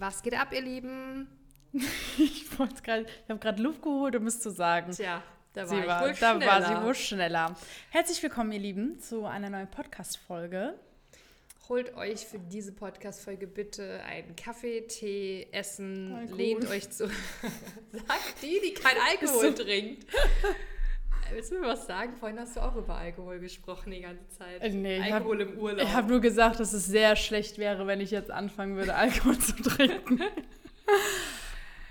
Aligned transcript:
Was 0.00 0.22
geht 0.22 0.32
ab, 0.32 0.54
ihr 0.54 0.62
Lieben? 0.62 1.28
ich 1.74 2.58
wollte 2.58 2.82
gerade, 2.82 3.02
ich 3.02 3.28
habe 3.28 3.38
gerade 3.38 3.62
Luft 3.62 3.82
geholt, 3.82 4.16
um 4.16 4.26
es 4.26 4.40
zu 4.40 4.50
sagen. 4.50 4.92
Tja, 4.92 5.22
da 5.52 5.60
war, 5.60 5.68
sie 5.68 5.78
ich 5.78 5.86
war, 5.86 6.00
wohl 6.00 6.14
da 6.14 6.40
war 6.40 6.62
sie 6.62 6.68
schneller. 6.68 6.84
wohl 6.84 6.94
schneller. 6.94 7.56
Herzlich 7.90 8.22
willkommen, 8.22 8.50
ihr 8.52 8.60
Lieben, 8.60 8.98
zu 8.98 9.26
einer 9.26 9.50
neuen 9.50 9.70
Podcast-Folge. 9.70 10.72
Holt 11.68 11.94
euch 11.98 12.24
für 12.24 12.38
diese 12.38 12.72
Podcast-Folge 12.72 13.46
bitte 13.46 14.00
einen 14.04 14.34
Kaffee, 14.36 14.86
Tee, 14.86 15.48
Essen, 15.52 16.34
lehnt 16.34 16.66
euch 16.70 16.88
zu. 16.88 17.06
Sagt 17.92 18.40
die, 18.40 18.58
die 18.64 18.72
kein 18.72 18.96
Alkohol 19.06 19.54
trinkt. 19.54 20.06
Willst 21.32 21.52
du 21.52 21.60
mir 21.60 21.66
was 21.68 21.86
sagen? 21.86 22.14
Vorhin 22.16 22.38
hast 22.38 22.56
du 22.56 22.60
auch 22.60 22.74
über 22.76 22.96
Alkohol 22.96 23.38
gesprochen 23.40 23.90
die 23.92 24.00
ganze 24.00 24.28
Zeit. 24.28 24.60
Äh, 24.62 24.70
nee, 24.70 24.98
ich 24.98 25.04
hab- 25.06 25.14
Alkohol 25.20 25.40
im 25.42 25.58
Urlaub. 25.58 25.82
Ich 25.86 25.92
habe 25.94 26.08
nur 26.08 26.20
gesagt, 26.20 26.60
dass 26.60 26.72
es 26.72 26.86
sehr 26.86 27.16
schlecht 27.16 27.58
wäre, 27.58 27.86
wenn 27.86 28.00
ich 28.00 28.10
jetzt 28.10 28.30
anfangen 28.30 28.76
würde, 28.76 28.94
Alkohol 28.96 29.38
zu 29.38 29.54
trinken. 29.62 30.20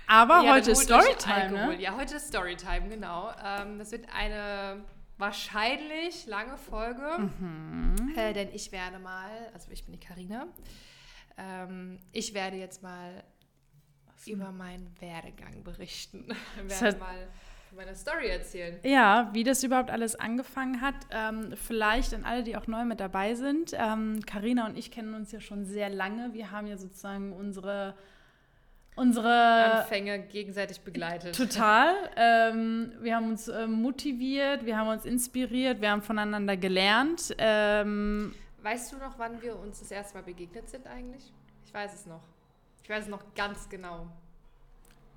Aber 0.06 0.42
Ja, 0.42 0.54
heute 0.54 0.72
ist 0.72 0.82
Storytime, 0.82 1.34
Alkohol. 1.34 1.76
ne? 1.76 1.82
Ja, 1.82 1.96
heute 1.96 2.16
ist 2.16 2.28
Storytime, 2.28 2.88
genau. 2.88 3.30
Ähm, 3.44 3.78
das 3.78 3.92
wird 3.92 4.06
eine 4.12 4.84
wahrscheinlich 5.18 6.26
lange 6.26 6.56
Folge, 6.56 7.18
Mhm. 7.38 8.14
äh, 8.16 8.32
denn 8.32 8.48
ich 8.52 8.72
werde 8.72 8.98
mal, 8.98 9.30
also 9.54 9.70
ich 9.70 9.84
bin 9.84 9.92
die 9.92 10.00
Karina, 10.00 10.46
ähm, 11.36 11.98
ich 12.12 12.34
werde 12.34 12.56
jetzt 12.56 12.82
mal 12.82 13.22
über 14.26 14.50
meinen 14.50 14.94
Werdegang 15.00 15.62
berichten. 15.62 16.26
Werde 16.64 16.98
mal 16.98 17.28
meine 17.76 17.94
Story 17.94 18.28
erzählen. 18.28 18.78
Ja, 18.82 19.30
wie 19.32 19.44
das 19.44 19.62
überhaupt 19.62 19.90
alles 19.90 20.16
angefangen 20.16 20.80
hat. 20.80 20.94
Ähm, 21.10 21.54
vielleicht 21.54 22.14
an 22.14 22.24
alle, 22.24 22.42
die 22.42 22.56
auch 22.56 22.66
neu 22.66 22.84
mit 22.84 23.00
dabei 23.00 23.34
sind. 23.34 23.72
Karina 24.26 24.66
und 24.66 24.76
ich 24.76 24.90
kennen 24.90 25.14
uns 25.14 25.32
ja 25.32 25.40
schon 25.40 25.64
sehr 25.64 25.88
lange. 25.88 26.32
Wir 26.32 26.50
haben 26.50 26.66
ja 26.66 26.76
sozusagen 26.76 27.32
unsere, 27.32 27.94
unsere 28.96 29.78
Anfänge 29.78 30.20
gegenseitig 30.20 30.80
begleitet. 30.80 31.34
Total. 31.36 31.94
Ähm, 32.16 32.92
wir 33.00 33.16
haben 33.16 33.28
uns 33.28 33.48
äh, 33.48 33.66
motiviert, 33.66 34.66
wir 34.66 34.76
haben 34.76 34.88
uns 34.88 35.04
inspiriert, 35.04 35.80
wir 35.80 35.90
haben 35.90 36.02
voneinander 36.02 36.56
gelernt. 36.56 37.34
Ähm, 37.38 38.34
Weißt 38.62 38.92
du 38.92 38.98
noch, 38.98 39.18
wann 39.18 39.40
wir 39.40 39.58
uns 39.58 39.80
das 39.80 39.90
erste 39.90 40.18
Mal 40.18 40.24
begegnet 40.24 40.68
sind 40.68 40.86
eigentlich? 40.86 41.32
Ich 41.64 41.72
weiß 41.72 41.94
es 41.94 42.06
noch. 42.06 42.22
Ich 42.82 42.90
weiß 42.90 43.04
es 43.04 43.10
noch 43.10 43.34
ganz 43.34 43.68
genau. 43.68 44.08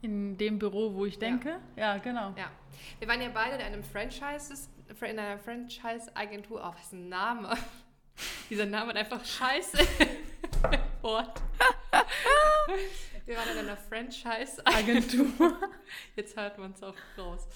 In 0.03 0.37
dem 0.37 0.59
Büro, 0.59 0.93
wo 0.93 1.05
ich 1.05 1.17
denke. 1.17 1.59
Ja, 1.75 1.97
genau. 1.97 2.33
Ja, 2.37 2.51
wir 2.99 3.07
waren 3.07 3.21
ja 3.21 3.29
beide 3.29 3.55
in 3.55 3.61
einem 3.61 3.83
Franchise, 3.83 4.67
in 5.01 5.17
einer 5.19 5.39
Franchise-Agentur. 5.39 6.61
Oh, 6.63 6.73
was 6.75 6.87
ist 6.87 6.93
ein 6.93 7.09
Name? 7.09 7.57
Dieser 8.49 8.65
Name 8.65 8.89
hat 8.89 8.97
einfach 8.97 9.23
Scheiße 9.23 9.77
Wort. 11.01 11.41
Wir 13.25 13.37
waren 13.37 13.49
in 13.53 13.57
einer 13.59 13.77
Franchise-Agentur. 13.77 15.27
Agentur. 15.27 15.69
Jetzt 16.15 16.35
hört 16.35 16.57
man 16.57 16.73
es 16.73 16.83
auch 16.83 16.95
raus. 17.17 17.47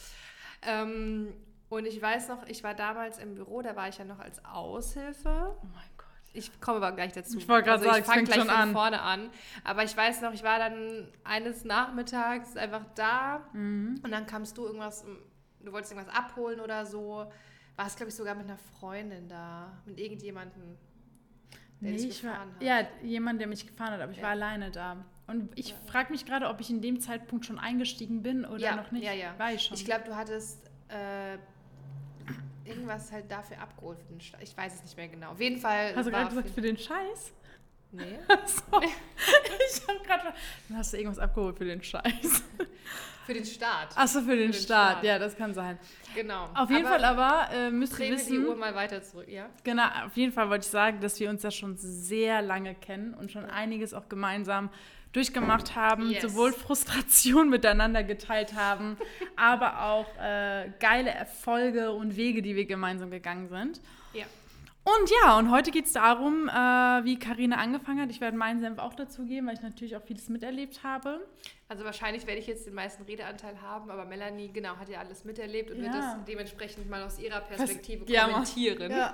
Ähm, 0.61 1.33
und 1.69 1.85
ich 1.85 2.01
weiß 2.01 2.29
noch, 2.29 2.47
ich 2.47 2.63
war 2.63 2.73
damals 2.73 3.17
im 3.17 3.35
Büro, 3.35 3.61
da 3.61 3.75
war 3.75 3.89
ich 3.89 3.97
ja 3.97 4.05
noch 4.05 4.19
als 4.19 4.43
Aushilfe. 4.45 5.57
Oh 5.61 5.65
mein 5.73 5.83
Gott. 5.96 5.96
Ich 6.33 6.59
komme 6.61 6.77
aber 6.77 6.91
gleich 6.91 7.13
dazu. 7.13 7.37
Ich 7.37 7.47
wollte 7.47 7.65
gerade 7.69 7.83
sagen, 7.83 7.99
ich 7.99 8.05
fange 8.05 8.23
gleich 8.25 8.37
schon 8.39 8.47
von 8.47 8.55
an. 8.55 8.71
vorne 8.73 9.01
an. 9.01 9.29
Aber 9.63 9.83
ich 9.83 9.95
weiß 9.97 10.21
noch, 10.21 10.33
ich 10.33 10.43
war 10.43 10.59
dann 10.59 11.07
eines 11.23 11.63
Nachmittags 11.65 12.55
einfach 12.57 12.85
da 12.95 13.47
Mhm. 13.53 13.99
und 14.03 14.11
dann 14.11 14.25
kamst 14.27 14.57
du 14.57 14.65
irgendwas, 14.65 15.03
du 15.61 15.71
wolltest 15.71 15.93
irgendwas 15.93 16.13
abholen 16.15 16.59
oder 16.59 16.85
so. 16.85 17.31
Warst, 17.75 17.97
glaube 17.97 18.09
ich, 18.09 18.15
sogar 18.15 18.35
mit 18.35 18.45
einer 18.45 18.57
Freundin 18.57 19.27
da, 19.27 19.71
mit 19.85 19.99
irgendjemandem, 19.99 20.77
der 21.79 21.91
Nee, 21.91 21.95
ich 21.97 22.23
war, 22.23 22.31
gefahren 22.33 22.55
hat. 22.55 22.63
ja, 22.63 22.87
jemand, 23.03 23.39
der 23.39 23.47
mich 23.47 23.65
gefahren 23.67 23.91
hat, 23.93 24.01
aber 24.01 24.11
ich 24.11 24.17
Ja. 24.17 24.23
war 24.23 24.31
alleine 24.31 24.71
da. 24.71 25.05
Und 25.27 25.49
ich 25.57 25.69
Ja. 25.71 25.75
frage 25.87 26.11
mich 26.11 26.25
gerade, 26.25 26.47
ob 26.47 26.59
ich 26.61 26.69
in 26.69 26.81
dem 26.81 26.99
Zeitpunkt 26.99 27.45
schon 27.45 27.59
eingestiegen 27.59 28.23
bin 28.23 28.45
oder 28.45 28.59
Ja, 28.61 28.75
noch 28.75 28.91
nicht. 28.91 29.03
ja, 29.03 29.11
ja. 29.13 29.37
War 29.37 29.51
ich 29.53 29.61
schon. 29.63 29.75
Ich 29.77 29.85
glaube, 29.85 30.03
du 30.05 30.15
hattest 30.15 30.65
äh, 30.89 31.37
irgendwas 32.67 33.11
halt 33.11 33.29
dafür 33.31 33.59
abgeholt. 33.61 33.97
Für 33.99 34.05
den 34.13 34.19
Ich 34.41 34.57
weiß 34.57 34.75
es 34.75 34.83
nicht 34.83 34.97
mehr 34.97 35.07
genau. 35.07 35.31
Auf 35.31 35.39
jeden 35.39 35.57
Fall. 35.59 35.95
Hast 35.95 36.05
du 36.07 36.11
gerade 36.11 36.29
gesagt, 36.29 36.47
für- 36.49 36.53
für 36.55 36.61
den 36.61 36.77
Scheiß? 36.77 37.33
Nee. 37.91 38.19
So. 38.45 38.81
ich 38.81 39.87
habe 39.87 39.99
gerade. 40.05 40.33
Dann 40.67 40.77
hast 40.77 40.93
du 40.93 40.97
irgendwas 40.97 41.19
abgeholt 41.19 41.57
für 41.57 41.65
den 41.65 41.81
Scheiß. 41.81 42.43
Für 43.25 43.33
den 43.33 43.45
Start. 43.45 43.97
Achso, 43.97 44.21
für 44.21 44.35
den, 44.35 44.51
den 44.51 44.53
Start. 44.53 44.91
Start. 44.91 45.03
Ja, 45.03 45.19
das 45.19 45.35
kann 45.35 45.53
sein. 45.53 45.77
Genau. 46.15 46.49
Auf 46.55 46.69
jeden 46.69 46.85
Fall 46.85 47.03
aber 47.03 47.49
äh, 47.53 47.69
müsst 47.71 47.93
ihr 47.93 47.99
wir 47.99 48.05
die 48.07 48.11
wissen. 48.13 48.45
Uhr 48.45 48.55
mal 48.55 48.73
weiter 48.75 49.01
zurück, 49.03 49.27
ja? 49.27 49.49
Genau, 49.63 49.83
auf 50.05 50.15
jeden 50.15 50.31
Fall 50.31 50.49
wollte 50.49 50.65
ich 50.65 50.71
sagen, 50.71 50.99
dass 51.01 51.19
wir 51.19 51.29
uns 51.29 51.43
ja 51.43 51.51
schon 51.51 51.75
sehr 51.77 52.41
lange 52.41 52.73
kennen 52.75 53.13
und 53.13 53.31
schon 53.31 53.45
einiges 53.45 53.93
auch 53.93 54.07
gemeinsam 54.09 54.69
durchgemacht 55.13 55.75
haben, 55.75 56.09
Yes. 56.11 56.21
sowohl 56.23 56.53
Frustration 56.53 57.49
miteinander 57.49 58.03
geteilt 58.03 58.53
haben, 58.55 58.97
aber 59.35 59.81
auch 59.83 60.07
äh, 60.21 60.71
geile 60.79 61.09
Erfolge 61.11 61.91
und 61.91 62.15
Wege, 62.15 62.41
die 62.41 62.55
wir 62.55 62.65
gemeinsam 62.65 63.09
gegangen 63.11 63.47
sind. 63.49 63.81
Ja. 64.13 64.25
Und 64.83 65.09
ja, 65.21 65.37
und 65.37 65.51
heute 65.51 65.71
geht 65.71 65.85
es 65.85 65.91
darum, 65.93 66.47
äh, 66.47 66.51
wie 66.53 67.19
Karina 67.19 67.57
angefangen 67.57 67.99
hat. 68.01 68.09
Ich 68.09 68.21
werde 68.21 68.37
meinen 68.37 68.61
Senf 68.61 68.79
auch 68.79 68.93
dazugeben, 68.93 69.47
weil 69.47 69.55
ich 69.55 69.61
natürlich 69.61 69.97
auch 69.97 70.01
vieles 70.01 70.29
miterlebt 70.29 70.81
habe. 70.83 71.27
Also 71.67 71.83
wahrscheinlich 71.83 72.25
werde 72.25 72.39
ich 72.39 72.47
jetzt 72.47 72.67
den 72.67 72.73
meisten 72.73 73.03
Redeanteil 73.03 73.61
haben, 73.61 73.91
aber 73.91 74.05
Melanie, 74.05 74.49
genau, 74.49 74.77
hat 74.77 74.87
ja 74.87 74.99
alles 74.99 75.25
miterlebt 75.25 75.71
und 75.71 75.81
wird 75.81 75.93
Ja. 75.93 76.15
das 76.15 76.25
dementsprechend 76.25 76.89
mal 76.89 77.03
aus 77.03 77.19
ihrer 77.19 77.41
Perspektive 77.41 78.05
mach. 78.07 78.27
kommentieren. 78.29 78.89
Ja. 78.91 79.13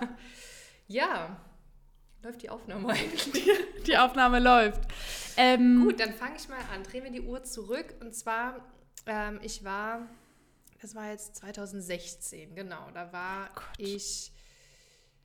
Ja. 0.88 1.38
Läuft 2.24 2.42
die 2.42 2.50
Aufnahme 2.50 2.90
eigentlich? 2.94 3.46
Die 3.86 3.98
Aufnahme 3.98 4.40
läuft. 4.40 4.82
Ähm, 5.36 5.84
Gut, 5.84 6.00
dann 6.00 6.14
fange 6.14 6.38
ich 6.38 6.48
mal 6.48 6.60
an. 6.74 6.84
Drehen 6.84 7.04
wir 7.04 7.12
die 7.12 7.22
Uhr 7.22 7.44
zurück. 7.44 7.96
Und 8.00 8.16
zwar, 8.16 8.66
ähm, 9.06 9.40
ich 9.44 9.64
war, 9.64 10.08
das 10.82 10.96
war 10.96 11.10
jetzt 11.10 11.36
2016, 11.36 12.56
genau. 12.56 12.90
Da 12.94 13.12
war 13.12 13.50
Gott. 13.54 13.66
ich 13.78 14.32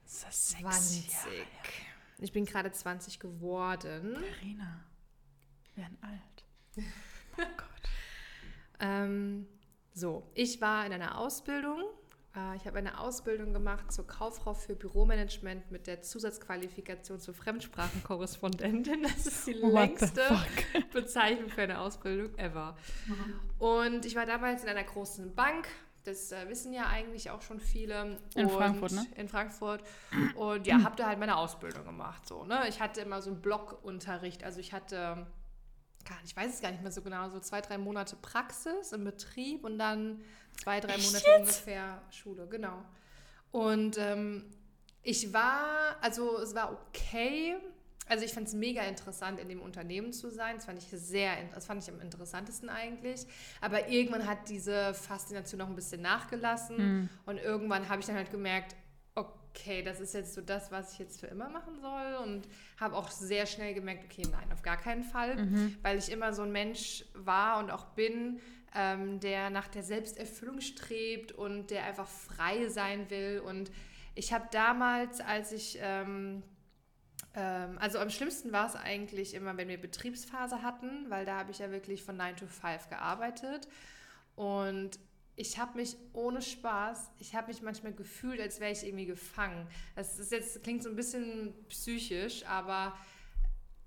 Das 0.04 0.28
ist 0.28 0.48
sechs 0.50 0.62
20. 0.62 1.12
Jahre. 1.12 1.46
Ich 2.18 2.32
bin 2.32 2.44
gerade 2.44 2.72
20 2.72 3.20
geworden. 3.20 4.16
Karina, 4.40 4.84
wir 5.74 5.84
werden 5.84 5.98
alt. 6.02 6.44
Oh 7.38 7.42
Gott. 7.56 7.64
Ähm, 8.80 9.48
so, 9.92 10.30
ich 10.34 10.60
war 10.60 10.86
in 10.86 10.92
einer 10.92 11.18
Ausbildung. 11.18 11.82
Äh, 12.38 12.56
ich 12.56 12.66
habe 12.66 12.78
eine 12.78 12.98
Ausbildung 13.00 13.52
gemacht 13.52 13.90
zur 13.92 14.06
Kauffrau 14.06 14.54
für 14.54 14.74
Büromanagement 14.74 15.70
mit 15.70 15.86
der 15.86 16.02
Zusatzqualifikation 16.02 17.20
zur 17.20 17.34
Fremdsprachenkorrespondentin. 17.34 19.02
Das 19.02 19.26
ist 19.26 19.46
die 19.46 19.60
What 19.62 19.72
längste? 19.72 20.22
Bezeichnung 20.92 21.48
für 21.48 21.62
eine 21.62 21.80
Ausbildung 21.80 22.36
ever. 22.38 22.76
Und 23.58 24.04
ich 24.04 24.14
war 24.14 24.26
damals 24.26 24.62
in 24.62 24.68
einer 24.68 24.84
großen 24.84 25.34
Bank. 25.34 25.68
Das 26.04 26.32
äh, 26.32 26.48
wissen 26.48 26.72
ja 26.72 26.86
eigentlich 26.86 27.30
auch 27.30 27.42
schon 27.42 27.60
viele. 27.60 28.18
In 28.34 28.46
und 28.46 28.52
Frankfurt, 28.52 28.92
ne? 28.92 29.06
In 29.16 29.28
Frankfurt. 29.28 29.82
Und 30.36 30.66
ja, 30.66 30.82
habe 30.82 30.96
da 30.96 31.06
halt 31.06 31.18
meine 31.18 31.36
Ausbildung 31.36 31.84
gemacht. 31.84 32.26
So, 32.26 32.44
ne? 32.44 32.66
Ich 32.68 32.80
hatte 32.80 33.00
immer 33.00 33.20
so 33.20 33.30
einen 33.30 33.42
Blockunterricht. 33.42 34.44
Also 34.44 34.60
ich 34.60 34.72
hatte, 34.72 35.26
gar 36.08 36.20
nicht, 36.22 36.32
ich 36.32 36.36
weiß 36.36 36.54
es 36.54 36.60
gar 36.60 36.70
nicht 36.70 36.82
mehr 36.82 36.92
so 36.92 37.02
genau, 37.02 37.28
so 37.28 37.40
zwei, 37.40 37.60
drei 37.60 37.78
Monate 37.78 38.16
Praxis 38.16 38.92
im 38.92 39.04
Betrieb 39.04 39.64
und 39.64 39.78
dann 39.78 40.20
zwei, 40.62 40.80
drei 40.80 40.96
Monate 40.96 41.24
jetzt? 41.26 41.38
ungefähr 41.40 42.02
Schule, 42.10 42.46
genau. 42.46 42.82
Und 43.50 43.96
ähm, 43.98 44.44
ich 45.02 45.32
war, 45.32 45.96
also 46.00 46.38
es 46.40 46.54
war 46.54 46.72
okay. 46.72 47.56
Also 48.08 48.24
ich 48.24 48.32
fand 48.32 48.48
es 48.48 48.54
mega 48.54 48.82
interessant, 48.82 49.38
in 49.38 49.48
dem 49.48 49.60
Unternehmen 49.60 50.12
zu 50.12 50.30
sein. 50.30 50.56
Das 50.56 50.64
fand 50.64 50.78
ich 50.78 50.88
sehr, 50.88 51.32
das 51.54 51.66
fand 51.66 51.82
ich 51.82 51.90
am 51.90 52.00
interessantesten 52.00 52.70
eigentlich. 52.70 53.26
Aber 53.60 53.88
irgendwann 53.88 54.26
hat 54.26 54.48
diese 54.48 54.94
Faszination 54.94 55.58
noch 55.58 55.68
ein 55.68 55.74
bisschen 55.74 56.00
nachgelassen. 56.00 56.78
Hm. 56.78 57.08
Und 57.26 57.38
irgendwann 57.38 57.88
habe 57.88 58.00
ich 58.00 58.06
dann 58.06 58.16
halt 58.16 58.30
gemerkt, 58.30 58.74
okay, 59.58 59.82
das 59.82 60.00
ist 60.00 60.14
jetzt 60.14 60.34
so 60.34 60.40
das, 60.40 60.70
was 60.70 60.92
ich 60.92 60.98
jetzt 60.98 61.20
für 61.20 61.26
immer 61.26 61.48
machen 61.48 61.80
soll. 61.80 62.16
Und 62.22 62.48
habe 62.78 62.96
auch 62.96 63.10
sehr 63.10 63.46
schnell 63.46 63.74
gemerkt, 63.74 64.04
okay, 64.04 64.22
nein, 64.30 64.52
auf 64.52 64.62
gar 64.62 64.76
keinen 64.76 65.04
Fall. 65.04 65.36
Mhm. 65.36 65.76
Weil 65.82 65.98
ich 65.98 66.10
immer 66.10 66.32
so 66.32 66.42
ein 66.42 66.52
Mensch 66.52 67.04
war 67.14 67.58
und 67.58 67.70
auch 67.70 67.86
bin, 67.86 68.40
ähm, 68.74 69.20
der 69.20 69.50
nach 69.50 69.68
der 69.68 69.82
Selbsterfüllung 69.82 70.60
strebt 70.60 71.32
und 71.32 71.70
der 71.70 71.84
einfach 71.84 72.08
frei 72.08 72.68
sein 72.68 73.10
will. 73.10 73.42
Und 73.44 73.70
ich 74.14 74.32
habe 74.32 74.48
damals, 74.50 75.20
als 75.20 75.52
ich... 75.52 75.78
Ähm, 75.80 76.42
ähm, 77.34 77.78
also 77.78 77.98
am 77.98 78.10
schlimmsten 78.10 78.52
war 78.52 78.66
es 78.66 78.74
eigentlich 78.74 79.34
immer, 79.34 79.56
wenn 79.56 79.68
wir 79.68 79.78
Betriebsphase 79.78 80.62
hatten, 80.62 81.10
weil 81.10 81.24
da 81.24 81.36
habe 81.36 81.50
ich 81.50 81.58
ja 81.58 81.70
wirklich 81.70 82.02
von 82.02 82.16
9 82.16 82.36
to 82.36 82.46
5 82.46 82.88
gearbeitet. 82.88 83.68
Und 84.34 84.98
ich 85.38 85.56
habe 85.56 85.78
mich 85.78 85.96
ohne 86.12 86.42
Spaß, 86.42 87.12
ich 87.20 87.36
habe 87.36 87.46
mich 87.46 87.62
manchmal 87.62 87.92
gefühlt, 87.92 88.40
als 88.40 88.58
wäre 88.58 88.72
ich 88.72 88.84
irgendwie 88.84 89.06
gefangen. 89.06 89.68
Das 89.94 90.18
ist 90.18 90.32
jetzt, 90.32 90.64
klingt 90.64 90.82
so 90.82 90.88
ein 90.88 90.96
bisschen 90.96 91.54
psychisch, 91.68 92.44
aber 92.44 92.98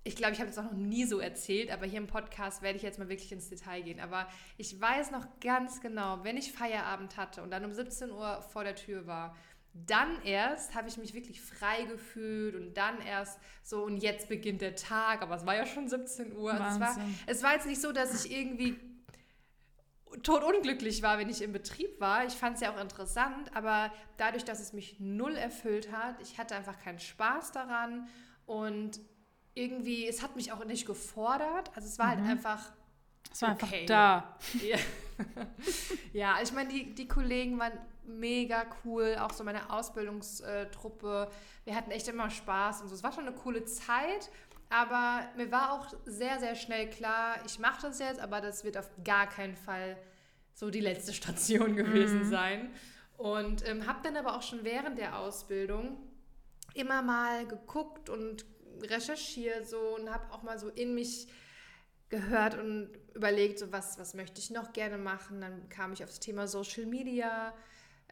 ich 0.05 0.15
glaube, 0.15 0.31
ich 0.31 0.39
habe 0.39 0.49
das 0.49 0.57
auch 0.57 0.63
noch 0.63 0.71
nie 0.71 1.03
so 1.03 1.19
erzählt, 1.19 1.69
aber 1.69 1.85
hier 1.85 1.99
im 1.99 2.07
Podcast 2.07 2.61
werde 2.61 2.77
ich 2.77 2.83
jetzt 2.83 2.99
mal 2.99 3.09
wirklich 3.09 3.33
ins 3.33 3.49
Detail 3.49 3.81
gehen. 3.81 3.99
Aber 3.99 4.29
ich 4.57 4.79
weiß 4.79 5.11
noch 5.11 5.27
ganz 5.41 5.81
genau, 5.81 6.23
wenn 6.23 6.37
ich 6.37 6.53
Feierabend 6.53 7.17
hatte 7.17 7.43
und 7.43 7.51
dann 7.51 7.65
um 7.65 7.73
17 7.73 8.11
Uhr 8.11 8.41
vor 8.41 8.63
der 8.63 8.75
Tür 8.75 9.05
war, 9.05 9.35
dann 9.73 10.21
erst 10.23 10.73
habe 10.73 10.87
ich 10.87 10.97
mich 10.97 11.13
wirklich 11.13 11.41
frei 11.41 11.83
gefühlt 11.83 12.55
und 12.55 12.75
dann 12.75 13.01
erst 13.01 13.39
so, 13.61 13.83
und 13.83 13.97
jetzt 13.97 14.29
beginnt 14.29 14.61
der 14.61 14.75
Tag, 14.75 15.21
aber 15.21 15.35
es 15.35 15.45
war 15.45 15.55
ja 15.55 15.65
schon 15.65 15.89
17 15.89 16.33
Uhr. 16.35 16.53
Also 16.53 16.75
es, 16.75 16.79
war, 16.79 17.05
es 17.27 17.43
war 17.43 17.53
jetzt 17.53 17.67
nicht 17.67 17.81
so, 17.81 17.91
dass 17.91 18.25
ich 18.25 18.31
irgendwie 18.31 18.79
totunglücklich 20.23 21.01
war, 21.03 21.17
wenn 21.17 21.29
ich 21.29 21.41
im 21.41 21.53
Betrieb 21.53 21.99
war. 21.99 22.25
Ich 22.25 22.33
fand 22.33 22.55
es 22.55 22.61
ja 22.61 22.73
auch 22.73 22.79
interessant, 22.79 23.55
aber 23.55 23.91
dadurch, 24.17 24.43
dass 24.43 24.59
es 24.59 24.73
mich 24.73 24.99
null 24.99 25.35
erfüllt 25.35 25.91
hat, 25.91 26.21
ich 26.21 26.37
hatte 26.37 26.55
einfach 26.55 26.79
keinen 26.79 26.99
Spaß 26.99 27.51
daran 27.51 28.07
und 28.45 28.99
irgendwie, 29.53 30.07
es 30.07 30.21
hat 30.21 30.35
mich 30.35 30.51
auch 30.51 30.63
nicht 30.65 30.85
gefordert. 30.85 31.71
Also 31.75 31.87
es 31.87 31.99
war 31.99 32.07
halt 32.09 32.19
mhm. 32.19 32.27
halt 32.27 32.37
einfach. 32.37 32.71
Es 33.31 33.41
war 33.41 33.51
okay. 33.53 33.81
einfach 33.81 33.85
da. 33.87 34.37
Ja, 34.63 34.77
ja 36.13 36.35
ich 36.41 36.51
meine, 36.51 36.69
die, 36.69 36.93
die 36.95 37.07
Kollegen 37.07 37.59
waren 37.59 37.73
mega 38.05 38.65
cool, 38.83 39.17
auch 39.19 39.31
so 39.31 39.43
meine 39.43 39.71
Ausbildungstruppe. 39.71 41.29
Wir 41.63 41.75
hatten 41.75 41.91
echt 41.91 42.07
immer 42.07 42.29
Spaß 42.29 42.81
und 42.81 42.89
so. 42.89 42.95
Es 42.95 43.03
war 43.03 43.11
schon 43.11 43.27
eine 43.27 43.35
coole 43.35 43.65
Zeit, 43.65 44.29
aber 44.71 45.27
mir 45.35 45.51
war 45.51 45.73
auch 45.73 45.93
sehr, 46.05 46.39
sehr 46.39 46.55
schnell 46.55 46.89
klar, 46.89 47.37
ich 47.45 47.59
mache 47.59 47.81
das 47.83 47.99
jetzt, 47.99 48.21
aber 48.21 48.39
das 48.39 48.63
wird 48.63 48.77
auf 48.77 48.89
gar 49.03 49.27
keinen 49.27 49.57
Fall 49.57 49.97
so 50.53 50.69
die 50.69 50.79
letzte 50.79 51.13
Station 51.21 51.75
gewesen 51.75 52.23
mhm. 52.23 52.29
sein. 52.29 52.69
Und 53.17 53.67
ähm, 53.67 53.85
habe 53.85 53.99
dann 54.01 54.15
aber 54.15 54.35
auch 54.35 54.41
schon 54.41 54.63
während 54.63 54.97
der 54.97 55.19
Ausbildung 55.19 55.97
immer 56.73 57.01
mal 57.01 57.45
geguckt 57.45 58.09
und 58.09 58.45
recherchiert 58.81 59.67
so 59.67 59.95
und 59.95 60.09
habe 60.09 60.33
auch 60.33 60.41
mal 60.41 60.57
so 60.57 60.69
in 60.69 60.95
mich 60.95 61.27
gehört 62.09 62.57
und 62.57 62.89
überlegt, 63.13 63.59
so 63.59 63.71
was, 63.71 63.99
was 63.99 64.13
möchte 64.13 64.39
ich 64.39 64.51
noch 64.51 64.73
gerne 64.73 64.97
machen. 64.97 65.41
Dann 65.41 65.69
kam 65.69 65.93
ich 65.93 66.03
auf 66.03 66.09
das 66.09 66.19
Thema 66.19 66.47
Social 66.47 66.85
Media, 66.85 67.53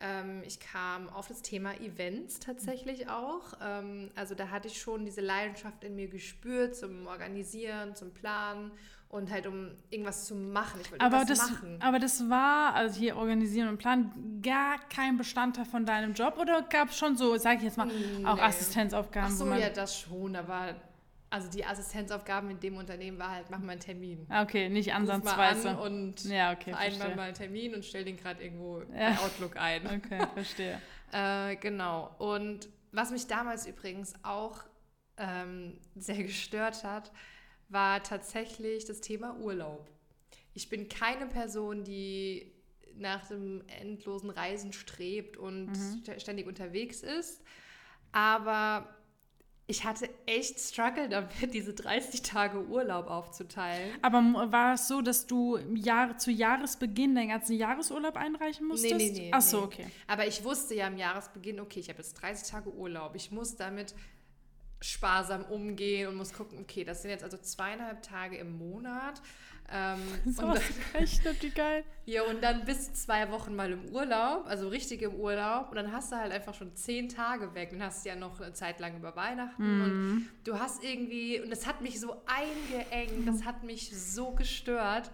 ähm, 0.01 0.44
ich 0.46 0.60
kam 0.60 1.10
auf 1.10 1.28
das 1.28 1.42
Thema 1.42 1.74
Events 1.81 2.40
tatsächlich 2.40 3.10
auch. 3.10 3.54
Ähm, 3.62 4.12
also 4.16 4.34
da 4.34 4.50
hatte 4.50 4.68
ich 4.68 4.80
schon 4.80 5.04
diese 5.06 5.22
Leidenschaft 5.22 5.84
in 5.84 5.96
mir 5.96 6.07
gespürt 6.07 6.75
zum 6.75 7.07
Organisieren, 7.07 7.96
zum 7.96 8.13
Planen 8.13 8.72
und 9.10 9.31
halt 9.31 9.48
um 9.48 9.72
irgendwas 9.90 10.25
zu 10.25 10.36
machen. 10.36 10.80
Ich 10.81 10.92
wollte 10.92 11.04
aber 11.04 11.25
das, 11.25 11.51
machen. 11.51 11.78
Aber 11.81 12.00
das 12.00 12.30
war, 12.30 12.75
also 12.75 13.00
hier 13.00 13.18
organisieren 13.18 13.68
und 13.68 13.78
planen, 13.78 14.42
gar 14.42 14.78
kein 14.88 15.18
Bestandteil 15.18 15.66
von 15.66 15.86
deinem 15.86 16.13
Job 16.13 16.38
oder 16.40 16.62
gab 16.62 16.90
es 16.90 16.98
schon 16.98 17.18
so, 17.18 17.36
sage 17.38 17.57
ich 17.57 17.63
jetzt 17.63 17.78
mal, 17.78 17.88
nee. 17.88 18.25
auch 18.25 18.40
Assistenzaufgaben? 18.40 19.30
Ach 19.34 19.36
so, 19.36 19.51
ja, 19.54 19.69
das 19.69 20.00
schon, 20.00 20.36
aber 20.36 20.75
also 21.30 21.50
die 21.50 21.64
Assistenzaufgaben 21.64 22.50
in 22.50 22.60
dem 22.60 22.78
Unternehmen 22.78 23.20
war 23.20 23.31
halt, 23.31 23.50
mach 23.50 23.60
mal 23.60 23.74
einen 23.74 23.81
Termin. 23.81 24.26
Okay, 24.30 24.70
nicht 24.70 24.94
ansatzweise. 24.94 25.70
An 25.72 25.78
und 25.78 26.26
ja, 26.26 26.54
okay, 26.54 26.72
vereinbar 26.72 27.16
mal 27.16 27.22
einen 27.24 27.36
Termin 27.36 27.76
und 27.76 27.86
stell 27.86 28.04
den 28.04 28.18
gerade 28.18 28.44
irgendwo 28.44 28.81
ja. 28.81 29.12
bei 29.12 29.20
Outlook 29.20 29.58
ein. 29.58 29.86
Okay, 29.86 30.28
verstehe. 30.34 30.81
äh, 31.12 31.56
genau. 31.58 32.16
Und 32.18 32.70
was 32.92 33.12
mich 33.12 33.28
damals 33.28 33.68
übrigens 33.68 34.14
auch 34.24 34.64
ähm, 35.18 35.80
sehr 35.96 36.18
gestört 36.24 36.84
hat, 36.84 37.12
war 37.68 38.02
tatsächlich 38.02 38.86
das 38.86 39.00
Thema 39.02 39.38
Urlaub. 39.38 39.88
Ich 40.54 40.70
bin 40.70 40.90
keine 40.90 41.28
Person, 41.28 41.84
die 41.84 42.52
nach 42.96 43.28
dem 43.28 43.64
endlosen 43.68 44.30
Reisen 44.32 44.74
strebt 44.74 45.38
und 45.38 45.68
mhm. 45.68 46.04
ständig 46.18 46.48
unterwegs 46.48 47.02
ist. 47.02 47.44
Aber 48.12 48.88
ich 49.69 49.86
hatte 49.86 50.10
echt 50.25 50.60
Struggle 50.60 51.07
damit, 51.07 51.31
diese 51.54 51.74
30 51.74 52.24
Tage 52.24 52.66
Urlaub 52.66 53.07
aufzuteilen. 53.07 53.92
Aber 54.01 54.51
war 54.51 54.74
es 54.74 54.88
so, 54.88 55.01
dass 55.01 55.27
du 55.27 55.57
Jahr, 55.75 56.18
zu 56.18 56.31
Jahresbeginn 56.31 57.13
deinen 57.13 57.30
ganzen 57.30 57.56
Jahresurlaub 57.56 58.18
einreichen 58.18 58.68
musstest? 58.68 58.95
Nee, 58.95 59.12
nee, 59.12 59.19
nee. 59.19 59.31
Ach 59.31 59.42
so, 59.42 59.62
okay. 59.62 59.86
Aber 60.07 60.25
ich 60.25 60.44
wusste 60.44 60.74
ja 60.74 60.88
am 60.88 60.98
Jahresbeginn, 60.98 61.60
okay, 61.60 61.80
ich 61.80 61.89
habe 61.89 62.00
jetzt 62.00 62.16
30 62.16 62.50
Tage 62.50 62.74
Urlaub. 62.74 63.13
Ich 63.13 63.31
muss 63.31 63.56
damit 63.56 63.94
sparsam 64.81 65.44
umgehen 65.45 66.07
und 66.07 66.15
muss 66.15 66.33
gucken, 66.33 66.57
okay, 66.60 66.83
das 66.83 67.04
sind 67.04 67.12
jetzt 67.12 67.24
also 67.24 67.38
zweieinhalb 67.38 68.01
Tage 68.01 68.38
im 68.38 68.57
Monat. 68.57 69.22
Ähm, 69.71 70.00
so 70.25 70.44
und 70.44 70.56
dann, 70.56 71.01
echt, 71.04 71.44
wie 71.44 71.50
geil. 71.50 71.83
Ja, 72.06 72.24
und 72.24 72.42
dann 72.42 72.66
bis 72.66 72.92
zwei 72.94 73.30
Wochen 73.31 73.56
mal 73.56 73.71
im 73.71 73.86
Urlaub, 73.94 74.48
also 74.48 74.68
richtig 74.68 75.04
im 75.04 75.13
Urlaub. 75.13 75.69
Und 75.69 75.75
dann 75.75 75.92
hast 75.92 76.12
du 76.12 76.16
halt 76.16 76.31
einfach 76.31 76.56
schon 76.56 76.75
zehn 76.75 77.07
Tage 77.07 77.54
weg. 77.54 77.69
Dann 77.69 77.83
hast 77.83 78.04
du 78.04 78.10
ja 78.10 78.16
noch 78.16 78.42
eine 78.42 78.51
Zeit 78.54 78.80
lang 78.80 78.98
über 78.98 79.16
Weihnachten. 79.16 79.62
Mm. 79.62 79.83
Und 79.83 80.30
du 80.44 80.57
hast 80.57 80.83
irgendwie, 80.83 81.39
und 81.39 81.51
das 81.51 81.68
hat 81.68 81.81
mich 81.81 82.00
so 82.00 82.16
eingeengt, 82.25 83.27
das 83.27 83.45
hat 83.45 83.63
mich 83.63 83.92
so 83.95 84.31
gestört. 84.31 85.12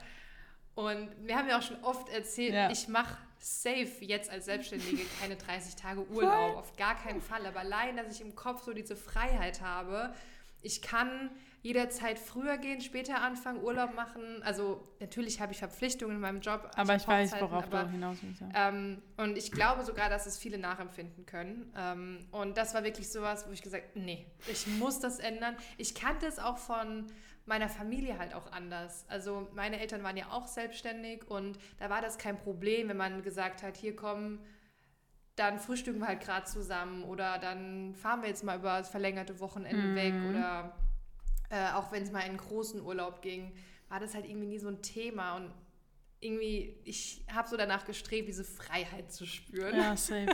Und 0.75 1.09
wir 1.23 1.37
haben 1.37 1.49
ja 1.49 1.57
auch 1.57 1.63
schon 1.63 1.81
oft 1.83 2.07
erzählt, 2.09 2.53
ja. 2.53 2.69
ich 2.69 2.87
mache 2.87 3.17
safe 3.39 3.91
jetzt 4.01 4.29
als 4.29 4.45
Selbstständige 4.45 5.03
keine 5.21 5.35
30 5.35 5.75
Tage 5.75 6.05
Urlaub, 6.07 6.57
auf 6.57 6.75
gar 6.77 6.95
keinen 6.95 7.21
Fall. 7.21 7.45
Aber 7.45 7.59
allein, 7.59 7.97
dass 7.97 8.13
ich 8.13 8.21
im 8.21 8.35
Kopf 8.35 8.63
so 8.63 8.73
diese 8.73 8.95
Freiheit 8.95 9.61
habe, 9.61 10.13
ich 10.61 10.81
kann 10.81 11.29
jederzeit 11.65 12.19
früher 12.19 12.59
gehen, 12.59 12.79
später 12.79 13.23
anfangen, 13.23 13.63
Urlaub 13.63 13.95
machen. 13.95 14.43
Also 14.43 14.87
natürlich 14.99 15.41
habe 15.41 15.51
ich 15.51 15.57
Verpflichtungen 15.57 16.17
in 16.17 16.21
meinem 16.21 16.39
Job. 16.39 16.69
Aber 16.75 16.95
ich, 16.95 17.01
ich 17.01 17.07
weiß, 17.07 17.41
worauf 17.41 17.63
aber, 17.63 17.85
du 17.85 17.89
hinaus 17.89 18.17
willst. 18.21 18.41
Ja. 18.41 18.69
Ähm, 18.69 19.01
und 19.17 19.35
ich 19.35 19.51
glaube 19.51 19.83
sogar, 19.83 20.07
dass 20.07 20.27
es 20.27 20.37
viele 20.37 20.59
nachempfinden 20.59 21.25
können. 21.25 21.73
Ähm, 21.75 22.19
und 22.29 22.55
das 22.55 22.75
war 22.75 22.83
wirklich 22.83 23.11
sowas, 23.11 23.47
wo 23.47 23.51
ich 23.51 23.63
gesagt 23.63 23.95
nee, 23.95 24.27
ich 24.47 24.67
muss 24.67 24.99
das 24.99 25.17
ändern. 25.17 25.55
Ich 25.79 25.95
kannte 25.95 26.27
es 26.27 26.37
auch 26.37 26.59
von 26.59 27.07
meiner 27.47 27.67
Familie 27.67 28.19
halt 28.19 28.35
auch 28.35 28.51
anders. 28.51 29.03
Also 29.07 29.47
meine 29.55 29.79
Eltern 29.79 30.03
waren 30.03 30.17
ja 30.17 30.25
auch 30.29 30.45
selbstständig 30.45 31.27
und 31.27 31.57
da 31.79 31.89
war 31.89 32.03
das 32.03 32.19
kein 32.19 32.37
Problem, 32.37 32.89
wenn 32.89 32.97
man 32.97 33.23
gesagt 33.23 33.63
hat, 33.63 33.75
hier 33.75 33.95
kommen 33.95 34.39
dann 35.35 35.59
frühstücken 35.59 35.99
wir 35.99 36.07
halt 36.07 36.21
gerade 36.21 36.45
zusammen 36.45 37.03
oder 37.03 37.37
dann 37.39 37.93
fahren 37.95 38.21
wir 38.21 38.29
jetzt 38.29 38.45
mal 38.45 38.57
über 38.57 38.77
das 38.77 38.87
verlängerte 38.87 39.41
Wochenende 39.41 39.87
mm. 39.87 39.95
weg 39.95 40.13
oder 40.29 40.73
äh, 41.49 41.71
auch 41.73 41.91
wenn 41.91 42.03
es 42.03 42.11
mal 42.11 42.21
in 42.21 42.29
einen 42.29 42.37
großen 42.37 42.81
Urlaub 42.81 43.21
ging, 43.21 43.53
war 43.89 43.99
das 43.99 44.13
halt 44.13 44.25
irgendwie 44.25 44.47
nie 44.47 44.59
so 44.59 44.67
ein 44.67 44.81
Thema 44.81 45.35
und 45.37 45.51
irgendwie, 46.19 46.75
ich 46.83 47.23
habe 47.31 47.47
so 47.47 47.57
danach 47.57 47.85
gestrebt, 47.85 48.27
diese 48.27 48.43
Freiheit 48.43 49.11
zu 49.11 49.25
spüren. 49.25 49.75
Ja, 49.75 49.95
safe. 49.95 50.27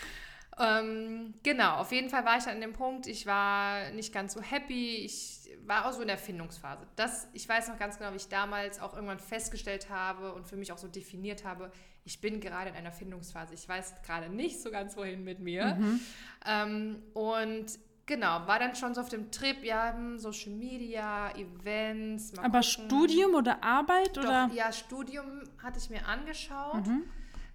ähm, 0.58 1.34
genau, 1.42 1.76
auf 1.76 1.92
jeden 1.92 2.10
Fall 2.10 2.24
war 2.24 2.38
ich 2.38 2.44
dann 2.44 2.54
an 2.54 2.60
dem 2.60 2.72
Punkt, 2.72 3.06
ich 3.06 3.26
war 3.26 3.90
nicht 3.90 4.12
ganz 4.12 4.34
so 4.34 4.42
happy, 4.42 4.96
ich 5.04 5.48
war 5.64 5.86
auch 5.86 5.92
so 5.92 6.00
in 6.00 6.08
der 6.08 6.18
Findungsphase. 6.18 6.86
Das, 6.96 7.28
ich 7.32 7.48
weiß 7.48 7.68
noch 7.68 7.78
ganz 7.78 7.98
genau, 7.98 8.12
wie 8.12 8.16
ich 8.16 8.28
damals 8.28 8.80
auch 8.80 8.94
irgendwann 8.94 9.20
festgestellt 9.20 9.90
habe 9.90 10.32
und 10.32 10.46
für 10.46 10.56
mich 10.56 10.72
auch 10.72 10.78
so 10.78 10.88
definiert 10.88 11.44
habe, 11.44 11.70
ich 12.04 12.20
bin 12.22 12.40
gerade 12.40 12.70
in 12.70 12.76
einer 12.76 12.90
Findungsphase. 12.90 13.52
Ich 13.52 13.68
weiß 13.68 14.02
gerade 14.02 14.30
nicht 14.30 14.62
so 14.62 14.70
ganz, 14.70 14.96
wohin 14.96 15.24
mit 15.24 15.40
mir. 15.40 15.74
Mhm. 15.74 16.00
Ähm, 16.46 17.02
und 17.12 17.66
Genau, 18.08 18.46
war 18.46 18.58
dann 18.58 18.74
schon 18.74 18.94
so 18.94 19.02
auf 19.02 19.10
dem 19.10 19.30
Trip, 19.30 19.62
ja, 19.62 19.92
hm, 19.92 20.18
Social 20.18 20.52
Media, 20.52 21.30
Events. 21.36 22.32
Aber 22.38 22.60
gucken. 22.60 22.62
Studium 22.62 23.34
oder 23.34 23.62
Arbeit? 23.62 24.16
Doch, 24.16 24.24
oder? 24.24 24.50
Ja, 24.54 24.72
Studium 24.72 25.42
hatte 25.62 25.78
ich 25.78 25.90
mir 25.90 26.06
angeschaut, 26.06 26.86
mhm. 26.86 27.04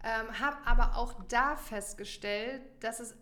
ähm, 0.04 0.40
habe 0.40 0.58
aber 0.64 0.96
auch 0.96 1.24
da 1.24 1.56
festgestellt, 1.56 2.62
dass 2.82 3.00
es 3.00 3.16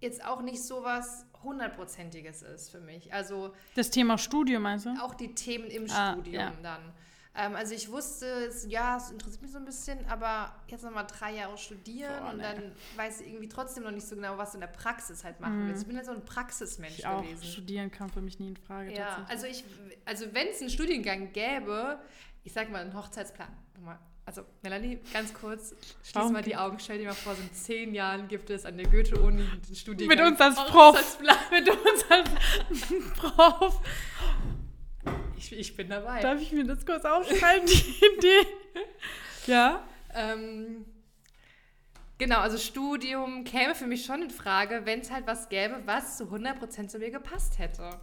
jetzt 0.00 0.24
auch 0.24 0.40
nicht 0.40 0.64
so 0.64 0.82
was 0.82 1.26
hundertprozentiges 1.42 2.40
ist 2.40 2.70
für 2.70 2.80
mich. 2.80 3.12
Also 3.12 3.52
das 3.74 3.90
Thema 3.90 4.16
Studium 4.16 4.62
meinst 4.62 4.86
du? 4.86 4.90
Auch 5.02 5.14
die 5.14 5.34
Themen 5.34 5.66
im 5.66 5.84
ah, 5.90 6.12
Studium 6.12 6.34
ja. 6.34 6.52
dann. 6.62 6.94
Ähm, 7.32 7.54
also 7.54 7.74
ich 7.74 7.90
wusste, 7.90 8.26
es, 8.26 8.66
ja, 8.68 8.96
es 8.96 9.10
interessiert 9.10 9.42
mich 9.42 9.52
so 9.52 9.58
ein 9.58 9.64
bisschen, 9.64 9.98
aber 10.08 10.52
jetzt 10.66 10.82
nochmal 10.82 11.06
drei 11.06 11.36
Jahre 11.36 11.56
studieren 11.56 12.24
Boah, 12.24 12.32
und 12.32 12.42
dann 12.42 12.72
weiß 12.96 13.20
ich 13.20 13.28
irgendwie 13.28 13.48
trotzdem 13.48 13.84
noch 13.84 13.92
nicht 13.92 14.06
so 14.06 14.16
genau, 14.16 14.36
was 14.36 14.50
du 14.50 14.56
in 14.56 14.62
der 14.62 14.68
Praxis 14.68 15.22
halt 15.22 15.38
machen 15.38 15.64
mhm. 15.64 15.68
willst. 15.68 15.82
Ich 15.82 15.88
bin 15.88 15.96
ja 15.96 16.02
so 16.02 16.10
ein 16.10 16.24
Praxismensch 16.24 16.98
ich 16.98 17.06
auch. 17.06 17.22
gewesen. 17.22 17.44
Studieren 17.44 17.90
kam 17.90 18.10
für 18.10 18.20
mich 18.20 18.40
nie 18.40 18.48
in 18.48 18.56
Frage. 18.56 18.92
Ja, 18.92 19.24
also 19.28 19.46
ich, 19.46 19.64
also 20.04 20.26
wenn 20.32 20.48
es 20.48 20.60
einen 20.60 20.70
Studiengang 20.70 21.32
gäbe, 21.32 22.00
ich 22.42 22.52
sag 22.52 22.68
mal 22.70 22.82
einen 22.82 22.94
Hochzeitsplan, 22.94 23.48
nochmal, 23.74 24.00
also 24.26 24.42
Melanie, 24.62 24.98
ganz 25.12 25.32
kurz, 25.32 25.70
schließ 26.02 26.14
Warum? 26.14 26.32
mal 26.32 26.42
die 26.42 26.56
Augen, 26.56 26.80
stell 26.80 26.98
dir 26.98 27.08
mal 27.08 27.14
vor, 27.14 27.36
so 27.36 27.42
in 27.42 27.52
zehn 27.52 27.94
Jahren 27.94 28.26
gibt 28.26 28.50
es 28.50 28.66
an 28.66 28.76
der 28.76 28.86
Goethe-Uni 28.86 29.44
den 29.68 29.74
Studiengang. 29.76 30.18
Mit 30.18 30.26
uns 30.26 30.40
als 30.40 30.56
Prof. 30.68 31.18
Mit 31.52 31.68
uns 31.68 32.10
als 32.10 32.30
Prof. 33.16 33.80
Ich, 35.36 35.52
ich 35.52 35.76
bin 35.76 35.88
dabei. 35.88 36.20
Darf 36.20 36.40
ich 36.40 36.52
mir 36.52 36.64
das 36.64 36.84
kurz 36.84 37.04
aufschreiben, 37.04 37.66
die 37.66 38.04
Idee? 38.18 38.46
ja. 39.46 39.82
Ähm, 40.12 40.84
genau, 42.18 42.40
also 42.40 42.58
Studium 42.58 43.44
käme 43.44 43.74
für 43.74 43.86
mich 43.86 44.04
schon 44.04 44.22
in 44.22 44.30
Frage, 44.30 44.82
wenn 44.84 45.00
es 45.00 45.10
halt 45.10 45.26
was 45.26 45.48
gäbe, 45.48 45.80
was 45.86 46.18
zu 46.18 46.24
100% 46.24 46.88
zu 46.88 46.98
mir 46.98 47.10
gepasst 47.10 47.58
hätte. 47.58 47.98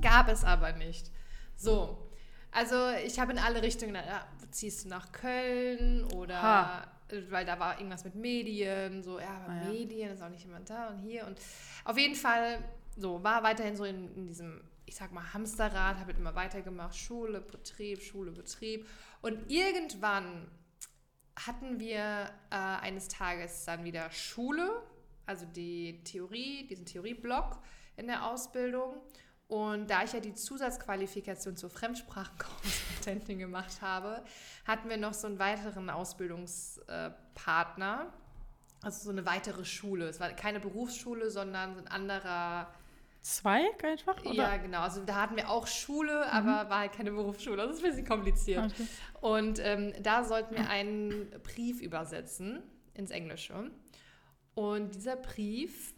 Gab 0.00 0.28
es 0.28 0.44
aber 0.44 0.72
nicht. 0.72 1.10
So, 1.56 2.10
also 2.52 2.90
ich 3.04 3.20
habe 3.20 3.32
in 3.32 3.38
alle 3.38 3.62
Richtungen, 3.62 3.94
ja, 3.94 4.26
ziehst 4.50 4.84
du 4.84 4.88
nach 4.88 5.12
Köln 5.12 6.04
oder 6.14 6.42
ha. 6.42 6.86
weil 7.28 7.44
da 7.44 7.58
war 7.58 7.76
irgendwas 7.78 8.04
mit 8.04 8.14
Medien, 8.14 9.02
so, 9.02 9.20
ja, 9.20 9.42
aber 9.44 9.52
ah, 9.52 9.62
ja. 9.64 9.70
Medien 9.70 10.10
ist 10.12 10.22
auch 10.22 10.28
nicht 10.28 10.44
jemand 10.44 10.70
da 10.70 10.88
und 10.88 10.98
hier 10.98 11.26
und 11.26 11.38
auf 11.84 11.98
jeden 11.98 12.14
Fall 12.14 12.58
so, 12.96 13.22
war 13.22 13.42
weiterhin 13.42 13.76
so 13.76 13.84
in, 13.84 14.14
in 14.16 14.26
diesem 14.26 14.60
ich 14.90 14.96
sag 14.96 15.12
mal, 15.12 15.32
Hamsterrad, 15.32 16.00
habe 16.00 16.10
immer 16.10 16.34
weitergemacht, 16.34 16.96
Schule, 16.96 17.40
Betrieb, 17.40 18.02
Schule, 18.02 18.32
Betrieb. 18.32 18.88
Und 19.22 19.48
irgendwann 19.48 20.50
hatten 21.46 21.78
wir 21.78 22.28
äh, 22.50 22.56
eines 22.56 23.06
Tages 23.06 23.66
dann 23.66 23.84
wieder 23.84 24.10
Schule, 24.10 24.82
also 25.26 25.46
die 25.46 26.02
Theorie, 26.02 26.66
diesen 26.66 26.86
Theorieblock 26.86 27.62
in 27.96 28.08
der 28.08 28.26
Ausbildung. 28.26 28.96
Und 29.46 29.88
da 29.90 30.02
ich 30.02 30.12
ja 30.12 30.18
die 30.18 30.34
Zusatzqualifikation 30.34 31.56
zur 31.56 31.70
Fremdsprachenkorrespondentin 31.70 33.38
gemacht 33.38 33.82
habe, 33.82 34.24
hatten 34.64 34.88
wir 34.88 34.96
noch 34.96 35.14
so 35.14 35.28
einen 35.28 35.38
weiteren 35.38 35.88
Ausbildungspartner, 35.88 38.12
also 38.82 39.04
so 39.04 39.10
eine 39.10 39.24
weitere 39.24 39.64
Schule. 39.64 40.08
Es 40.08 40.18
war 40.18 40.30
keine 40.30 40.58
Berufsschule, 40.58 41.30
sondern 41.30 41.78
ein 41.78 41.86
anderer 41.86 42.74
Zweig 43.22 43.84
einfach? 43.84 44.24
Oder? 44.24 44.32
Ja, 44.32 44.56
genau. 44.56 44.80
Also 44.80 45.04
da 45.04 45.16
hatten 45.16 45.36
wir 45.36 45.50
auch 45.50 45.66
Schule, 45.66 46.24
mhm. 46.26 46.30
aber 46.30 46.70
war 46.70 46.78
halt 46.80 46.92
keine 46.92 47.10
Berufsschule. 47.12 47.56
Das 47.56 47.76
ist 47.76 47.84
ein 47.84 47.90
bisschen 47.90 48.06
kompliziert. 48.06 48.72
Okay. 48.72 48.86
Und 49.20 49.58
ähm, 49.62 49.92
da 50.02 50.24
sollten 50.24 50.54
wir 50.54 50.68
einen 50.68 51.30
Brief 51.42 51.80
übersetzen 51.82 52.62
ins 52.94 53.10
Englische. 53.10 53.70
Und 54.54 54.94
dieser 54.94 55.16
Brief 55.16 55.94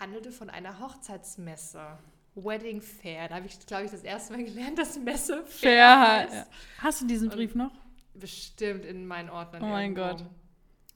handelte 0.00 0.32
von 0.32 0.50
einer 0.50 0.80
Hochzeitsmesse. 0.80 1.98
Wedding 2.34 2.80
Fair. 2.80 3.28
Da 3.28 3.36
habe 3.36 3.46
ich, 3.46 3.64
glaube 3.66 3.84
ich, 3.84 3.90
das 3.90 4.02
erste 4.02 4.32
Mal 4.32 4.44
gelernt, 4.44 4.78
dass 4.78 4.98
Messe 4.98 5.44
fair, 5.46 5.70
fair 5.70 6.00
heißt. 6.00 6.50
Hast 6.78 7.00
du 7.00 7.06
diesen 7.06 7.28
Brief 7.28 7.54
Und 7.54 7.58
noch? 7.58 7.72
Bestimmt 8.14 8.84
in 8.84 9.06
meinen 9.06 9.30
Ordnern. 9.30 9.62
Oh 9.62 9.68
mein 9.68 9.94
Gott. 9.94 10.24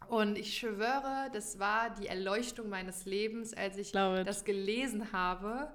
Und 0.07 0.39
ich 0.39 0.57
schwöre, 0.57 1.29
das 1.33 1.59
war 1.59 1.91
die 1.91 2.07
Erleuchtung 2.07 2.69
meines 2.69 3.05
Lebens, 3.05 3.53
als 3.53 3.77
ich 3.77 3.93
das 3.93 4.45
gelesen 4.45 5.13
habe. 5.13 5.71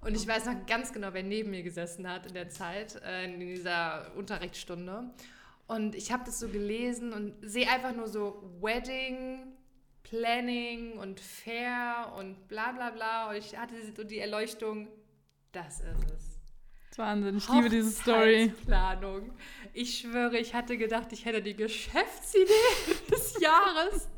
Und 0.00 0.14
ich 0.14 0.26
weiß 0.26 0.46
noch 0.46 0.66
ganz 0.66 0.92
genau, 0.92 1.08
wer 1.12 1.22
neben 1.22 1.50
mir 1.50 1.62
gesessen 1.62 2.08
hat 2.08 2.26
in 2.26 2.34
der 2.34 2.50
Zeit, 2.50 3.00
äh, 3.02 3.24
in 3.24 3.40
dieser 3.40 4.12
Unterrichtsstunde. 4.16 5.10
Und 5.66 5.94
ich 5.94 6.12
habe 6.12 6.24
das 6.24 6.38
so 6.38 6.48
gelesen 6.48 7.12
und 7.12 7.34
sehe 7.42 7.68
einfach 7.68 7.94
nur 7.94 8.06
so 8.06 8.42
Wedding, 8.60 9.54
Planning 10.02 10.98
und 10.98 11.20
Fair 11.20 12.12
und 12.18 12.48
bla 12.48 12.72
bla 12.72 12.90
bla. 12.90 13.30
Und 13.30 13.36
ich 13.36 13.56
hatte 13.56 13.74
so 13.96 14.04
die 14.04 14.18
Erleuchtung, 14.18 14.88
das 15.52 15.80
ist 15.80 16.10
es. 16.14 16.33
Wahnsinn, 16.98 17.36
ich 17.36 17.48
liebe 17.48 17.68
diese 17.68 17.90
Story. 17.90 18.52
Planung. 18.64 19.32
Ich 19.72 19.98
schwöre, 19.98 20.38
ich 20.38 20.54
hatte 20.54 20.76
gedacht, 20.76 21.12
ich 21.12 21.24
hätte 21.24 21.42
die 21.42 21.56
Geschäftsidee 21.56 22.46
des 23.10 23.40
Jahres. 23.40 24.08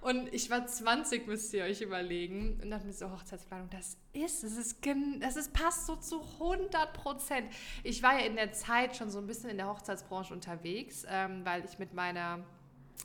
Und 0.00 0.32
ich 0.32 0.48
war 0.48 0.66
20, 0.66 1.26
müsst 1.26 1.52
ihr 1.52 1.64
euch 1.64 1.82
überlegen. 1.82 2.58
Und 2.62 2.70
dachte 2.70 2.86
mir 2.86 2.92
so, 2.92 3.10
Hochzeitsplanung, 3.10 3.68
das 3.70 3.98
ist, 4.12 4.42
das 4.42 4.52
ist, 4.52 4.78
das 5.20 5.36
ist, 5.36 5.52
passt 5.52 5.86
so 5.86 5.96
zu 5.96 6.22
100 6.40 6.92
Prozent. 6.94 7.50
Ich 7.82 8.02
war 8.02 8.18
ja 8.18 8.24
in 8.24 8.36
der 8.36 8.52
Zeit 8.52 8.96
schon 8.96 9.10
so 9.10 9.18
ein 9.18 9.26
bisschen 9.26 9.50
in 9.50 9.58
der 9.58 9.68
Hochzeitsbranche 9.68 10.32
unterwegs, 10.32 11.04
ähm, 11.08 11.44
weil 11.44 11.64
ich 11.64 11.78
mit 11.78 11.92
meiner 11.92 12.44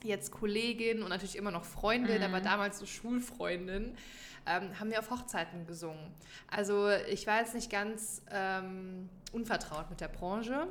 jetzt 0.03 0.31
Kollegin 0.31 1.03
und 1.03 1.09
natürlich 1.09 1.35
immer 1.35 1.51
noch 1.51 1.65
Freundin, 1.65 2.19
mhm. 2.19 2.23
aber 2.23 2.41
damals 2.41 2.79
so 2.79 2.85
Schulfreundin, 2.85 3.95
ähm, 4.45 4.79
haben 4.79 4.89
wir 4.89 4.99
auf 4.99 5.09
Hochzeiten 5.09 5.65
gesungen. 5.65 6.13
Also 6.47 6.89
ich 7.09 7.27
war 7.27 7.39
jetzt 7.39 7.55
nicht 7.55 7.69
ganz 7.71 8.21
ähm, 8.31 9.09
unvertraut 9.31 9.89
mit 9.89 10.01
der 10.01 10.07
Branche. 10.07 10.67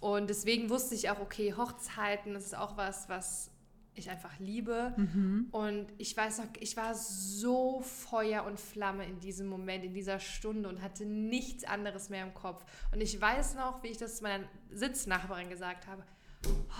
Und 0.00 0.28
deswegen 0.28 0.68
wusste 0.68 0.94
ich 0.94 1.10
auch, 1.10 1.20
okay, 1.20 1.54
Hochzeiten, 1.54 2.34
das 2.34 2.46
ist 2.46 2.56
auch 2.56 2.76
was, 2.76 3.08
was 3.08 3.50
ich 3.94 4.10
einfach 4.10 4.38
liebe. 4.38 4.92
Mhm. 4.96 5.48
Und 5.50 5.86
ich 5.98 6.16
weiß 6.16 6.38
noch, 6.38 6.46
ich 6.60 6.76
war 6.76 6.94
so 6.94 7.80
Feuer 7.80 8.44
und 8.44 8.60
Flamme 8.60 9.06
in 9.06 9.20
diesem 9.20 9.46
Moment, 9.46 9.84
in 9.84 9.94
dieser 9.94 10.20
Stunde 10.20 10.68
und 10.68 10.82
hatte 10.82 11.06
nichts 11.06 11.64
anderes 11.64 12.10
mehr 12.10 12.22
im 12.22 12.34
Kopf. 12.34 12.64
Und 12.92 13.00
ich 13.00 13.20
weiß 13.20 13.54
noch, 13.54 13.82
wie 13.82 13.88
ich 13.88 13.98
das 13.98 14.20
meiner 14.20 14.44
Sitznachbarin 14.70 15.48
gesagt 15.48 15.86
habe. 15.86 16.02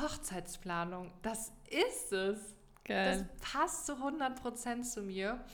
Hochzeitsplanung, 0.01 1.11
das 1.23 1.53
ist 1.71 2.13
es. 2.13 2.39
Geil. 2.85 3.29
Das 3.41 3.53
passt 3.53 3.87
zu 3.87 3.95
100% 3.95 4.83
zu 4.83 5.03
mir. 5.03 5.45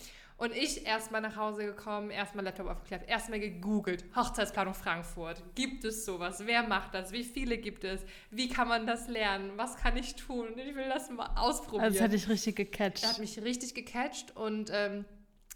Und 0.42 0.56
ich 0.56 0.84
erstmal 0.84 1.20
nach 1.20 1.36
Hause 1.36 1.64
gekommen, 1.64 2.10
erstmal 2.10 2.44
Laptop 2.44 2.66
aufgeklappt, 2.66 3.08
erstmal 3.08 3.38
gegoogelt. 3.38 4.04
Hochzeitsplanung 4.16 4.74
Frankfurt. 4.74 5.40
Gibt 5.54 5.84
es 5.84 6.04
sowas? 6.04 6.42
Wer 6.46 6.64
macht 6.64 6.94
das? 6.94 7.12
Wie 7.12 7.22
viele 7.22 7.58
gibt 7.58 7.84
es? 7.84 8.00
Wie 8.32 8.48
kann 8.48 8.66
man 8.66 8.84
das 8.84 9.06
lernen? 9.06 9.52
Was 9.54 9.76
kann 9.76 9.96
ich 9.96 10.16
tun? 10.16 10.48
Ich 10.56 10.74
will 10.74 10.88
das 10.88 11.10
mal 11.10 11.30
ausprobieren. 11.36 11.84
Also 11.84 11.98
das 11.98 12.02
hat 12.02 12.12
dich 12.12 12.28
richtig 12.28 12.56
gecatcht. 12.56 13.04
Das 13.04 13.12
hat 13.12 13.18
mich 13.20 13.40
richtig 13.40 13.72
gecatcht 13.72 14.36
und 14.36 14.68
ähm, 14.74 15.04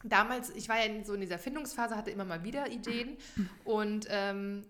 damals, 0.04 0.50
ich 0.50 0.68
war 0.68 0.76
ja 0.76 0.84
in, 0.84 1.04
so 1.04 1.14
in 1.14 1.20
dieser 1.20 1.40
Findungsphase, 1.40 1.96
hatte 1.96 2.12
immer 2.12 2.24
mal 2.24 2.44
wieder 2.44 2.70
Ideen 2.70 3.16
und 3.64 4.06
ähm, 4.08 4.66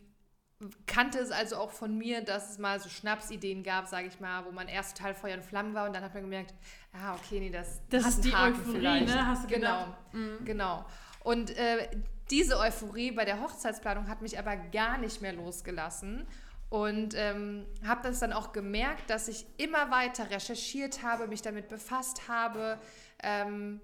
kannte 0.87 1.19
es 1.19 1.31
also 1.31 1.57
auch 1.57 1.71
von 1.71 1.99
mir, 1.99 2.23
dass 2.23 2.53
es 2.53 2.59
mal 2.59 2.81
so 2.81 2.89
Schnapsideen 2.89 3.63
gab, 3.63 3.87
sage 3.87 4.09
ich 4.09 4.21
mal, 4.21 4.47
wo 4.47 4.51
man 4.51 4.69
erst 4.69 4.97
total 4.97 5.15
Feuer 5.15 5.37
und 5.37 5.45
Flammen 5.45 5.75
war 5.75 5.87
und 5.87 5.95
dann 5.95 6.03
hat 6.03 6.15
man 6.15 6.23
gemerkt, 6.23 6.55
ah, 7.03 7.15
okay, 7.15 7.41
nee, 7.41 7.51
das, 7.51 7.81
das 7.91 8.07
ist 8.07 8.25
die 8.25 8.35
Haken 8.35 8.61
Euphorie, 8.61 8.79
vielleicht. 8.79 9.07
ne? 9.07 9.27
Hast 9.27 9.45
du 9.45 9.55
genau, 9.55 9.87
mhm. 10.13 10.45
genau. 10.45 10.85
Und 11.23 11.57
äh, 11.57 11.89
diese 12.31 12.59
Euphorie 12.59 13.11
bei 13.13 13.25
der 13.25 13.41
Hochzeitsplanung 13.41 14.09
hat 14.09 14.23
mich 14.23 14.39
aber 14.39 14.57
gar 14.57 14.99
nicht 14.99 15.23
mehr 15.23 15.33
losgelassen. 15.33 16.27
Und 16.69 17.15
ähm, 17.15 17.65
habe 17.87 18.03
das 18.03 18.19
dann 18.19 18.33
auch 18.33 18.53
gemerkt, 18.53 19.09
dass 19.09 19.29
ich 19.29 19.47
immer 19.57 19.91
weiter 19.91 20.31
recherchiert 20.31 21.03
habe, 21.05 21.29
mich 21.29 21.41
damit 21.41 21.69
befasst 21.69 22.27
habe, 22.29 22.81
ähm, 23.23 23.81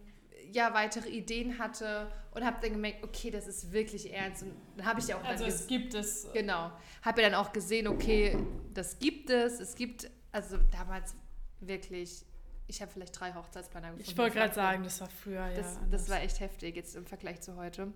ja, 0.51 0.75
weitere 0.75 1.09
Ideen 1.09 1.59
hatte 1.59 2.11
und 2.33 2.45
habe 2.45 2.59
dann 2.61 2.73
gemerkt, 2.73 3.05
okay, 3.05 3.31
das 3.31 3.47
ist 3.47 3.73
wirklich 3.73 4.13
ernst. 4.13 4.43
Und 4.43 4.55
dann 4.77 4.87
habe 4.87 5.01
ich 5.01 5.07
ja 5.07 5.17
auch 5.17 5.25
Also 5.25 5.45
es 5.45 5.67
gibt 5.67 5.95
es. 5.95 6.29
Genau. 6.33 6.73
Habe 7.03 7.23
ja 7.23 7.31
dann 7.31 7.39
auch 7.39 7.53
gesehen, 7.53 7.87
okay, 7.87 8.37
das 8.75 8.99
gibt 8.99 9.31
es. 9.31 9.61
Es 9.61 9.77
gibt, 9.77 10.11
also 10.33 10.59
damals 10.73 11.15
wirklich, 11.61 12.25
ich 12.67 12.81
habe 12.81 12.91
vielleicht 12.91 13.19
drei 13.19 13.35
Hochzeitsplaner 13.35 13.89
gefunden. 13.89 14.11
Ich 14.11 14.17
wollte 14.17 14.37
gerade 14.37 14.55
sagen, 14.55 14.85
das 14.85 15.01
war 15.01 15.09
früher, 15.09 15.47
ja. 15.47 15.55
Das, 15.55 15.79
das 15.91 16.09
war 16.09 16.21
echt 16.21 16.41
heftig 16.41 16.77
jetzt 16.77 16.97
im 16.97 17.07
Vergleich 17.07 17.41
zu 17.41 17.57
heute. 17.57 17.93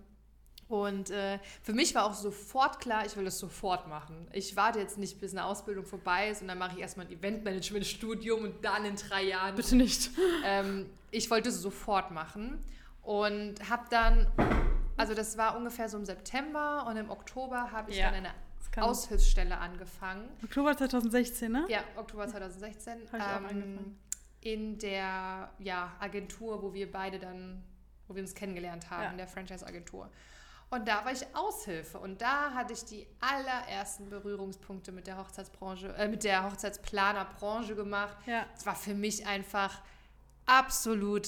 Und 0.67 1.11
äh, 1.11 1.39
für 1.63 1.73
mich 1.73 1.95
war 1.95 2.05
auch 2.05 2.13
sofort 2.13 2.79
klar, 2.79 3.05
ich 3.05 3.15
will 3.15 3.23
das 3.23 3.39
sofort 3.39 3.87
machen. 3.87 4.27
Ich 4.33 4.55
warte 4.57 4.79
jetzt 4.79 4.97
nicht, 4.97 5.19
bis 5.19 5.31
eine 5.31 5.45
Ausbildung 5.45 5.85
vorbei 5.85 6.29
ist 6.29 6.41
und 6.41 6.49
dann 6.49 6.57
mache 6.57 6.75
ich 6.75 6.81
erstmal 6.81 7.05
ein 7.05 7.11
Eventmanagement-Studium 7.13 8.43
und 8.43 8.65
dann 8.65 8.83
in 8.83 8.97
drei 8.97 9.23
Jahren. 9.23 9.55
Bitte 9.55 9.75
nicht. 9.75 10.11
Ähm, 10.43 10.89
ich 11.11 11.29
wollte 11.31 11.49
es 11.49 11.61
sofort 11.61 12.11
machen 12.11 12.63
und 13.01 13.55
habe 13.69 13.83
dann, 13.89 14.27
also 14.95 15.13
das 15.13 15.37
war 15.37 15.57
ungefähr 15.57 15.89
so 15.89 15.97
im 15.97 16.05
September 16.05 16.85
und 16.87 16.95
im 16.95 17.09
Oktober 17.09 17.71
habe 17.71 17.91
ich 17.91 17.97
ja. 17.97 18.11
dann 18.11 18.25
eine 18.25 18.33
Aushilfsstelle 18.77 19.57
angefangen. 19.57 20.29
Oktober 20.43 20.77
2016, 20.77 21.51
ne? 21.51 21.65
Ja, 21.69 21.79
Oktober 21.95 22.27
2016. 22.27 22.93
Habe 22.93 22.99
ich 23.03 23.13
ähm, 23.13 23.19
auch 23.21 23.49
angefangen. 23.49 23.99
In 24.41 24.77
der 24.77 25.51
ja, 25.59 25.95
Agentur, 25.99 26.61
wo 26.61 26.73
wir 26.73 26.91
beide 26.91 27.19
dann, 27.19 27.63
wo 28.07 28.15
wir 28.15 28.21
uns 28.21 28.35
kennengelernt 28.35 28.89
haben, 28.89 29.03
ja. 29.03 29.11
in 29.11 29.17
der 29.17 29.27
Franchise-Agentur. 29.27 30.09
Und 30.69 30.87
da 30.87 31.05
war 31.05 31.13
ich 31.13 31.25
Aushilfe 31.33 31.97
und 31.97 32.21
da 32.21 32.51
hatte 32.53 32.73
ich 32.73 32.83
die 32.83 33.07
allerersten 33.21 34.09
Berührungspunkte 34.09 34.91
mit 34.91 35.07
der 35.07 35.17
Hochzeitsbranche, 35.17 35.95
äh, 35.95 36.09
mit 36.09 36.25
der 36.25 36.43
Hochzeitsplanerbranche 36.43 37.73
gemacht. 37.73 38.17
Ja. 38.25 38.45
Es 38.55 38.65
war 38.65 38.75
für 38.75 38.93
mich 38.93 39.25
einfach 39.25 39.81
absolut 40.45 41.27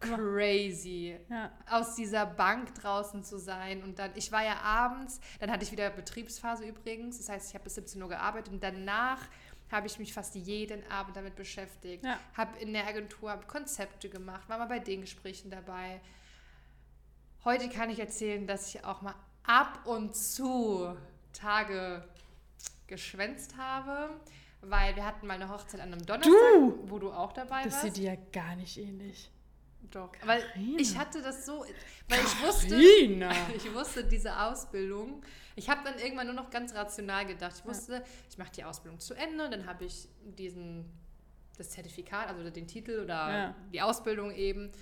crazy, 0.00 1.16
ja. 1.28 1.50
aus 1.70 1.94
dieser 1.94 2.26
Bank 2.26 2.74
draußen 2.74 3.24
zu 3.24 3.38
sein. 3.38 3.82
Und 3.82 3.98
dann, 3.98 4.10
ich 4.14 4.32
war 4.32 4.44
ja 4.44 4.56
abends, 4.62 5.20
dann 5.38 5.50
hatte 5.50 5.64
ich 5.64 5.70
wieder 5.70 5.90
Betriebsphase 5.90 6.64
übrigens. 6.64 7.18
Das 7.18 7.28
heißt, 7.28 7.48
ich 7.48 7.54
habe 7.54 7.64
bis 7.64 7.76
17 7.76 8.02
Uhr 8.02 8.08
gearbeitet 8.08 8.52
und 8.52 8.62
danach 8.62 9.20
habe 9.72 9.86
ich 9.86 9.98
mich 9.98 10.12
fast 10.12 10.34
jeden 10.34 10.88
Abend 10.90 11.16
damit 11.16 11.34
beschäftigt. 11.34 12.04
Ja. 12.04 12.20
Habe 12.36 12.58
in 12.60 12.72
der 12.72 12.86
Agentur 12.86 13.34
Konzepte 13.48 14.08
gemacht, 14.08 14.48
war 14.48 14.58
mal 14.58 14.66
bei 14.66 14.78
den 14.78 15.00
Gesprächen 15.00 15.50
dabei 15.50 16.00
Heute 17.44 17.68
kann 17.68 17.90
ich 17.90 17.98
erzählen, 17.98 18.46
dass 18.46 18.72
ich 18.72 18.84
auch 18.84 19.02
mal 19.02 19.16
ab 19.42 19.80
und 19.84 20.14
zu 20.14 20.96
Tage 21.32 22.04
geschwänzt 22.86 23.56
habe, 23.56 24.10
weil 24.60 24.94
wir 24.94 25.04
hatten 25.04 25.26
mal 25.26 25.34
eine 25.34 25.48
Hochzeit 25.48 25.80
an 25.80 25.92
einem 25.92 26.06
Donnerstag, 26.06 26.32
du, 26.54 26.84
wo 26.88 27.00
du 27.00 27.10
auch 27.10 27.32
dabei 27.32 27.64
das 27.64 27.72
warst. 27.72 27.74
Das 27.74 27.94
sieht 27.94 27.96
dir 27.96 28.12
ja 28.12 28.18
gar 28.32 28.54
nicht 28.54 28.78
ähnlich. 28.78 29.31
Doch, 29.90 30.12
Carina. 30.12 30.26
weil 30.26 30.80
ich 30.80 30.96
hatte 30.96 31.20
das 31.20 31.44
so, 31.44 31.64
weil 32.08 32.20
ich 32.20 32.42
wusste, 32.42 32.76
ich 33.56 33.74
wusste 33.74 34.04
diese 34.04 34.38
Ausbildung. 34.38 35.22
Ich 35.54 35.68
habe 35.68 35.82
dann 35.84 35.98
irgendwann 35.98 36.26
nur 36.26 36.36
noch 36.36 36.50
ganz 36.50 36.74
rational 36.74 37.26
gedacht. 37.26 37.54
Ich 37.58 37.64
wusste, 37.64 37.94
ja. 37.94 38.02
ich 38.30 38.38
mache 38.38 38.52
die 38.52 38.64
Ausbildung 38.64 39.00
zu 39.00 39.14
Ende, 39.14 39.50
dann 39.50 39.66
habe 39.66 39.84
ich 39.84 40.08
diesen 40.24 40.90
das 41.58 41.70
Zertifikat, 41.70 42.28
also 42.28 42.48
den 42.48 42.66
Titel 42.66 43.00
oder 43.00 43.14
ja. 43.14 43.54
die 43.72 43.82
Ausbildung 43.82 44.32
eben 44.32 44.72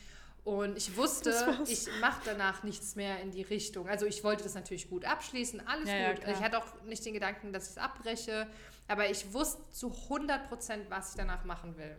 und 0.44 0.76
ich 0.76 0.96
wusste, 0.96 1.58
ich 1.68 1.88
mache 2.00 2.22
danach 2.24 2.62
nichts 2.62 2.96
mehr 2.96 3.20
in 3.20 3.30
die 3.30 3.42
Richtung. 3.42 3.88
Also 3.88 4.06
ich 4.06 4.24
wollte 4.24 4.42
das 4.42 4.54
natürlich 4.54 4.88
gut 4.88 5.04
abschließen, 5.04 5.66
alles 5.66 5.88
ja, 5.88 6.12
gut. 6.12 6.22
Ja, 6.22 6.32
ich 6.32 6.40
hatte 6.40 6.58
auch 6.58 6.82
nicht 6.84 7.04
den 7.04 7.14
Gedanken, 7.14 7.52
dass 7.52 7.64
ich 7.64 7.70
es 7.70 7.78
abbreche, 7.78 8.46
aber 8.88 9.10
ich 9.10 9.32
wusste 9.32 9.62
zu 9.70 9.92
100 10.04 10.48
Prozent, 10.48 10.86
was 10.88 11.10
ich 11.10 11.16
danach 11.16 11.44
machen 11.44 11.76
will. 11.76 11.96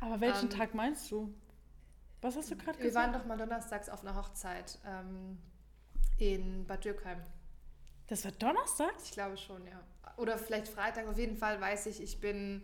Aber 0.00 0.20
welchen 0.20 0.50
ähm, 0.50 0.58
Tag 0.58 0.74
meinst 0.74 1.10
du? 1.10 1.32
Was 2.22 2.36
hast 2.36 2.50
du 2.52 2.56
gerade 2.56 2.78
gesagt? 2.78 2.84
Wir 2.84 2.94
waren 2.94 3.12
doch 3.12 3.26
mal 3.26 3.36
donnerstags 3.36 3.88
auf 3.88 4.02
einer 4.02 4.14
Hochzeit 4.14 4.78
ähm, 4.86 5.38
in 6.18 6.64
Bad 6.66 6.84
Dürkheim. 6.84 7.18
Das 8.06 8.24
war 8.24 8.30
Donnerstag? 8.32 8.92
Ich 9.02 9.10
glaube 9.10 9.36
schon, 9.36 9.66
ja. 9.66 9.80
Oder 10.16 10.38
vielleicht 10.38 10.68
Freitag. 10.68 11.08
Auf 11.08 11.18
jeden 11.18 11.36
Fall 11.36 11.60
weiß 11.60 11.86
ich, 11.86 12.00
ich 12.00 12.20
bin 12.20 12.62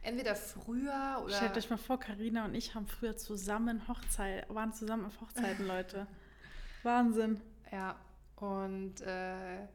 entweder 0.00 0.34
früher 0.34 1.20
oder. 1.22 1.34
Stellt 1.34 1.56
euch 1.56 1.68
mal 1.68 1.76
vor, 1.76 2.00
Karina 2.00 2.46
und 2.46 2.54
ich 2.54 2.74
haben 2.74 2.86
früher 2.86 3.14
zusammen 3.16 3.86
Hochzeit, 3.88 4.46
waren 4.48 4.72
zusammen 4.72 5.04
auf 5.04 5.20
Hochzeiten, 5.20 5.66
Leute. 5.66 6.06
Wahnsinn. 6.82 7.42
Ja, 7.70 7.96
und 8.36 9.02
äh, 9.02 9.66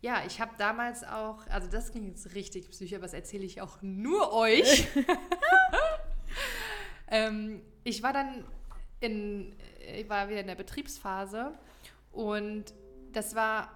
ja, 0.00 0.24
ich 0.26 0.40
habe 0.40 0.52
damals 0.58 1.04
auch, 1.04 1.46
also 1.46 1.68
das 1.68 1.92
ging 1.92 2.08
jetzt 2.08 2.34
richtig 2.34 2.68
psychisch, 2.70 2.94
aber 2.94 3.02
das 3.02 3.14
erzähle 3.14 3.44
ich 3.44 3.60
auch 3.60 3.80
nur 3.80 4.32
euch. 4.32 4.88
ähm, 7.08 7.62
ich 7.84 8.02
war 8.02 8.12
dann 8.12 8.44
in, 9.02 9.54
ich 9.96 10.08
war 10.08 10.28
wieder 10.28 10.40
in 10.40 10.46
der 10.46 10.54
Betriebsphase 10.54 11.52
und 12.12 12.64
das 13.12 13.34
war, 13.34 13.70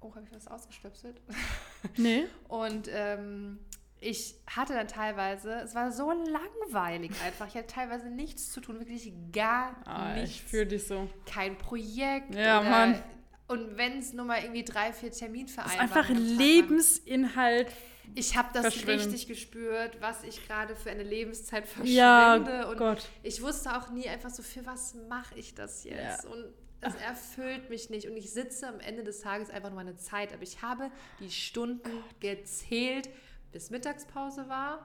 oh, 0.00 0.14
habe 0.14 0.24
ich 0.26 0.34
was 0.34 0.48
ausgestöpselt? 0.48 1.20
Nee. 1.96 2.26
Und 2.48 2.88
ähm, 2.92 3.58
ich 4.00 4.34
hatte 4.48 4.72
dann 4.72 4.86
teilweise, 4.86 5.52
es 5.64 5.74
war 5.74 5.90
so 5.90 6.10
langweilig 6.12 7.10
einfach. 7.24 7.48
Ich 7.48 7.54
hatte 7.54 7.66
teilweise 7.66 8.08
nichts 8.08 8.52
zu 8.52 8.60
tun, 8.60 8.78
wirklich 8.78 9.12
gar 9.32 9.74
Ah, 9.84 10.14
nichts. 10.14 10.30
ich 10.30 10.42
fühle 10.44 10.66
dich 10.66 10.86
so. 10.86 11.08
Kein 11.26 11.58
Projekt. 11.58 12.34
Ja, 12.34 12.60
oder, 12.60 12.70
Mann. 12.70 13.02
Und 13.48 13.76
wenn 13.76 13.98
es 13.98 14.12
nur 14.12 14.24
mal 14.24 14.40
irgendwie 14.42 14.64
drei, 14.64 14.92
vier 14.92 15.10
Terminvereinbarungen 15.10 15.90
ist 15.90 15.96
einfach. 15.96 16.08
Lebensinhalt. 16.08 17.72
Ich 18.14 18.36
habe 18.36 18.48
das 18.52 18.86
richtig 18.86 19.26
gespürt, 19.26 20.00
was 20.00 20.22
ich 20.24 20.46
gerade 20.46 20.76
für 20.76 20.90
eine 20.90 21.02
Lebenszeit 21.02 21.64
Ja, 21.84 22.34
verschwende. 22.42 22.68
und 22.68 22.76
Gott. 22.78 23.08
ich 23.22 23.40
wusste 23.42 23.76
auch 23.76 23.90
nie 23.90 24.08
einfach 24.08 24.30
so, 24.30 24.42
für 24.42 24.64
was 24.66 24.94
mache 25.08 25.34
ich 25.36 25.54
das 25.54 25.84
jetzt? 25.84 26.24
Ja. 26.24 26.30
Und 26.30 26.52
das 26.80 26.94
erfüllt 26.96 27.70
mich 27.70 27.90
nicht. 27.90 28.08
Und 28.08 28.16
ich 28.16 28.30
sitze 28.32 28.66
am 28.68 28.80
Ende 28.80 29.04
des 29.04 29.20
Tages 29.20 29.50
einfach 29.50 29.68
nur 29.70 29.76
meine 29.76 29.96
Zeit. 29.96 30.32
Aber 30.32 30.42
ich 30.42 30.62
habe 30.62 30.90
die 31.20 31.30
Stunden 31.30 31.90
gezählt, 32.20 33.08
bis 33.52 33.70
Mittagspause 33.70 34.48
war 34.48 34.84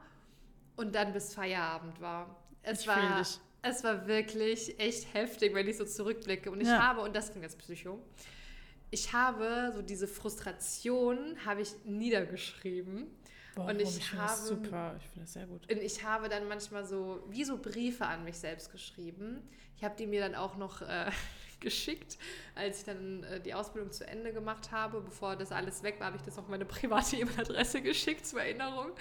und 0.75 0.93
dann 0.95 1.11
bis 1.13 1.33
Feierabend 1.33 1.99
war. 1.99 2.43
Es 2.61 2.81
Ich 2.81 2.87
war, 2.87 3.25
es 3.63 3.83
war 3.83 4.07
wirklich 4.07 4.79
echt 4.79 5.13
heftig, 5.13 5.55
wenn 5.55 5.67
ich 5.67 5.77
so 5.77 5.85
zurückblicke. 5.85 6.51
Und 6.51 6.61
ich 6.61 6.67
Ja. 6.67 6.87
habe, 6.87 7.01
und 7.01 7.15
das 7.15 7.31
klingt 7.31 7.43
jetzt 7.43 7.57
Psycho, 7.57 7.99
ich 8.91 9.13
habe 9.13 9.71
so 9.75 9.81
diese 9.81 10.07
Frustration 10.07 11.35
habe 11.45 11.61
ich 11.61 11.71
niedergeschrieben. 11.85 13.07
Boah, 13.55 13.65
Und 13.65 13.81
ich 13.81 13.97
ich 13.97 14.13
habe- 14.13 14.39
super. 14.39 14.95
Ich 14.99 15.03
finde 15.05 15.21
das 15.21 15.33
sehr 15.33 15.47
gut. 15.47 15.71
Und 15.71 15.81
ich 15.81 16.03
habe 16.03 16.29
dann 16.29 16.47
manchmal 16.47 16.85
so, 16.85 17.23
wie 17.29 17.43
so 17.43 17.57
Briefe 17.57 18.05
an 18.05 18.23
mich 18.23 18.37
selbst 18.37 18.71
geschrieben. 18.71 19.41
Ich 19.75 19.83
habe 19.83 19.95
die 19.97 20.05
mir 20.07 20.21
dann 20.21 20.35
auch 20.35 20.57
noch 20.57 20.81
äh, 20.83 21.09
geschickt, 21.59 22.17
als 22.55 22.79
ich 22.79 22.85
dann 22.85 23.23
äh, 23.23 23.41
die 23.41 23.55
Ausbildung 23.55 23.91
zu 23.91 24.07
Ende 24.07 24.31
gemacht 24.31 24.71
habe. 24.71 25.01
Bevor 25.01 25.35
das 25.35 25.51
alles 25.51 25.81
weg 25.81 25.95
war, 25.99 26.07
habe 26.07 26.17
ich 26.17 26.23
das 26.23 26.37
auf 26.37 26.47
meine 26.47 26.65
private 26.75 27.15
E-Mail-Adresse 27.15 27.81
geschickt 27.81 28.25
zur 28.27 28.41
Erinnerung. 28.41 28.91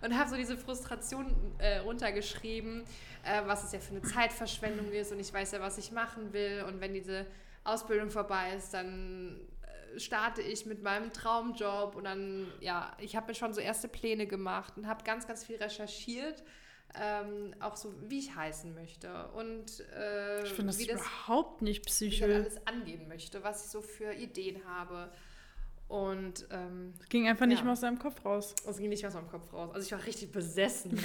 Und 0.00 0.18
habe 0.18 0.30
so 0.30 0.36
diese 0.36 0.56
Frustration 0.56 1.34
äh, 1.58 1.78
runtergeschrieben, 1.78 2.84
äh, 3.24 3.42
was 3.46 3.64
es 3.64 3.72
ja 3.72 3.78
für 3.80 3.90
eine 3.90 4.02
Zeitverschwendung 4.02 4.90
ist. 4.90 5.12
Und 5.12 5.20
ich 5.20 5.32
weiß 5.32 5.52
ja, 5.52 5.60
was 5.60 5.76
ich 5.76 5.92
machen 5.92 6.32
will. 6.32 6.64
Und 6.66 6.80
wenn 6.80 6.94
diese 6.94 7.26
Ausbildung 7.64 8.10
vorbei 8.10 8.54
ist, 8.56 8.72
dann 8.74 9.40
äh, 9.94 9.98
starte 10.00 10.42
ich 10.42 10.66
mit 10.66 10.82
meinem 10.82 11.12
Traumjob 11.12 11.94
und 11.96 12.04
dann, 12.04 12.46
ja, 12.60 12.96
ich 13.00 13.16
habe 13.16 13.28
mir 13.28 13.34
schon 13.34 13.52
so 13.52 13.60
erste 13.60 13.88
Pläne 13.88 14.26
gemacht 14.26 14.74
und 14.76 14.86
habe 14.86 15.04
ganz, 15.04 15.26
ganz 15.26 15.44
viel 15.44 15.56
recherchiert, 15.56 16.42
ähm, 16.98 17.54
auch 17.60 17.76
so, 17.76 17.92
wie 18.08 18.18
ich 18.20 18.34
heißen 18.34 18.74
möchte 18.74 19.28
und 19.32 19.80
äh, 19.94 20.42
Ich 20.44 20.50
finde 20.54 20.68
das 20.68 20.78
wie, 20.78 20.86
das, 20.86 21.00
überhaupt 21.02 21.60
nicht 21.62 22.00
wie 22.00 22.06
ich 22.06 22.22
alles 22.24 22.66
angehen 22.66 23.06
möchte, 23.08 23.44
was 23.44 23.64
ich 23.66 23.70
so 23.70 23.82
für 23.82 24.12
Ideen 24.14 24.62
habe. 24.66 25.10
Und 25.86 26.46
ähm, 26.50 26.92
Es 27.00 27.08
ging 27.08 27.26
einfach 27.28 27.46
nicht 27.46 27.58
Ja. 27.60 27.64
mehr 27.64 27.72
aus 27.72 27.80
seinem 27.80 27.98
Kopf 27.98 28.22
raus. 28.24 28.54
es 28.66 28.76
ging 28.76 28.90
nicht 28.90 29.02
mehr 29.02 29.08
aus 29.08 29.14
meinem 29.14 29.30
Kopf 29.30 29.50
raus. 29.54 29.70
Also 29.74 29.86
ich 29.86 29.92
war 29.92 30.04
richtig 30.06 30.30
besessen. 30.32 30.98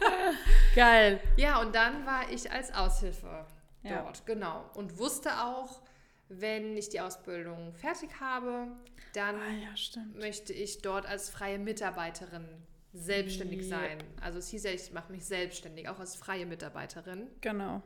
Geil. 0.74 1.20
ja, 1.36 1.60
und 1.60 1.74
dann 1.74 2.04
war 2.06 2.30
ich 2.30 2.50
als 2.50 2.72
Aushilfe 2.74 3.46
Ja. 3.82 4.02
dort, 4.02 4.26
genau. 4.26 4.68
Und 4.74 4.98
wusste 4.98 5.42
auch, 5.44 5.80
wenn 6.28 6.76
ich 6.76 6.88
die 6.90 7.00
Ausbildung 7.00 7.72
fertig 7.74 8.10
habe, 8.20 8.68
dann 9.14 9.36
Ah 9.36 9.50
ja, 9.50 10.02
möchte 10.14 10.52
ich 10.52 10.82
dort 10.82 11.06
als 11.06 11.30
freie 11.30 11.58
Mitarbeiterin 11.58 12.46
selbstständig 12.92 13.60
Yep. 13.62 13.68
sein. 13.68 13.98
Also 14.20 14.38
es 14.38 14.48
hieß 14.48 14.64
ja, 14.64 14.70
ich 14.72 14.92
mache 14.92 15.10
mich 15.12 15.24
selbstständig, 15.24 15.88
auch 15.88 15.98
als 15.98 16.16
freie 16.16 16.46
Mitarbeiterin. 16.46 17.28
Genau. 17.40 17.82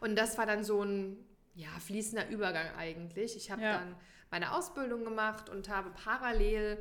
Und 0.00 0.16
das 0.16 0.36
war 0.38 0.46
dann 0.46 0.64
so 0.64 0.82
ein 0.82 1.16
ja, 1.54 1.68
fließender 1.80 2.28
Übergang 2.28 2.66
eigentlich. 2.76 3.36
Ich 3.36 3.50
habe 3.50 3.62
Ja. 3.62 3.78
dann 3.78 3.96
meine 4.30 4.54
Ausbildung 4.54 5.04
gemacht 5.04 5.48
und 5.48 5.68
habe 5.68 5.90
parallel 5.90 6.78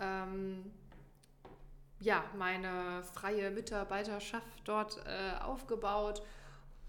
ähm, 0.00 0.70
ja, 2.00 2.24
meine 2.36 3.02
freie 3.14 3.50
Mitarbeiterschaft 3.50 4.46
dort 4.64 4.98
äh, 5.06 5.38
aufgebaut. 5.42 6.22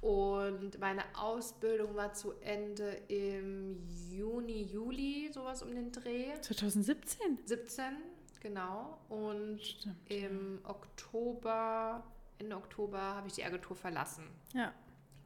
Und 0.01 0.79
meine 0.79 1.03
Ausbildung 1.13 1.95
war 1.95 2.13
zu 2.13 2.31
Ende 2.41 2.89
im 3.09 3.77
Juni, 4.09 4.63
Juli, 4.63 5.29
sowas 5.33 5.61
um 5.61 5.75
den 5.75 5.91
Dreh. 5.91 6.39
2017. 6.41 7.39
17, 7.45 7.83
genau. 8.39 8.97
Und 9.09 9.61
Stimmt. 9.61 9.95
im 10.09 10.59
Oktober, 10.63 12.03
Ende 12.37 12.55
Oktober 12.55 12.97
habe 12.99 13.27
ich 13.27 13.33
die 13.33 13.43
Agentur 13.43 13.75
verlassen. 13.75 14.23
Ja, 14.53 14.71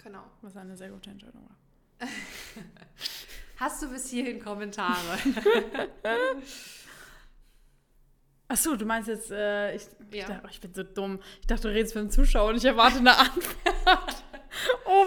Genau. 0.04 0.24
was 0.42 0.58
eine 0.58 0.76
sehr 0.76 0.90
gute 0.90 1.12
Entscheidung 1.12 1.48
war. 1.48 1.58
Hast 3.58 3.82
du 3.84 3.90
bis 3.90 4.10
hierhin 4.10 4.40
Kommentare? 4.44 5.18
Achso, 8.48 8.76
du 8.76 8.86
meinst 8.86 9.08
jetzt, 9.08 9.32
äh, 9.32 9.76
ich, 9.76 9.84
ich, 10.12 10.16
Ja. 10.18 10.28
dachte, 10.28 10.42
oh, 10.46 10.50
ich 10.52 10.60
bin 10.62 10.74
so 10.74 10.84
dumm. 10.84 11.20
Ich 11.42 11.48
dachte, 11.48 11.64
du 11.70 11.74
redest 11.74 11.94
für 11.94 12.00
den 12.00 12.12
Zuschauer 12.12 12.50
und 12.50 12.58
ich 12.58 12.66
erwarte 12.66 12.98
eine 13.00 13.18
Antwort. 13.18 14.13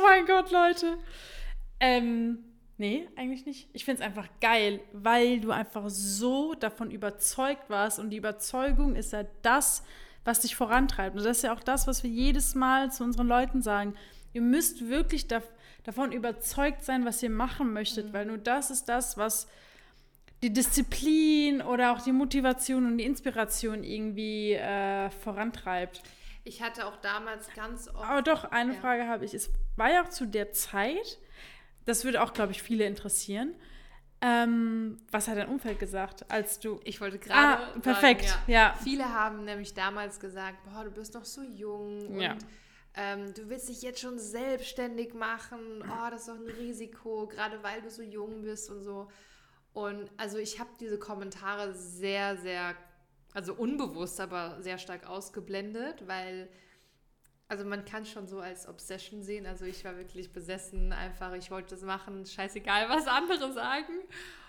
Mein 0.06 0.26
Gott, 0.26 0.50
Leute. 0.50 0.98
Ähm, 1.80 2.38
nee, 2.78 3.08
eigentlich 3.16 3.44
nicht. 3.46 3.68
Ich 3.72 3.84
finde 3.84 4.02
es 4.02 4.06
einfach 4.06 4.28
geil, 4.40 4.80
weil 4.92 5.40
du 5.40 5.50
einfach 5.50 5.84
so 5.88 6.54
davon 6.54 6.90
überzeugt 6.90 7.68
warst 7.68 7.98
und 7.98 8.10
die 8.10 8.16
Überzeugung 8.16 8.94
ist 8.96 9.12
ja 9.12 9.24
das, 9.42 9.82
was 10.24 10.40
dich 10.40 10.56
vorantreibt. 10.56 11.16
Und 11.16 11.24
das 11.24 11.38
ist 11.38 11.42
ja 11.44 11.52
auch 11.54 11.62
das, 11.62 11.86
was 11.86 12.02
wir 12.02 12.10
jedes 12.10 12.54
Mal 12.54 12.90
zu 12.90 13.04
unseren 13.04 13.28
Leuten 13.28 13.62
sagen. 13.62 13.94
Ihr 14.32 14.42
müsst 14.42 14.88
wirklich 14.88 15.28
dav 15.28 15.42
davon 15.84 16.10
überzeugt 16.10 16.82
sein, 16.84 17.04
was 17.04 17.22
ihr 17.22 17.30
machen 17.30 17.72
möchtet, 17.72 18.12
weil 18.12 18.26
nur 18.26 18.38
das 18.38 18.72
ist 18.72 18.86
das, 18.88 19.16
was 19.16 19.46
die 20.42 20.52
Disziplin 20.52 21.62
oder 21.62 21.92
auch 21.92 22.02
die 22.02 22.10
Motivation 22.10 22.86
und 22.86 22.98
die 22.98 23.04
Inspiration 23.04 23.84
irgendwie 23.84 24.54
äh, 24.54 25.10
vorantreibt. 25.10 26.02
Ich 26.42 26.60
hatte 26.60 26.86
auch 26.86 26.96
damals 26.96 27.48
ganz 27.54 27.88
oft. 27.88 28.04
Aber 28.04 28.22
doch, 28.22 28.44
eine 28.50 28.74
Ja. 28.74 28.80
Frage 28.80 29.06
habe 29.06 29.24
ich. 29.24 29.32
Es 29.34 29.48
war 29.76 29.90
ja 29.92 30.02
auch 30.04 30.08
zu 30.08 30.26
der 30.26 30.52
Zeit, 30.52 31.18
das 31.84 32.04
würde 32.04 32.22
auch, 32.22 32.32
glaube 32.32 32.52
ich, 32.52 32.62
viele 32.62 32.84
interessieren. 32.84 33.54
Ähm, 34.22 34.96
was 35.10 35.28
hat 35.28 35.36
dein 35.36 35.48
Umfeld 35.48 35.78
gesagt, 35.78 36.30
als 36.30 36.58
du. 36.58 36.80
Ich 36.84 37.00
wollte 37.00 37.18
gerade. 37.18 37.62
Ah, 37.62 37.78
perfekt, 37.80 38.28
Sagen, 38.28 38.42
ja. 38.50 38.74
Viele 38.82 39.12
haben 39.12 39.44
nämlich 39.44 39.74
damals 39.74 40.18
gesagt: 40.18 40.56
Boah, 40.64 40.84
du 40.84 40.90
bist 40.90 41.12
noch 41.14 41.24
so 41.26 41.42
jung 41.42 42.08
und 42.08 42.20
Ja. 42.20 42.34
ähm, 42.94 43.34
du 43.34 43.48
willst 43.50 43.68
dich 43.68 43.82
jetzt 43.82 44.00
schon 44.00 44.18
selbstständig 44.18 45.12
machen. 45.12 45.82
Oh, 45.82 46.10
das 46.10 46.22
ist 46.22 46.28
doch 46.28 46.36
ein 46.36 46.46
Risiko, 46.48 47.26
gerade 47.26 47.62
weil 47.62 47.82
du 47.82 47.90
so 47.90 48.02
jung 48.02 48.40
bist 48.42 48.70
und 48.70 48.82
so. 48.82 49.08
Und 49.74 50.10
also 50.16 50.38
ich 50.38 50.58
habe 50.58 50.70
diese 50.80 50.98
Kommentare 50.98 51.74
sehr, 51.74 52.38
sehr, 52.38 52.74
also 53.34 53.52
unbewusst, 53.52 54.18
aber 54.18 54.56
sehr 54.62 54.78
stark 54.78 55.06
ausgeblendet, 55.06 56.08
weil, 56.08 56.48
also 57.48 57.64
man 57.64 57.85
kann 57.85 58.04
schon 58.04 58.26
so 58.26 58.40
als 58.40 58.68
Obsession 58.68 59.22
sehen. 59.22 59.46
Also 59.46 59.64
ich 59.64 59.85
war 59.85 59.96
wirklich 59.96 60.32
besessen, 60.32 60.92
einfach, 60.92 61.32
ich 61.35 61.50
wollte 61.50 61.74
das 61.74 61.82
machen, 61.85 62.26
scheißegal, 62.26 62.88
was 62.88 63.06
andere 63.06 63.52
sagen. 63.52 63.92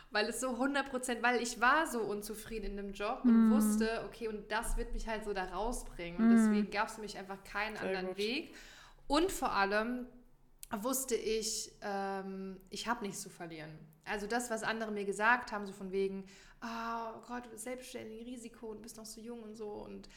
Weil 0.09 0.27
es 0.29 0.39
so 0.39 0.51
100 0.51 0.89
Prozent, 0.89 1.21
weil 1.21 1.41
ich 1.43 1.59
war 1.59 1.85
so 1.85 1.99
unzufrieden 1.99 2.65
in 2.67 2.77
dem 2.77 2.93
Job 2.93 3.21
und 3.25 3.51
wusste, 3.51 4.03
okay, 4.05 4.29
und 4.29 4.49
das 4.49 4.77
wird 4.77 4.93
mich 4.93 5.05
halt 5.05 5.25
so 5.25 5.33
da 5.33 5.43
rausbringen. 5.43 6.17
Und 6.17 6.29
deswegen 6.29 6.71
gab 6.71 6.87
es 6.87 6.95
für 6.95 7.01
mich 7.01 7.17
einfach 7.17 7.43
keinen 7.43 7.75
Sehr 7.75 7.87
anderen 7.87 8.07
gut. 8.07 8.17
Weg. 8.17 8.55
Und 9.07 9.33
vor 9.33 9.51
allem 9.51 10.07
wusste 10.81 11.15
ich, 11.15 11.73
ähm, 11.81 12.57
ich 12.69 12.87
habe 12.87 13.05
nichts 13.05 13.21
zu 13.21 13.29
verlieren. 13.29 13.77
Also 14.05 14.27
das, 14.27 14.49
was 14.49 14.63
andere 14.63 14.91
mir 14.91 15.03
gesagt 15.03 15.51
haben, 15.51 15.65
so 15.65 15.73
von 15.73 15.91
wegen, 15.91 16.25
"Ah, 16.61 17.13
oh 17.17 17.21
Gott, 17.27 17.43
selbstständig, 17.55 18.25
Risiko 18.25 18.67
und 18.67 18.81
bist 18.81 18.95
noch 18.95 19.05
so 19.05 19.19
jung 19.19 19.43
und 19.43 19.55
so. 19.57 19.67
Und 19.67 20.07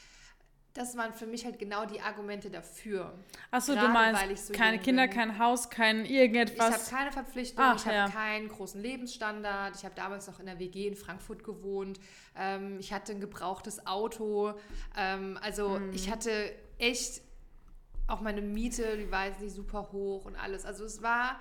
das 0.74 0.96
waren 0.96 1.12
für 1.12 1.26
mich 1.26 1.44
halt 1.44 1.58
genau 1.58 1.84
die 1.84 2.00
Argumente 2.00 2.48
dafür. 2.50 3.12
Achso, 3.50 3.74
du 3.74 3.88
meinst, 3.88 4.22
weil 4.22 4.30
ich 4.30 4.40
so 4.40 4.52
keine 4.52 4.78
Kinder, 4.78 5.08
bin. 5.08 5.16
kein 5.16 5.38
Haus, 5.38 5.68
kein 5.68 6.04
Ich 6.04 6.10
irgendetwas. 6.12 6.72
habe 6.72 6.96
keine 6.96 7.12
Verpflichtung, 7.12 7.64
Ach, 7.64 7.76
ich 7.76 7.84
habe 7.86 7.94
ja. 7.96 8.08
keinen 8.08 8.48
großen 8.48 8.80
Lebensstandard. 8.80 9.74
Ich 9.76 9.84
habe 9.84 9.94
damals 9.96 10.26
noch 10.28 10.38
in 10.38 10.46
der 10.46 10.58
WG 10.60 10.86
in 10.86 10.94
Frankfurt 10.94 11.42
gewohnt. 11.42 11.98
Ähm, 12.36 12.78
ich 12.78 12.92
hatte 12.92 13.12
ein 13.12 13.20
gebrauchtes 13.20 13.86
Auto. 13.86 14.54
Ähm, 14.96 15.38
also 15.42 15.76
Hm. 15.76 15.92
ich 15.92 16.10
hatte 16.10 16.52
echt 16.78 17.22
auch 18.06 18.20
meine 18.20 18.40
Miete, 18.40 18.96
die 18.96 19.10
war 19.10 19.26
jetzt 19.26 19.40
nicht 19.40 19.54
super 19.54 19.88
hoch 19.92 20.24
und 20.24 20.36
alles. 20.36 20.64
Also 20.64 20.84
es 20.84 21.02
war, 21.02 21.38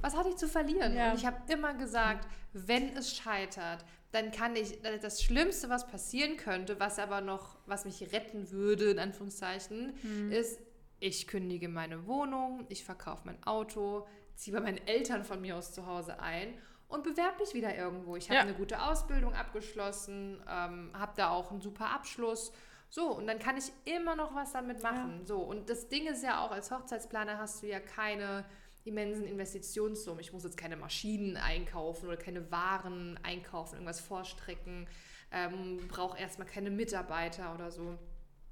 was 0.00 0.16
hatte 0.16 0.28
ich 0.30 0.36
zu 0.36 0.48
verlieren? 0.48 0.94
Ja. 0.94 1.10
Und 1.10 1.18
ich 1.18 1.26
habe 1.26 1.36
immer 1.52 1.74
gesagt, 1.74 2.26
wenn 2.52 2.96
es 2.96 3.14
scheitert, 3.16 3.84
dann 4.12 4.30
kann 4.30 4.54
ich, 4.56 4.78
das 5.00 5.22
Schlimmste, 5.22 5.68
was 5.70 5.86
passieren 5.86 6.36
könnte, 6.36 6.78
was 6.78 6.98
aber 6.98 7.20
noch, 7.20 7.56
was 7.66 7.84
mich 7.84 8.12
retten 8.12 8.50
würde, 8.50 8.90
in 8.90 8.98
Anführungszeichen, 8.98 9.94
Mhm. 10.02 10.30
ist, 10.30 10.60
ich 11.00 11.26
kündige 11.26 11.68
meine 11.68 12.06
Wohnung, 12.06 12.64
ich 12.68 12.84
verkaufe 12.84 13.22
mein 13.24 13.42
Auto, 13.44 14.06
ziehe 14.36 14.56
bei 14.56 14.62
meinen 14.62 14.86
Eltern 14.86 15.24
von 15.24 15.40
mir 15.40 15.56
aus 15.56 15.72
zu 15.72 15.86
Hause 15.86 16.20
ein 16.20 16.54
und 16.88 17.02
bewerbe 17.04 17.40
mich 17.40 17.54
wieder 17.54 17.74
irgendwo. 17.76 18.14
Ich 18.16 18.26
habe 18.28 18.36
Ja. 18.36 18.40
eine 18.42 18.54
gute 18.54 18.82
Ausbildung 18.82 19.34
abgeschlossen, 19.34 20.42
ähm, 20.48 20.90
habe 20.92 21.12
da 21.16 21.30
auch 21.30 21.50
einen 21.50 21.60
super 21.62 21.90
Abschluss. 21.90 22.52
So, 22.90 23.10
und 23.16 23.26
dann 23.26 23.38
kann 23.38 23.56
ich 23.56 23.72
immer 23.86 24.14
noch 24.14 24.34
was 24.34 24.52
damit 24.52 24.82
machen. 24.82 25.24
So, 25.24 25.38
und 25.38 25.70
das 25.70 25.88
Ding 25.88 26.06
ist 26.06 26.22
ja 26.22 26.44
auch, 26.44 26.50
als 26.50 26.70
Hochzeitsplaner 26.70 27.38
hast 27.38 27.62
du 27.62 27.66
ja 27.66 27.80
keine 27.80 28.44
immensen 28.84 29.24
Investitionssummen. 29.24 30.20
Ich 30.20 30.32
muss 30.32 30.44
jetzt 30.44 30.56
keine 30.56 30.76
Maschinen 30.76 31.36
einkaufen 31.36 32.06
oder 32.06 32.16
keine 32.16 32.50
Waren 32.50 33.18
einkaufen, 33.22 33.74
irgendwas 33.74 34.00
vorstrecken, 34.00 34.86
ähm, 35.30 35.78
brauche 35.88 36.18
erstmal 36.18 36.46
keine 36.46 36.70
Mitarbeiter 36.70 37.54
oder 37.54 37.70
so. 37.70 37.98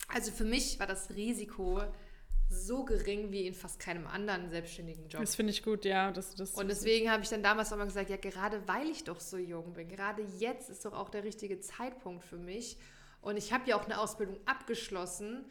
Also 0.09 0.33
für 0.33 0.45
mich 0.45 0.79
war 0.79 0.87
das 0.87 1.11
Risiko 1.11 1.83
so 2.51 2.85
gering 2.85 3.31
wie 3.31 3.47
in 3.47 3.55
fast 3.55 3.79
keinem 3.79 4.07
anderen 4.09 4.51
selbstständigen 4.51 5.09
Job. 5.09 5.21
Das 5.21 5.37
finde 5.37 5.53
ich 5.53 5.62
gut, 5.62 5.85
ja. 5.85 6.11
Das, 6.11 6.35
das, 6.35 6.55
Und 6.55 6.69
deswegen 6.69 7.11
habe 7.11 7.23
ich 7.23 7.29
dann 7.29 7.43
damals 7.43 7.73
auch 7.73 7.77
mal 7.77 7.85
gesagt, 7.85 8.11
ja, 8.11 8.16
gerade 8.16 8.66
weil 8.66 8.88
ich 8.88 9.05
doch 9.05 9.21
so 9.21 9.37
jung 9.37 9.73
bin, 9.73 9.88
gerade 9.88 10.23
jetzt 10.38 10.69
ist 10.69 10.85
doch 10.85 10.93
auch 10.93 11.11
der 11.11 11.23
richtige 11.23 11.61
Zeitpunkt 11.61 12.25
für 12.25 12.38
mich. 12.38 12.77
Und 13.23 13.37
ich 13.37 13.53
habe 13.53 13.69
ja 13.69 13.77
auch 13.77 13.85
eine 13.85 14.01
Ausbildung 14.01 14.37
abgeschlossen. 14.47 15.45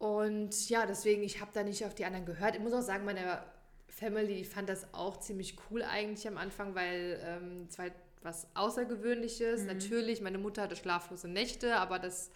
Und 0.00 0.68
ja, 0.70 0.86
deswegen, 0.86 1.22
ich 1.22 1.40
habe 1.42 1.50
da 1.52 1.62
nicht 1.62 1.84
auf 1.84 1.94
die 1.94 2.04
anderen 2.06 2.24
gehört. 2.24 2.54
Ich 2.56 2.60
muss 2.62 2.72
auch 2.72 2.80
sagen, 2.80 3.04
meine 3.04 3.42
Family 3.88 4.34
die 4.36 4.44
fand 4.44 4.68
das 4.68 4.86
auch 4.94 5.20
ziemlich 5.20 5.56
cool 5.70 5.82
eigentlich 5.82 6.26
am 6.26 6.38
Anfang, 6.38 6.74
weil 6.74 7.20
ähm, 7.22 7.66
es 7.68 7.76
war 7.78 7.84
halt 7.84 7.94
was 8.22 8.46
Außergewöhnliches. 8.54 9.64
Natürlich, 9.64 10.22
meine 10.22 10.38
Mutter 10.38 10.62
hatte 10.62 10.74
schlaflose 10.76 11.28
Nächte, 11.28 11.76
aber 11.76 11.98
das, 11.98 12.30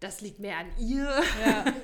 das 0.00 0.22
liegt 0.22 0.38
mehr 0.40 0.56
an 0.56 0.66
ihr. 0.78 1.04
Ja. 1.44 1.64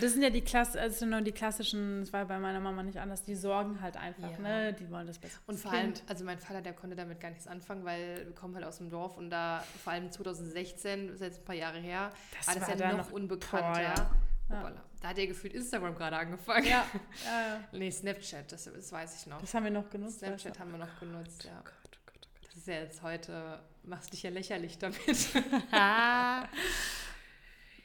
Das 0.00 0.12
sind 0.14 0.22
ja 0.22 0.30
die 0.30 0.40
Klass 0.40 0.74
also 0.74 1.06
nur 1.06 1.20
die 1.20 1.30
klassischen, 1.30 2.00
das 2.00 2.12
war 2.12 2.24
bei 2.24 2.40
meiner 2.40 2.58
Mama 2.58 2.82
nicht 2.82 2.98
anders, 2.98 3.22
die 3.22 3.36
sorgen 3.36 3.80
halt 3.80 3.96
einfach, 3.96 4.32
Ja. 4.32 4.38
ne? 4.38 4.72
Die 4.72 4.90
wollen 4.90 5.06
das 5.06 5.16
besser. 5.18 5.38
Und 5.46 5.60
vor 5.60 5.70
allem, 5.70 5.92
also 6.08 6.24
mein 6.24 6.40
Vater, 6.40 6.60
der 6.60 6.72
konnte 6.72 6.96
damit 6.96 7.20
gar 7.20 7.28
nichts 7.30 7.46
anfangen, 7.46 7.84
weil 7.84 8.26
wir 8.26 8.34
kommen 8.34 8.56
halt 8.56 8.64
aus 8.64 8.78
dem 8.78 8.90
Dorf 8.90 9.16
und 9.16 9.30
da, 9.30 9.62
vor 9.84 9.92
allem 9.92 10.10
2016, 10.10 11.06
das 11.06 11.14
ist 11.16 11.20
jetzt 11.22 11.38
ein 11.42 11.44
paar 11.44 11.54
Jahre 11.54 11.78
her, 11.78 12.10
Das 12.36 12.48
war 12.48 12.54
das 12.68 12.80
ja 12.80 12.90
noch, 12.90 12.98
noch- 13.06 13.12
unbekannter. 13.12 13.72
boah, 13.72 13.80
ja. 13.80 14.10
Hoppala. 14.48 14.82
Da 15.00 15.08
hat 15.08 15.18
ja 15.18 15.26
gefühlt 15.26 15.54
Instagram 15.54 15.94
gerade 15.94 16.16
angefangen. 16.16 16.66
Ja, 16.68 16.86
ja. 17.24 17.60
Nee, 17.72 17.90
Snapchat, 17.90 18.50
das, 18.50 18.64
das 18.64 18.92
weiß 18.92 19.20
ich 19.20 19.26
noch. 19.26 19.40
Das 19.40 19.54
haben 19.54 19.64
wir 19.64 19.70
noch 19.70 19.90
genutzt. 19.90 20.18
Snapchat 20.20 20.56
du? 20.56 20.60
haben 20.60 20.72
wir 20.72 20.78
noch 20.78 21.00
genutzt, 21.00 21.44
ja. 21.44 21.52
Oh 21.60 21.64
Gott, 21.64 21.74
oh 21.94 22.00
Gott, 22.06 22.26
oh 22.26 22.28
Gott. 22.34 22.48
Das 22.48 22.56
ist 22.56 22.66
ja 22.68 22.74
jetzt 22.74 23.02
heute, 23.02 23.60
machst 23.82 24.12
dich 24.12 24.22
ja 24.22 24.30
lächerlich 24.30 24.78
damit. 24.78 24.98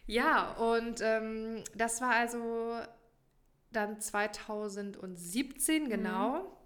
ja, 0.07 0.51
und 0.53 1.01
ähm, 1.01 1.63
das 1.75 2.01
war 2.01 2.15
also 2.15 2.79
dann 3.71 3.99
2017, 3.99 5.89
genau. 5.89 6.57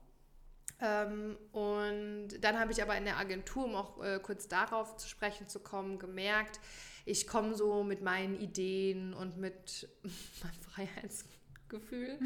Ähm, 0.82 1.38
und 1.52 2.30
dann 2.42 2.60
habe 2.60 2.72
ich 2.72 2.82
aber 2.82 2.98
in 2.98 3.06
der 3.06 3.18
Agentur, 3.18 3.66
um 3.66 3.76
auch 3.76 4.04
äh, 4.04 4.20
kurz 4.22 4.48
darauf 4.48 4.98
zu 4.98 5.08
sprechen 5.08 5.48
zu 5.48 5.60
kommen, 5.60 6.00
gemerkt, 6.00 6.60
ich 7.06 7.28
komme 7.28 7.56
so 7.56 7.84
mit 7.84 8.02
meinen 8.02 8.36
Ideen 8.40 9.14
und 9.14 9.38
mit 9.38 9.88
meinem 10.44 10.62
Freiheitsgefühl, 10.62 12.20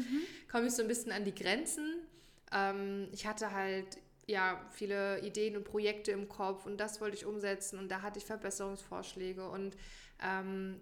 komme 0.50 0.66
ich 0.66 0.74
so 0.74 0.82
ein 0.82 0.88
bisschen 0.88 1.12
an 1.12 1.24
die 1.24 1.34
Grenzen. 1.34 1.96
Ähm, 2.52 3.08
ich 3.12 3.26
hatte 3.26 3.52
halt 3.52 3.98
ja 4.26 4.60
viele 4.70 5.20
Ideen 5.20 5.56
und 5.56 5.64
Projekte 5.64 6.12
im 6.12 6.28
Kopf 6.28 6.66
und 6.66 6.78
das 6.78 7.00
wollte 7.00 7.16
ich 7.16 7.26
umsetzen 7.26 7.78
und 7.78 7.88
da 7.90 8.02
hatte 8.02 8.18
ich 8.18 8.24
Verbesserungsvorschläge 8.24 9.48
und 9.48 9.76
ähm, 10.22 10.80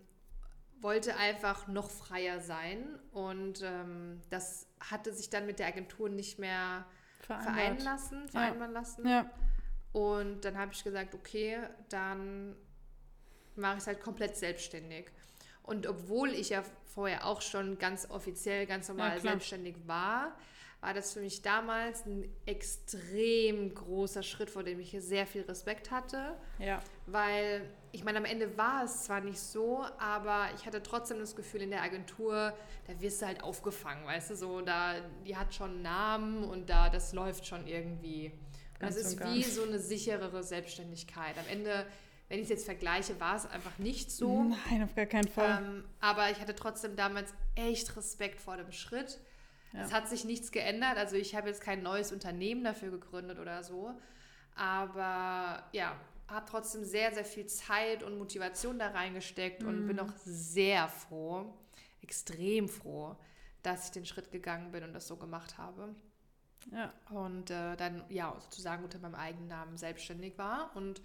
wollte 0.80 1.16
einfach 1.16 1.66
noch 1.66 1.90
freier 1.90 2.40
sein 2.40 2.86
und 3.12 3.62
ähm, 3.62 4.20
das 4.30 4.66
hatte 4.80 5.12
sich 5.12 5.28
dann 5.28 5.46
mit 5.46 5.58
der 5.58 5.66
Agentur 5.68 6.08
nicht 6.08 6.38
mehr 6.38 6.86
vereinen 7.20 7.44
Vereinbart. 7.44 7.84
lassen, 7.84 8.28
vereinbaren 8.28 8.72
lassen. 8.72 9.08
Ja, 9.08 9.30
Und 9.92 10.44
dann 10.44 10.56
habe 10.56 10.72
ich 10.72 10.84
gesagt, 10.84 11.14
okay, 11.14 11.58
dann 11.88 12.54
mache 13.58 13.74
ich 13.74 13.80
es 13.80 13.86
halt 13.86 14.00
komplett 14.00 14.36
selbstständig. 14.36 15.06
Und 15.62 15.86
obwohl 15.86 16.30
ich 16.30 16.50
ja 16.50 16.62
vorher 16.94 17.26
auch 17.26 17.42
schon 17.42 17.78
ganz 17.78 18.10
offiziell, 18.10 18.66
ganz 18.66 18.88
normal 18.88 19.16
Ja, 19.16 19.20
selbstständig 19.20 19.76
war, 19.86 20.34
war 20.80 20.94
das 20.94 21.12
für 21.12 21.20
mich 21.20 21.42
damals 21.42 22.06
ein 22.06 22.32
extrem 22.46 23.74
großer 23.74 24.22
Schritt, 24.22 24.48
vor 24.48 24.62
dem 24.62 24.78
ich 24.78 24.96
sehr 25.00 25.26
viel 25.26 25.42
Respekt 25.42 25.90
hatte. 25.90 26.36
ja. 26.58 26.80
Weil, 27.06 27.62
ich 27.90 28.04
meine, 28.04 28.18
am 28.18 28.26
Ende 28.26 28.56
war 28.58 28.84
es 28.84 29.04
zwar 29.04 29.20
nicht 29.20 29.40
so, 29.40 29.84
aber 29.98 30.48
ich 30.56 30.66
hatte 30.66 30.82
trotzdem 30.82 31.18
das 31.18 31.34
Gefühl, 31.34 31.62
in 31.62 31.70
der 31.70 31.82
Agentur, 31.82 32.52
da 32.86 33.00
wirst 33.00 33.22
du 33.22 33.26
halt 33.26 33.42
aufgefangen, 33.42 34.06
weißt 34.06 34.30
du, 34.30 34.36
so, 34.36 34.60
da, 34.60 34.96
die 35.26 35.36
hat 35.36 35.54
schon 35.54 35.70
einen 35.70 35.82
Namen 35.82 36.44
und 36.44 36.68
da, 36.68 36.90
das 36.90 37.12
läuft 37.14 37.46
schon 37.46 37.66
irgendwie. 37.66 38.26
Und 38.74 38.80
Ganz 38.80 38.96
das 38.96 39.12
ist 39.12 39.24
wie 39.24 39.42
so 39.42 39.64
eine 39.64 39.78
sicherere 39.78 40.42
Selbstständigkeit. 40.44 41.36
Am 41.38 41.46
Ende, 41.50 41.86
wenn 42.28 42.38
ich 42.38 42.44
es 42.44 42.50
jetzt 42.50 42.64
vergleiche, 42.66 43.18
war 43.20 43.36
es 43.36 43.46
einfach 43.46 43.78
nicht 43.78 44.10
so. 44.10 44.44
Nein, 44.44 44.82
auf 44.82 44.94
gar 44.94 45.06
keinen 45.06 45.28
Fall. 45.28 45.62
Ähm, 45.62 45.84
aber 46.00 46.30
ich 46.30 46.40
hatte 46.40 46.54
trotzdem 46.54 46.94
damals 46.94 47.32
echt 47.54 47.96
Respekt 47.96 48.40
vor 48.40 48.56
dem 48.56 48.70
Schritt. 48.70 49.18
Ja. 49.72 49.84
Es 49.84 49.92
hat 49.92 50.08
sich 50.08 50.24
nichts 50.24 50.52
geändert. 50.52 50.98
Also 50.98 51.16
ich 51.16 51.34
habe 51.34 51.48
jetzt 51.48 51.62
kein 51.62 51.82
neues 51.82 52.12
Unternehmen 52.12 52.64
dafür 52.64 52.90
gegründet 52.90 53.38
oder 53.38 53.62
so. 53.62 53.94
Aber 54.54 55.62
ja, 55.72 55.96
habe 56.28 56.46
trotzdem 56.46 56.84
sehr, 56.84 57.14
sehr 57.14 57.24
viel 57.24 57.46
Zeit 57.46 58.02
und 58.02 58.18
Motivation 58.18 58.78
da 58.78 58.88
reingesteckt 58.88 59.64
und 59.64 59.86
bin 59.86 59.98
auch 59.98 60.12
sehr 60.24 60.88
froh, 60.88 61.54
extrem 62.02 62.68
froh, 62.68 63.16
dass 63.62 63.86
ich 63.86 63.90
den 63.92 64.04
Schritt 64.04 64.30
gegangen 64.30 64.70
bin 64.70 64.84
und 64.84 64.92
das 64.92 65.06
so 65.06 65.16
gemacht 65.16 65.56
habe. 65.56 65.94
ja. 66.70 66.92
Und 67.10 67.50
äh, 67.50 67.76
dann 67.76 68.04
ja 68.10 68.36
sozusagen 68.40 68.84
unter 68.84 68.98
meinem 68.98 69.14
eigenen 69.14 69.48
Namen 69.48 69.78
selbstständig 69.78 70.36
war 70.36 70.76
und 70.76 71.00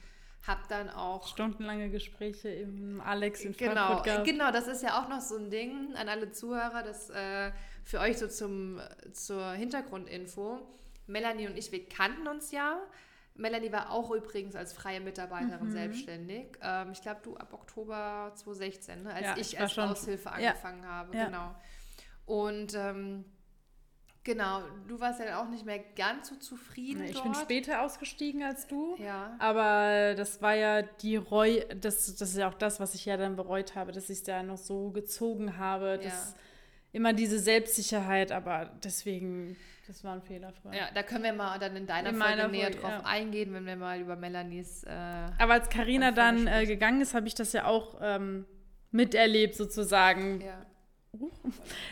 habe 0.45 0.61
dann 0.69 0.89
auch 0.89 1.25
Stundenlange 1.27 1.89
Gespräche 1.89 2.49
im 2.49 2.99
Alex 3.01 3.41
in 3.45 3.53
Genau, 3.53 3.73
Frankfurt 3.73 4.03
gehabt. 4.03 4.25
genau, 4.25 4.51
das 4.51 4.67
ist 4.67 4.83
ja 4.83 5.01
auch 5.01 5.07
noch 5.07 5.21
so 5.21 5.37
ein 5.37 5.49
Ding 5.49 5.95
an 5.95 6.09
alle 6.09 6.31
Zuhörer, 6.31 6.83
das 6.83 7.09
äh, 7.09 7.51
für 7.85 7.99
euch 7.99 8.17
so 8.17 8.27
zum, 8.27 8.79
zur 9.13 9.51
Hintergrundinfo. 9.53 10.59
Melanie 11.07 11.47
und 11.47 11.57
ich, 11.57 11.71
wir 11.71 11.87
kannten 11.87 12.27
uns 12.27 12.51
ja. 12.51 12.77
Melanie 13.35 13.71
war 13.71 13.89
auch 13.91 14.11
übrigens 14.11 14.55
als 14.55 14.73
freie 14.73 15.01
Mitarbeiterin 15.01 15.67
Mhm. 15.69 15.71
selbstständig. 15.71 16.47
Ähm, 16.61 16.91
ich 16.91 17.01
glaube, 17.01 17.21
du 17.23 17.35
ab 17.37 17.51
Oktober 17.53 18.31
2016, 18.35 19.03
ne, 19.03 19.13
als 19.13 19.25
Ja, 19.25 19.33
ich 19.37 19.53
ich 19.53 19.59
als 19.59 19.71
schon- 19.73 19.89
Aushilfe 19.89 20.29
ja. 20.39 20.49
angefangen 20.51 20.85
habe. 20.85 21.17
Ja. 21.17 21.25
Genau. 21.25 21.55
Und 22.25 22.73
ähm, 22.75 23.25
genau, 24.23 24.61
du 24.87 24.99
warst 24.99 25.19
ja 25.19 25.25
dann 25.25 25.35
auch 25.35 25.49
nicht 25.49 25.65
mehr 25.65 25.79
ganz 25.95 26.29
so 26.29 26.35
zufrieden 26.35 27.03
Ich 27.03 27.13
dort. 27.13 27.23
bin 27.23 27.35
später 27.35 27.81
ausgestiegen 27.81 28.43
als 28.43 28.67
du. 28.67 28.95
Ja. 28.97 29.35
Aber 29.39 30.15
das 30.15 30.41
war 30.41 30.55
ja 30.55 30.81
die 30.81 31.15
Reu, 31.15 31.61
das, 31.79 32.15
das 32.15 32.29
ist 32.29 32.37
ja 32.37 32.49
auch 32.49 32.53
das, 32.53 32.79
was 32.79 32.95
ich 32.95 33.05
ja 33.05 33.17
dann 33.17 33.35
bereut 33.35 33.75
habe, 33.75 33.91
dass 33.91 34.09
ich 34.09 34.19
es 34.19 34.23
da 34.23 34.43
noch 34.43 34.57
so 34.57 34.91
gezogen 34.91 35.57
habe. 35.57 35.99
Ja. 36.03 36.11
Immer 36.91 37.13
diese 37.13 37.39
Selbstsicherheit, 37.39 38.31
aber 38.31 38.71
deswegen, 38.83 39.57
das 39.87 40.03
war 40.03 40.13
ein 40.13 40.21
Fehler 40.21 40.53
früher. 40.61 40.75
Ja, 40.75 40.89
da 40.93 41.01
können 41.01 41.23
wir 41.23 41.33
mal 41.33 41.57
dann 41.57 41.75
in 41.75 41.87
deiner 41.87 42.09
In 42.09 42.17
Folge 42.17 42.47
näher 42.49 42.65
Folge, 42.65 42.79
drauf 42.79 42.91
ja. 42.91 43.01
eingehen, 43.03 43.51
wenn 43.53 43.65
wir 43.65 43.75
mal 43.75 43.99
über 43.99 44.15
Melanies. 44.15 44.83
Äh, 44.83 44.91
Aber 45.39 45.53
als 45.53 45.69
Karina 45.69 46.11
Dann 46.11 46.45
äh, 46.45 46.67
gegangen 46.67 47.01
ist, 47.01 47.15
habe 47.15 47.27
ich 47.27 47.33
das 47.33 47.51
ja 47.53 47.65
auch 47.65 47.97
ähm, 47.99 48.45
miterlebt, 48.91 49.55
sozusagen, 49.55 50.41
ja. 50.41 50.65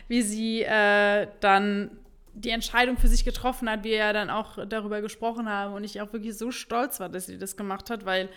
wie 0.07 0.21
sie 0.21 0.61
äh, 0.61 1.27
dann 1.39 1.97
die 2.33 2.49
Entscheidung 2.49 2.97
für 2.97 3.07
sich 3.07 3.25
getroffen 3.25 3.69
hat, 3.69 3.83
wir 3.83 3.95
ja 3.97 4.13
dann 4.13 4.29
auch 4.29 4.65
darüber 4.65 5.01
gesprochen 5.01 5.49
haben 5.49 5.73
und 5.73 5.83
ich 5.83 5.99
auch 6.01 6.13
wirklich 6.13 6.37
so 6.37 6.51
stolz 6.51 6.99
war, 6.99 7.09
dass 7.09 7.25
sie 7.25 7.37
das 7.37 7.57
gemacht 7.57 7.89
hat, 7.89 8.05
weil 8.05 8.29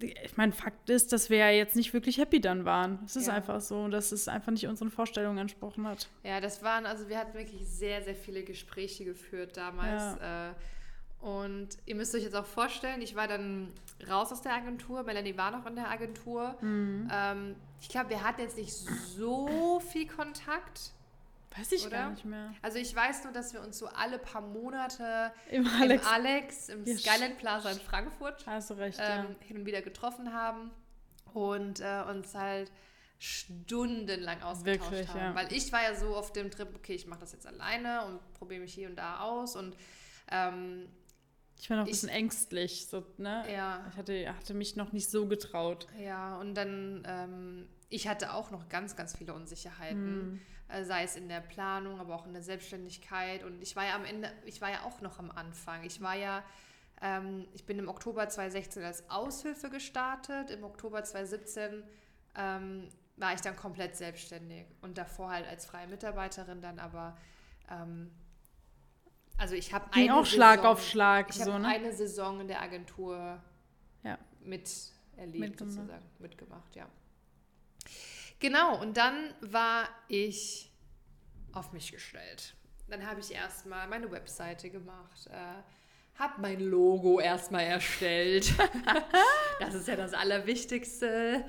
ich 0.00 0.36
meine, 0.36 0.52
Fakt 0.52 0.90
ist, 0.90 1.12
dass 1.12 1.30
wir 1.30 1.36
ja 1.36 1.50
jetzt 1.50 1.76
nicht 1.76 1.92
wirklich 1.94 2.18
happy 2.18 2.40
dann 2.40 2.64
waren. 2.64 2.98
Es 3.04 3.14
ist 3.14 3.28
Ja. 3.28 3.34
einfach 3.34 3.60
so, 3.60 3.86
dass 3.86 4.10
es 4.10 4.26
einfach 4.26 4.50
nicht 4.50 4.66
unseren 4.66 4.90
Vorstellungen 4.90 5.38
entsprochen 5.38 5.86
hat. 5.86 6.08
Ja, 6.24 6.40
das 6.40 6.62
waren, 6.64 6.86
also 6.86 7.08
wir 7.08 7.18
hatten 7.18 7.34
wirklich 7.34 7.64
sehr, 7.68 8.02
sehr 8.02 8.16
viele 8.16 8.42
Gespräche 8.42 9.04
geführt 9.04 9.56
damals. 9.56 10.16
Äh, 10.16 11.24
und 11.24 11.68
ihr 11.86 11.94
müsst 11.94 12.14
euch 12.16 12.24
jetzt 12.24 12.34
auch 12.34 12.46
vorstellen, 12.46 13.00
ich 13.00 13.14
war 13.14 13.28
dann 13.28 13.68
raus 14.10 14.32
aus 14.32 14.42
der 14.42 14.54
Agentur, 14.54 15.04
Melanie 15.04 15.36
war 15.36 15.52
noch 15.52 15.64
in 15.66 15.76
der 15.76 15.88
Agentur. 15.88 16.56
Mhm. 16.60 17.08
Ähm, 17.12 17.54
ich 17.80 17.88
glaube, 17.88 18.10
wir 18.10 18.24
hatten 18.24 18.40
jetzt 18.40 18.56
nicht 18.58 18.72
so 18.72 19.78
viel 19.92 20.08
Kontakt. 20.08 20.90
Weiß 21.56 21.72
ich 21.72 21.86
Oder? 21.86 21.96
gar 21.98 22.10
nicht 22.10 22.24
mehr. 22.24 22.54
Also 22.62 22.78
ich 22.78 22.94
weiß 22.94 23.24
nur, 23.24 23.32
dass 23.32 23.52
wir 23.52 23.60
uns 23.60 23.78
so 23.78 23.86
alle 23.86 24.18
paar 24.18 24.40
Monate 24.40 25.32
Im 25.50 25.66
Alex. 25.66 26.02
im 26.02 26.08
Alex, 26.08 26.68
im 26.70 26.84
Ja, 26.86 26.96
Skyline 26.96 27.34
Plaza 27.34 27.70
in 27.70 27.80
Frankfurt 27.80 28.46
recht, 28.46 28.98
ähm, 29.00 29.36
ja. 29.40 29.46
hin 29.46 29.58
und 29.58 29.66
wieder 29.66 29.82
getroffen 29.82 30.32
haben 30.32 30.70
und 31.34 31.80
äh, 31.80 32.02
uns 32.08 32.34
halt 32.34 32.70
stundenlang 33.18 34.42
ausgetauscht 34.42 34.90
Wirklich, 34.90 35.08
haben. 35.08 35.18
ja. 35.18 35.34
Weil 35.34 35.52
ich 35.52 35.72
war 35.72 35.82
ja 35.82 35.94
so 35.94 36.16
auf 36.16 36.32
dem 36.32 36.50
Trip, 36.50 36.68
okay, 36.74 36.94
ich 36.94 37.06
mache 37.06 37.20
das 37.20 37.32
jetzt 37.32 37.46
alleine 37.46 38.04
und 38.06 38.32
probiere 38.34 38.60
mich 38.60 38.74
hier 38.74 38.88
und 38.88 38.96
da 38.96 39.20
aus 39.20 39.54
und 39.54 39.76
ähm, 40.30 40.88
Ich 41.60 41.70
war 41.70 41.76
noch 41.76 41.84
ein 41.84 41.90
bisschen 41.90 42.08
ängstlich, 42.08 42.86
so, 42.88 43.04
ne? 43.18 43.44
Ja. 43.52 43.86
Ich 43.90 43.96
hatte, 43.96 44.34
hatte 44.34 44.54
mich 44.54 44.74
noch 44.76 44.92
nicht 44.92 45.10
so 45.10 45.26
getraut. 45.28 45.86
Ja, 46.00 46.36
und 46.38 46.54
dann, 46.54 47.02
ähm, 47.06 47.68
ich 47.90 48.08
hatte 48.08 48.32
auch 48.32 48.50
noch 48.50 48.68
ganz, 48.68 48.96
ganz 48.96 49.16
viele 49.16 49.34
Unsicherheiten. 49.34 50.36
Äh, 50.36 50.40
sei 50.84 51.04
es 51.04 51.16
in 51.16 51.28
der 51.28 51.40
Planung, 51.40 52.00
aber 52.00 52.14
auch 52.14 52.26
in 52.26 52.32
der 52.32 52.42
Selbstständigkeit. 52.42 53.44
Und 53.44 53.62
ich 53.62 53.76
war 53.76 53.84
ja 53.84 53.94
am 53.94 54.04
Ende, 54.04 54.30
ich 54.46 54.60
war 54.60 54.70
ja 54.70 54.82
auch 54.84 55.00
noch 55.00 55.18
am 55.18 55.30
Anfang. 55.30 55.84
Ich 55.84 56.00
war 56.00 56.14
ja, 56.16 56.42
ähm, 57.00 57.46
ich 57.52 57.64
bin 57.66 57.78
im 57.78 57.88
Oktober 57.88 58.28
2016 58.28 58.82
als 58.82 59.08
Aushilfe 59.10 59.70
gestartet. 59.70 60.50
Im 60.50 60.64
Oktober 60.64 61.04
2017 61.04 61.82
ähm, 62.36 62.88
war 63.16 63.34
ich 63.34 63.40
dann 63.42 63.56
komplett 63.56 63.96
selbstständig. 63.96 64.66
Und 64.80 64.98
davor 64.98 65.30
halt 65.30 65.46
als 65.46 65.66
freie 65.66 65.86
Mitarbeiterin 65.88 66.60
dann 66.62 66.78
aber. 66.78 67.16
Ähm, 67.70 68.10
also 69.38 69.54
ich 69.54 69.72
habe 69.72 69.86
eine 69.92 70.14
auch 70.14 70.26
Schlag 70.26 70.58
Saison- 70.60 70.72
auf 70.72 70.86
Schlag, 70.86 71.30
ich 71.30 71.36
so, 71.36 71.52
habe 71.52 71.62
ne? 71.62 71.68
eine 71.68 71.92
Saison 71.92 72.40
in 72.40 72.48
der 72.48 72.62
Agentur 72.62 73.42
Ja. 74.04 74.18
miterlebt, 74.40 75.38
Mitgemacht. 75.38 75.74
sozusagen. 75.74 76.06
Mitgemacht, 76.18 76.76
ja. 76.76 76.86
Genau, 78.42 78.80
und 78.80 78.96
dann 78.96 79.32
war 79.40 79.88
ich 80.08 80.68
auf 81.52 81.72
mich 81.72 81.92
gestellt. 81.92 82.54
Dann 82.88 83.06
habe 83.06 83.20
ich 83.20 83.32
erstmal 83.32 83.86
meine 83.86 84.10
Webseite 84.10 84.68
gemacht, 84.68 85.28
äh, 85.28 86.18
habe 86.20 86.40
mein 86.40 86.58
Logo 86.58 87.20
erstmal 87.20 87.62
erstellt. 87.62 88.52
das 89.60 89.74
ist 89.74 89.86
ja 89.86 89.94
das 89.94 90.12
Allerwichtigste. 90.12 91.44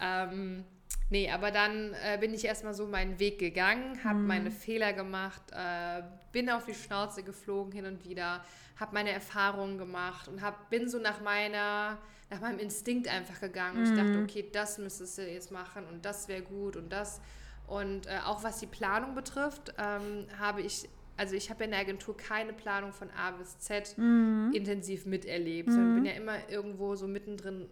Ähm, 0.00 0.64
nee, 1.10 1.30
aber 1.30 1.52
dann 1.52 1.94
äh, 1.94 2.18
bin 2.18 2.34
ich 2.34 2.44
erstmal 2.44 2.74
so 2.74 2.88
meinen 2.88 3.20
Weg 3.20 3.38
gegangen, 3.38 4.02
habe 4.02 4.18
meine 4.18 4.50
Fehler 4.50 4.92
gemacht, 4.92 5.42
äh, 5.52 6.02
bin 6.32 6.50
auf 6.50 6.64
die 6.64 6.74
Schnauze 6.74 7.22
geflogen 7.22 7.70
hin 7.70 7.86
und 7.86 8.04
wieder, 8.04 8.44
habe 8.80 8.94
meine 8.94 9.12
Erfahrungen 9.12 9.78
gemacht 9.78 10.26
und 10.26 10.42
hab, 10.42 10.70
bin 10.70 10.88
so 10.88 10.98
nach 10.98 11.20
meiner 11.20 11.98
nach 12.32 12.40
meinem 12.40 12.58
Instinkt 12.58 13.08
einfach 13.08 13.40
gegangen. 13.40 13.78
Und 13.78 13.84
ich 13.84 13.96
dachte, 13.96 14.18
okay, 14.22 14.48
das 14.50 14.78
müsstest 14.78 15.18
du 15.18 15.30
jetzt 15.30 15.52
machen 15.52 15.84
und 15.86 16.04
das 16.04 16.28
wäre 16.28 16.42
gut 16.42 16.76
und 16.76 16.90
das. 16.90 17.20
Und 17.66 18.06
äh, 18.06 18.18
auch 18.24 18.42
was 18.42 18.58
die 18.58 18.66
Planung 18.66 19.14
betrifft, 19.14 19.74
ähm, 19.78 20.26
habe 20.38 20.62
ich, 20.62 20.88
also 21.16 21.34
ich 21.36 21.50
habe 21.50 21.64
in 21.64 21.70
der 21.70 21.80
Agentur 21.80 22.16
keine 22.16 22.52
Planung 22.54 22.92
von 22.92 23.10
A 23.10 23.32
bis 23.32 23.58
Z 23.58 23.96
intensiv 23.98 25.04
miterlebt, 25.06 25.70
sondern 25.70 25.94
bin 25.96 26.04
ja 26.06 26.12
immer 26.12 26.48
irgendwo 26.48 26.96
so 26.96 27.06
mittendrin 27.06 27.68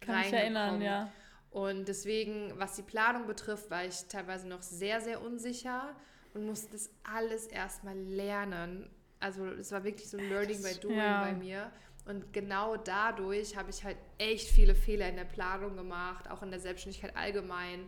Kann 0.00 0.20
mich 0.20 0.32
erinnern, 0.32 0.70
reingekommen. 0.70 0.82
ja. 0.82 1.12
Und 1.50 1.86
deswegen, 1.86 2.54
was 2.56 2.76
die 2.76 2.82
Planung 2.82 3.26
betrifft, 3.26 3.70
war 3.70 3.84
ich 3.84 4.06
teilweise 4.08 4.48
noch 4.48 4.62
sehr, 4.62 5.02
sehr 5.02 5.22
unsicher 5.22 5.94
und 6.32 6.46
musste 6.46 6.72
das 6.72 6.90
alles 7.04 7.46
erstmal 7.46 7.96
lernen. 7.96 8.88
Also 9.20 9.44
es 9.44 9.70
war 9.70 9.84
wirklich 9.84 10.08
so 10.08 10.16
ein 10.16 10.30
Learning 10.30 10.62
by 10.62 10.74
Doing 10.80 10.96
ja. 10.96 11.22
bei 11.24 11.34
mir. 11.34 11.70
Und 12.04 12.32
genau 12.32 12.76
dadurch 12.76 13.56
habe 13.56 13.70
ich 13.70 13.84
halt 13.84 13.96
echt 14.18 14.48
viele 14.48 14.74
Fehler 14.74 15.08
in 15.08 15.16
der 15.16 15.24
Planung 15.24 15.76
gemacht, 15.76 16.28
auch 16.30 16.42
in 16.42 16.50
der 16.50 16.58
Selbstständigkeit 16.58 17.16
allgemein. 17.16 17.86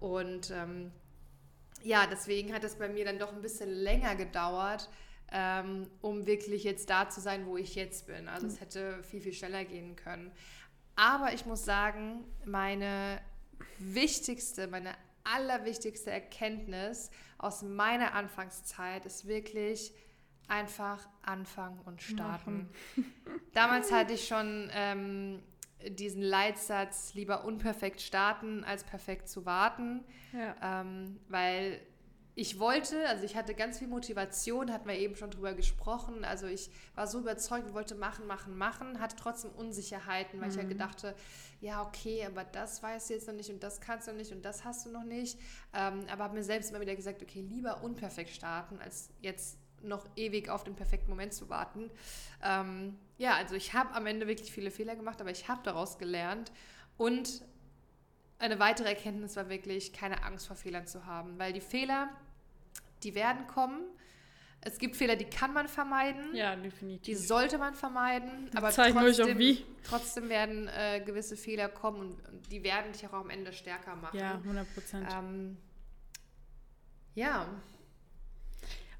Und 0.00 0.50
ähm, 0.50 0.90
ja, 1.82 2.06
deswegen 2.10 2.52
hat 2.52 2.64
es 2.64 2.76
bei 2.76 2.88
mir 2.88 3.04
dann 3.04 3.18
doch 3.18 3.32
ein 3.32 3.40
bisschen 3.40 3.70
länger 3.70 4.16
gedauert, 4.16 4.88
ähm, 5.30 5.88
um 6.00 6.26
wirklich 6.26 6.64
jetzt 6.64 6.90
da 6.90 7.08
zu 7.08 7.20
sein, 7.20 7.46
wo 7.46 7.56
ich 7.56 7.74
jetzt 7.74 8.06
bin. 8.06 8.28
Also 8.28 8.46
es 8.46 8.60
hätte 8.60 9.02
viel, 9.04 9.20
viel 9.20 9.32
schneller 9.32 9.64
gehen 9.64 9.94
können. 9.96 10.32
Aber 10.96 11.32
ich 11.32 11.46
muss 11.46 11.64
sagen, 11.64 12.24
meine 12.44 13.20
wichtigste, 13.78 14.66
meine 14.66 14.94
allerwichtigste 15.24 16.10
Erkenntnis 16.10 17.10
aus 17.38 17.62
meiner 17.62 18.14
Anfangszeit 18.14 19.06
ist 19.06 19.26
wirklich 19.26 19.92
einfach 20.48 21.08
anfangen 21.22 21.80
und 21.84 22.02
starten. 22.02 22.68
Damals 23.52 23.92
hatte 23.92 24.14
ich 24.14 24.26
schon 24.26 24.70
ähm, 24.74 25.42
diesen 25.88 26.22
Leitsatz, 26.22 27.14
lieber 27.14 27.44
unperfekt 27.44 28.00
starten, 28.00 28.64
als 28.64 28.84
perfekt 28.84 29.28
zu 29.28 29.46
warten. 29.46 30.04
Ja. 30.32 30.80
Ähm, 30.80 31.20
weil 31.28 31.80
ich 32.34 32.58
wollte, 32.58 33.06
also 33.08 33.24
ich 33.24 33.36
hatte 33.36 33.54
ganz 33.54 33.78
viel 33.78 33.88
Motivation, 33.88 34.72
hatten 34.72 34.88
wir 34.88 34.94
eben 34.94 35.16
schon 35.16 35.30
drüber 35.30 35.52
gesprochen. 35.52 36.24
Also 36.24 36.46
ich 36.46 36.70
war 36.94 37.06
so 37.06 37.18
überzeugt 37.18 37.68
und 37.68 37.74
wollte 37.74 37.94
machen, 37.94 38.26
machen, 38.26 38.56
machen, 38.56 39.00
hatte 39.00 39.16
trotzdem 39.16 39.50
Unsicherheiten, 39.50 40.40
weil 40.40 40.48
ich 40.48 40.56
ja 40.56 40.62
gedachte, 40.62 41.14
ja, 41.60 41.82
okay, 41.82 42.24
aber 42.24 42.44
das 42.44 42.82
weißt 42.82 43.10
du 43.10 43.14
jetzt 43.14 43.28
noch 43.28 43.34
nicht 43.34 43.50
und 43.50 43.62
das 43.62 43.82
kannst 43.82 44.08
du 44.08 44.12
nicht 44.12 44.32
und 44.32 44.44
das 44.44 44.64
hast 44.64 44.86
du 44.86 44.90
noch 44.90 45.04
nicht. 45.04 45.38
Ähm, 45.74 46.06
aber 46.10 46.24
habe 46.24 46.34
mir 46.34 46.42
selbst 46.42 46.70
immer 46.70 46.80
wieder 46.80 46.96
gesagt, 46.96 47.22
okay, 47.22 47.42
lieber 47.42 47.82
unperfekt 47.82 48.30
starten, 48.30 48.78
als 48.80 49.10
jetzt 49.20 49.58
noch 49.84 50.06
ewig 50.16 50.48
auf 50.48 50.64
den 50.64 50.74
perfekten 50.74 51.10
Moment 51.10 51.32
zu 51.32 51.48
warten. 51.48 51.90
Ähm, 52.42 52.96
ja, 53.18 53.34
also 53.34 53.54
ich 53.54 53.74
habe 53.74 53.94
am 53.94 54.06
Ende 54.06 54.26
wirklich 54.26 54.52
viele 54.52 54.70
Fehler 54.70 54.96
gemacht, 54.96 55.20
aber 55.20 55.30
ich 55.30 55.48
habe 55.48 55.60
daraus 55.64 55.98
gelernt 55.98 56.52
und 56.96 57.42
eine 58.38 58.58
weitere 58.58 58.88
Erkenntnis 58.88 59.36
war 59.36 59.48
wirklich, 59.48 59.92
keine 59.92 60.24
Angst 60.24 60.48
vor 60.48 60.56
Fehlern 60.56 60.86
zu 60.86 61.06
haben, 61.06 61.38
weil 61.38 61.52
die 61.52 61.60
Fehler, 61.60 62.08
die 63.04 63.14
werden 63.14 63.46
kommen. 63.46 63.84
Es 64.60 64.78
gibt 64.78 64.96
Fehler, 64.96 65.16
die 65.16 65.24
kann 65.24 65.52
man 65.52 65.68
vermeiden, 65.68 66.34
ja, 66.34 66.54
die 66.56 66.62
definitiv. 66.62 67.18
sollte 67.18 67.58
man 67.58 67.74
vermeiden, 67.74 68.50
aber 68.54 68.70
trotzdem, 68.70 69.38
wie. 69.38 69.64
trotzdem 69.84 70.28
werden 70.28 70.68
äh, 70.68 71.00
gewisse 71.04 71.36
Fehler 71.36 71.68
kommen 71.68 72.00
und, 72.00 72.28
und 72.28 72.50
die 72.52 72.62
werden 72.62 72.92
dich 72.92 73.06
auch 73.06 73.12
am 73.12 73.30
Ende 73.30 73.52
stärker 73.52 73.96
machen. 73.96 74.18
Ja, 74.18 74.34
100 74.34 74.74
Prozent. 74.74 75.08
ähm, 75.12 75.56
ja. 77.14 77.46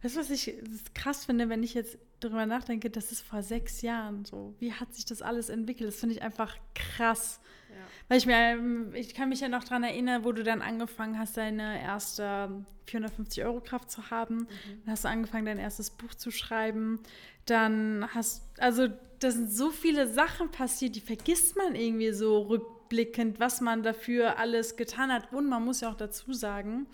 Weißt 0.03 0.17
du, 0.17 0.21
was 0.21 0.31
ich 0.31 0.55
krass 0.95 1.25
finde, 1.27 1.49
wenn 1.49 1.63
ich 1.63 1.75
jetzt 1.75 1.97
darüber 2.21 2.47
nachdenke, 2.47 2.91
das 2.91 3.13
ist 3.13 3.23
vor 3.23 3.43
sechs 3.43 3.83
Jahren 3.83 4.25
so. 4.25 4.55
Wie 4.59 4.73
hat 4.73 4.95
sich 4.95 5.05
das 5.05 5.23
alles 5.23 5.49
entwickelt? 5.49 5.89
Das 5.89 6.01
finde 6.01 6.17
ich 6.17 6.23
einfach 6.23 6.57
krass. 6.75 7.41
ja. 7.71 7.77
Weil 8.09 8.19
ich 8.19 8.27
mir, 8.27 8.37
ähm, 8.37 8.95
ich 8.95 9.15
kann 9.15 9.29
mich 9.29 9.41
ja 9.41 9.49
noch 9.49 9.65
daran 9.65 9.85
erinnern, 9.85 10.25
wo 10.25 10.33
du 10.33 10.43
dann 10.43 10.61
angefangen 10.61 11.19
hast, 11.19 11.37
deine 11.37 11.81
erste 11.81 12.65
450 12.87 13.45
Euro 13.45 13.61
Kraft 13.61 13.91
zu 13.91 14.11
haben. 14.11 14.49
Dann 14.85 14.93
hast 14.93 15.05
du 15.05 15.09
angefangen, 15.09 15.47
dein 15.47 15.59
erstes 15.59 15.91
Buch 15.91 16.15
zu 16.15 16.31
schreiben. 16.31 17.01
Dann 17.47 18.07
hast, 18.13 18.43
also 18.59 18.89
da 19.21 19.31
sind 19.31 19.53
so 19.53 19.71
viele 19.71 20.09
Sachen 20.09 20.51
passiert, 20.51 20.97
die 20.97 21.01
vergisst 21.01 21.57
man 21.57 21.75
irgendwie 21.77 22.13
so 22.13 22.41
rückblickend, 22.43 23.39
was 23.39 23.61
man 23.61 23.83
dafür 23.83 24.39
alles 24.39 24.77
getan 24.77 25.13
hat. 25.13 25.33
Und 25.33 25.49
man 25.49 25.65
muss 25.65 25.81
ja 25.81 25.91
auch 25.91 25.97
dazu 25.97 26.33
sagen, 26.33 26.87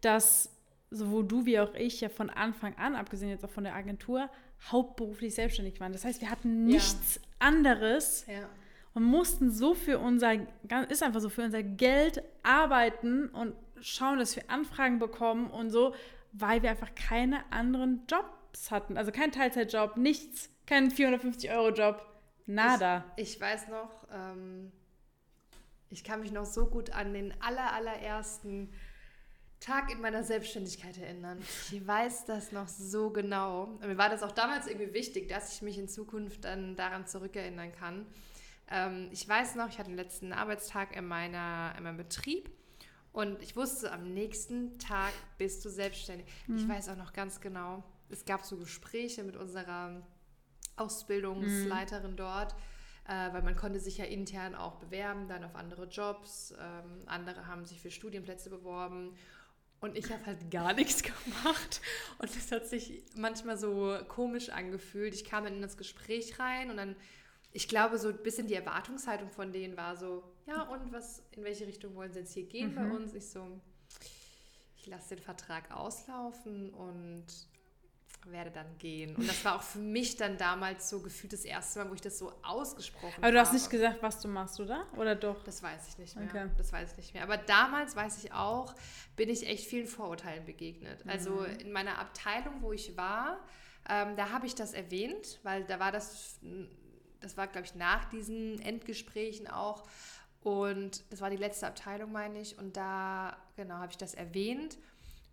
dass 0.00 0.50
sowohl 0.90 1.24
du 1.26 1.46
wie 1.46 1.58
auch 1.60 1.74
ich 1.74 2.00
ja 2.00 2.08
von 2.08 2.30
Anfang 2.30 2.74
an, 2.76 2.94
abgesehen 2.96 3.30
jetzt 3.30 3.44
auch 3.44 3.50
von 3.50 3.64
der 3.64 3.74
Agentur, 3.74 4.28
hauptberuflich 4.70 5.34
selbstständig 5.34 5.80
waren. 5.80 5.92
Das 5.92 6.04
heißt, 6.04 6.20
wir 6.20 6.30
hatten 6.30 6.68
Ja. 6.68 6.74
nichts 6.76 7.20
anderes 7.38 8.26
Ja. 8.26 8.48
und 8.94 9.04
mussten 9.04 9.50
so 9.50 9.74
für 9.74 9.98
unser, 9.98 10.34
ist 10.88 11.02
einfach 11.02 11.20
so, 11.20 11.28
für 11.28 11.42
unser 11.42 11.62
Geld 11.62 12.22
arbeiten 12.42 13.28
und 13.28 13.54
schauen, 13.80 14.18
dass 14.18 14.36
wir 14.36 14.50
Anfragen 14.50 14.98
bekommen 14.98 15.48
und 15.50 15.70
so, 15.70 15.94
weil 16.32 16.62
wir 16.62 16.70
einfach 16.70 16.94
keine 16.94 17.40
anderen 17.50 18.02
Jobs 18.08 18.70
hatten. 18.70 18.96
Also 18.98 19.10
kein 19.12 19.32
Teilzeitjob, 19.32 19.96
nichts, 19.96 20.50
kein 20.66 20.90
450-Euro-Job, 20.90 22.04
nada. 22.46 23.04
Ich, 23.16 23.34
ich 23.36 23.40
weiß 23.40 23.68
noch, 23.68 24.06
ähm, 24.12 24.70
ich 25.88 26.04
kann 26.04 26.20
mich 26.20 26.32
noch 26.32 26.44
so 26.46 26.66
gut 26.66 26.90
an 26.90 27.14
den 27.14 27.32
aller, 27.40 27.72
allerersten 27.72 28.72
Tag 29.60 29.92
in 29.92 30.00
meiner 30.00 30.24
Selbstständigkeit 30.24 30.96
erinnern. 30.96 31.38
Ich 31.70 31.86
weiß 31.86 32.24
das 32.24 32.50
noch 32.50 32.66
so 32.66 33.10
genau. 33.10 33.64
Und 33.64 33.86
mir 33.86 33.98
war 33.98 34.08
das 34.08 34.22
auch 34.22 34.32
damals 34.32 34.66
irgendwie 34.66 34.94
wichtig, 34.94 35.28
dass 35.28 35.54
ich 35.54 35.62
mich 35.62 35.78
in 35.78 35.86
Zukunft 35.86 36.44
dann 36.44 36.76
daran 36.76 37.06
zurückerinnern 37.06 37.70
kann. 37.72 38.06
Ähm, 38.70 39.08
ich 39.12 39.28
weiß 39.28 39.56
noch, 39.56 39.68
ich 39.68 39.78
hatte 39.78 39.90
den 39.90 39.96
letzten 39.96 40.32
Arbeitstag 40.32 40.96
in, 40.96 41.06
meiner, 41.06 41.74
in 41.76 41.84
meinem 41.84 41.98
Betrieb 41.98 42.50
und 43.12 43.42
ich 43.42 43.54
wusste, 43.54 43.92
am 43.92 44.14
nächsten 44.14 44.78
Tag 44.78 45.12
bist 45.36 45.64
du 45.64 45.68
selbstständig. 45.68 46.26
Ich 46.48 46.68
weiß 46.68 46.88
auch 46.88 46.96
noch 46.96 47.12
ganz 47.12 47.40
genau, 47.40 47.82
es 48.08 48.24
gab 48.24 48.44
so 48.44 48.56
Gespräche 48.56 49.24
mit 49.24 49.36
unserer 49.36 50.00
Ausbildungsleiterin 50.76 52.16
dort, 52.16 52.54
äh, 53.06 53.32
weil 53.32 53.42
man 53.42 53.56
konnte 53.56 53.80
sich 53.80 53.98
ja 53.98 54.04
intern 54.04 54.54
auch 54.54 54.76
bewerben, 54.76 55.28
dann 55.28 55.44
auf 55.44 55.54
andere 55.56 55.86
Jobs. 55.86 56.54
Ähm, 56.58 57.02
andere 57.06 57.46
haben 57.46 57.66
sich 57.66 57.80
für 57.80 57.90
Studienplätze 57.90 58.48
beworben. 58.48 59.16
Und 59.80 59.96
ich 59.96 60.10
habe 60.12 60.24
halt 60.26 60.50
gar 60.50 60.74
nichts 60.74 61.02
gemacht. 61.02 61.80
Und 62.18 62.36
es 62.36 62.52
hat 62.52 62.66
sich 62.66 63.02
manchmal 63.16 63.56
so 63.56 63.98
komisch 64.08 64.50
angefühlt. 64.50 65.14
Ich 65.14 65.24
kam 65.24 65.46
in 65.46 65.62
das 65.62 65.76
Gespräch 65.76 66.38
rein 66.38 66.70
und 66.70 66.76
dann, 66.76 66.96
ich 67.52 67.66
glaube, 67.66 67.98
so 67.98 68.08
ein 68.08 68.22
bisschen 68.22 68.46
die 68.46 68.54
Erwartungshaltung 68.54 69.30
von 69.30 69.52
denen 69.52 69.76
war 69.76 69.96
so, 69.96 70.22
ja, 70.46 70.62
und 70.62 70.92
was, 70.92 71.22
in 71.32 71.44
welche 71.44 71.66
Richtung 71.66 71.94
wollen 71.94 72.12
sie 72.12 72.20
jetzt 72.20 72.34
hier 72.34 72.46
gehen 72.46 72.74
bei 72.74 72.84
uns? 72.90 73.14
Ich 73.14 73.30
so, 73.30 73.60
ich 74.76 74.86
lasse 74.86 75.14
den 75.16 75.24
Vertrag 75.24 75.70
auslaufen 75.70 76.70
und 76.70 77.26
werde 78.26 78.50
dann 78.50 78.76
gehen. 78.78 79.16
Und 79.16 79.26
das 79.28 79.44
war 79.44 79.56
auch 79.56 79.62
für 79.62 79.78
mich 79.78 80.16
dann 80.16 80.36
damals 80.36 80.90
so 80.90 81.00
gefühlt 81.00 81.32
das 81.32 81.44
erste 81.44 81.78
Mal, 81.78 81.90
wo 81.90 81.94
ich 81.94 82.00
das 82.02 82.18
so 82.18 82.32
ausgesprochen 82.42 83.12
habe. 83.14 83.22
Aber 83.22 83.32
du 83.32 83.40
hast 83.40 83.52
nicht 83.54 83.70
gesagt, 83.70 84.02
was 84.02 84.20
du 84.20 84.28
machst, 84.28 84.60
oder? 84.60 84.86
Oder 84.96 85.14
doch? 85.16 85.42
Das 85.44 85.62
weiß 85.62 85.88
ich 85.88 85.98
nicht 85.98 86.16
mehr. 86.16 86.26
Okay. 86.28 86.48
Das 86.58 86.70
weiß 86.72 86.92
ich 86.92 86.96
nicht 86.98 87.14
mehr. 87.14 87.22
Aber 87.22 87.38
damals 87.38 87.96
weiß 87.96 88.22
ich 88.22 88.32
auch, 88.32 88.74
bin 89.16 89.28
ich 89.30 89.46
echt 89.48 89.66
vielen 89.66 89.86
Vorurteilen 89.86 90.44
begegnet. 90.44 91.02
Also 91.06 91.30
Mhm. 91.30 91.60
in 91.60 91.72
meiner 91.72 91.98
Abteilung, 91.98 92.60
wo 92.62 92.72
ich 92.72 92.96
war, 92.96 93.40
Ähm, 93.88 94.14
da 94.14 94.28
habe 94.30 94.46
ich 94.46 94.54
das 94.54 94.74
erwähnt, 94.74 95.40
weil 95.42 95.64
da 95.64 95.80
war 95.80 95.90
das, 95.90 96.38
das 97.20 97.38
war, 97.38 97.46
glaube 97.46 97.66
ich, 97.66 97.74
nach 97.74 98.04
diesen 98.10 98.60
Endgesprächen 98.60 99.48
auch. 99.48 99.88
Und 100.42 101.02
das 101.10 101.22
war 101.22 101.30
die 101.30 101.38
letzte 101.38 101.66
Abteilung, 101.66 102.12
meine 102.12 102.38
ich. 102.40 102.58
Und 102.58 102.76
da, 102.76 103.36
genau, 103.56 103.76
habe 103.76 103.90
ich 103.90 103.96
das 103.96 104.12
erwähnt. 104.12 104.76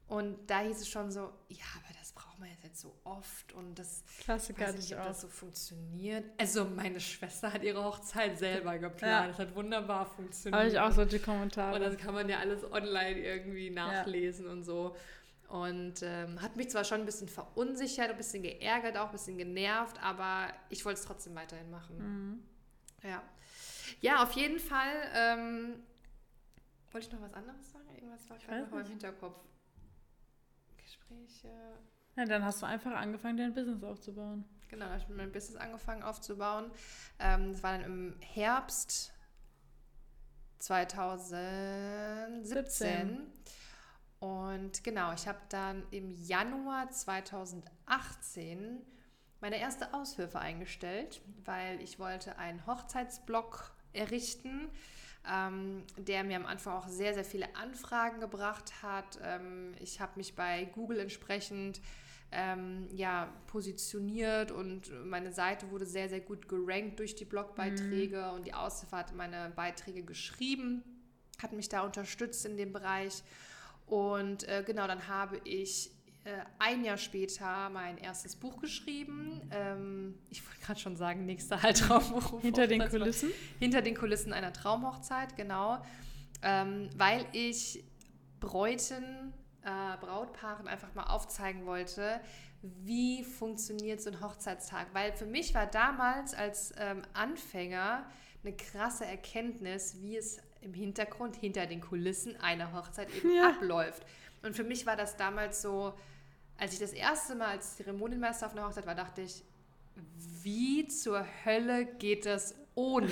Und 0.07 0.49
da 0.49 0.61
hieß 0.61 0.77
es 0.79 0.87
schon 0.87 1.11
so, 1.11 1.33
ja, 1.49 1.65
aber 1.75 1.93
braucht 2.37 2.39
man 2.39 2.49
jetzt 2.63 2.81
so 2.81 2.93
oft 3.03 3.53
und 3.53 3.75
das 3.79 4.03
Klassiker 4.19 4.67
weiß 4.67 4.75
ich 4.75 4.89
nicht, 4.89 4.97
ob 4.97 5.05
das 5.05 5.21
so 5.21 5.27
funktioniert. 5.27 6.25
Also 6.37 6.65
meine 6.65 6.99
Schwester 6.99 7.51
hat 7.51 7.63
ihre 7.63 7.83
Hochzeit 7.83 8.37
selber 8.37 8.77
geplant. 8.77 9.01
Ja. 9.01 9.27
Das 9.27 9.39
hat 9.39 9.55
wunderbar 9.55 10.05
funktioniert. 10.05 10.59
Habe 10.59 10.69
ich 10.69 10.79
auch 10.79 10.91
solche 10.91 11.19
Kommentare. 11.19 11.75
Und 11.75 11.81
das 11.81 11.97
kann 11.97 12.13
man 12.13 12.29
ja 12.29 12.39
alles 12.39 12.63
online 12.71 13.19
irgendwie 13.19 13.69
nachlesen 13.69 14.47
und 14.47 14.63
so. 14.63 14.95
Und 15.49 16.01
ähm, 16.03 16.41
hat 16.41 16.57
mich 16.57 16.69
zwar 16.69 16.83
schon 16.83 17.01
ein 17.01 17.05
bisschen 17.05 17.29
verunsichert, 17.29 18.09
ein 18.09 18.17
bisschen 18.17 18.43
geärgert, 18.43 18.97
auch 18.97 19.07
ein 19.07 19.11
bisschen 19.13 19.37
genervt, 19.37 20.01
aber 20.03 20.53
ich 20.69 20.83
wollte 20.83 20.99
es 20.99 21.05
trotzdem 21.05 21.35
weiterhin 21.35 21.71
machen. 21.71 21.97
Mhm. 21.97 22.43
Ja. 23.07 23.23
Ja, 24.01 24.23
auf 24.23 24.33
jeden 24.33 24.59
Fall. 24.59 25.09
Ähm, 25.15 25.83
wollte 26.91 27.07
ich 27.07 27.13
noch 27.13 27.21
was 27.21 27.33
anderes 27.33 27.71
sagen? 27.71 27.85
Irgendwas 27.95 28.29
war 28.29 28.37
Ich 28.37 28.45
gerade 28.45 28.67
noch 28.67 28.77
nicht. 28.77 28.89
Hinterkopf. 28.89 29.39
Gespräche. 30.77 31.49
Ja, 32.17 32.25
dann 32.25 32.43
hast 32.43 32.61
du 32.63 32.65
einfach 32.65 32.91
angefangen, 32.93 33.37
dein 33.37 33.53
Business 33.53 33.83
aufzubauen. 33.83 34.43
Genau, 34.69 34.85
da 34.85 34.93
habe 34.93 35.03
ich 35.03 35.07
mein 35.15 35.31
Business 35.31 35.55
angefangen 35.55 36.01
aufzubauen. 36.01 36.71
Ähm, 37.19 37.51
das 37.51 37.61
war 37.61 37.77
dann 37.77 37.85
im 37.85 38.15
Herbst 38.19 39.13
2017. 40.57 42.43
17. 42.43 43.19
Und 44.19 44.83
genau, 44.83 45.13
ich 45.13 45.27
habe 45.27 45.37
dann 45.49 45.83
im 45.91 46.09
Januar 46.09 46.89
2018 46.89 48.81
meine 49.39 49.59
erste 49.59 49.93
Aushilfe 49.93 50.39
eingestellt, 50.39 51.21
weil 51.45 51.79
ich 51.81 51.99
wollte 51.99 52.39
einen 52.39 52.65
Hochzeitsblog 52.65 53.75
errichten, 53.93 54.71
ähm, 55.31 55.83
der 55.97 56.23
mir 56.23 56.37
am 56.37 56.47
Anfang 56.47 56.73
auch 56.77 56.87
sehr, 56.87 57.13
sehr 57.13 57.25
viele 57.25 57.55
Anfragen 57.55 58.19
gebracht 58.19 58.81
hat. 58.81 59.19
Ähm, 59.21 59.75
ich 59.79 60.01
habe 60.01 60.13
mich 60.15 60.35
bei 60.35 60.65
Google 60.65 60.99
entsprechend 60.99 61.79
ähm, 62.31 62.87
ja, 62.93 63.33
positioniert 63.47 64.51
und 64.51 64.91
meine 65.05 65.31
Seite 65.31 65.71
wurde 65.71 65.85
sehr, 65.85 66.09
sehr 66.09 66.19
gut 66.19 66.49
gerankt 66.49 66.99
durch 66.99 67.15
die 67.15 67.25
Blogbeiträge 67.25 68.31
und 68.31 68.45
die 68.45 68.53
Aushilfe 68.53 68.95
hat 68.97 69.15
meine 69.15 69.51
Beiträge 69.55 70.03
geschrieben, 70.03 70.83
hat 71.41 71.53
mich 71.53 71.69
da 71.69 71.81
unterstützt 71.81 72.45
in 72.45 72.57
dem 72.57 72.73
Bereich. 72.73 73.23
Und 73.85 74.47
äh, 74.49 74.63
genau, 74.65 74.85
dann 74.87 75.07
habe 75.07 75.39
ich 75.45 75.91
äh, 76.25 76.43
ein 76.59 76.83
Jahr 76.83 76.97
später 76.97 77.69
mein 77.69 77.97
erstes 77.97 78.35
Buch 78.35 78.59
geschrieben. 78.59 79.41
Ähm, 79.49 80.15
ich 80.29 80.45
wollte 80.45 80.59
gerade 80.59 80.79
schon 80.79 80.97
sagen, 80.97 81.25
nächster 81.25 81.61
Haltraumbuch. 81.63 82.41
Hinter 82.41 82.67
den 82.67 82.89
Kulissen. 82.89 83.31
Hinter 83.59 83.81
den 83.81 83.95
Kulissen 83.95 84.33
einer 84.33 84.51
Traumhochzeit, 84.51 85.37
genau. 85.37 85.81
Ähm, 86.41 86.89
weil 86.97 87.25
ich 87.31 87.85
Bräuten, 88.41 89.33
äh, 89.67 89.97
Brautpaaren 89.99 90.67
einfach 90.67 90.93
mal 90.95 91.03
aufzeigen 91.03 91.65
wollte, 91.65 92.21
wie 92.61 93.23
funktioniert 93.23 94.01
so 94.01 94.09
ein 94.09 94.21
Hochzeitstag. 94.21 94.87
Weil 94.93 95.11
für 95.13 95.25
mich 95.25 95.53
war 95.53 95.67
damals 95.67 96.33
als 96.33 96.73
ähm, 96.77 97.03
Anfänger 97.13 98.05
eine 98.43 98.55
krasse 98.55 99.05
Erkenntnis, 99.05 99.97
wie 100.01 100.17
es 100.17 100.39
im 100.61 100.73
Hintergrund, 100.73 101.35
hinter 101.35 101.65
den 101.65 101.81
Kulissen 101.81 102.35
einer 102.39 102.73
Hochzeit 102.73 103.13
eben 103.13 103.35
Ja. 103.35 103.49
abläuft. 103.49 104.03
Und 104.41 104.55
für 104.55 104.63
mich 104.63 104.85
war 104.85 104.95
das 104.95 105.17
damals 105.17 105.61
so, 105.61 105.93
als 106.57 106.73
ich 106.73 106.79
das 106.79 106.93
erste 106.93 107.35
Mal 107.35 107.49
als 107.49 107.75
Zeremonienmeister 107.77 108.45
auf 108.47 108.53
einer 108.53 108.65
Hochzeit 108.65 108.87
war, 108.87 108.95
dachte 108.95 109.21
ich, 109.21 109.43
wie 110.43 110.87
zur 110.87 111.25
Hölle 111.45 111.85
geht 111.85 112.25
das 112.25 112.55
ohne? 112.75 113.11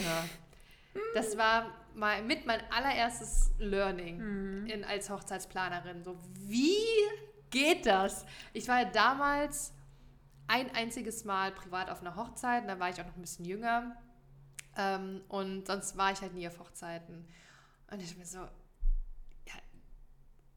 Das 1.14 1.38
war 1.38 1.72
mal 1.94 2.22
mit 2.24 2.46
mein 2.46 2.62
allererstes 2.72 3.52
Learning 3.58 4.68
in, 4.68 4.84
als 4.84 5.10
Hochzeitsplanerin. 5.10 6.04
So, 6.04 6.18
wie 6.34 6.76
geht 7.50 7.86
das? 7.86 8.26
Ich 8.54 8.68
war 8.68 8.82
ja 8.82 8.86
damals 8.86 9.74
ein 10.48 10.74
einziges 10.76 11.26
Mal 11.26 11.52
privat 11.52 11.90
auf 11.90 12.02
einer 12.02 12.16
Hochzeit, 12.16 12.68
da 12.68 12.80
war 12.80 12.90
ich 12.90 13.02
auch 13.02 13.06
noch 13.06 13.16
ein 13.16 13.22
bisschen 13.22 13.46
jünger. 13.46 13.96
Ähm, 14.78 15.22
und 15.30 15.68
sonst 15.68 15.98
war 15.98 16.12
ich 16.12 16.22
halt 16.22 16.34
nie 16.34 16.48
auf 16.48 16.60
Hochzeiten. 16.60 17.26
Und 17.90 18.02
ich 18.02 18.18
mir 18.18 18.26
so, 18.26 18.40
ja, 18.40 19.54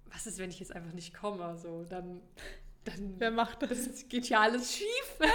was 0.06 0.26
ist, 0.26 0.38
wenn 0.38 0.50
ich 0.50 0.58
jetzt 0.60 0.74
einfach 0.74 0.92
nicht 0.92 1.14
komme? 1.14 1.56
So, 1.56 1.84
dann, 1.84 2.20
dann 2.84 3.14
Wer 3.18 3.30
macht 3.30 3.62
das? 3.62 3.86
das 3.86 4.08
geht 4.08 4.28
ja 4.28 4.40
alles 4.40 4.76
schief. 4.76 5.18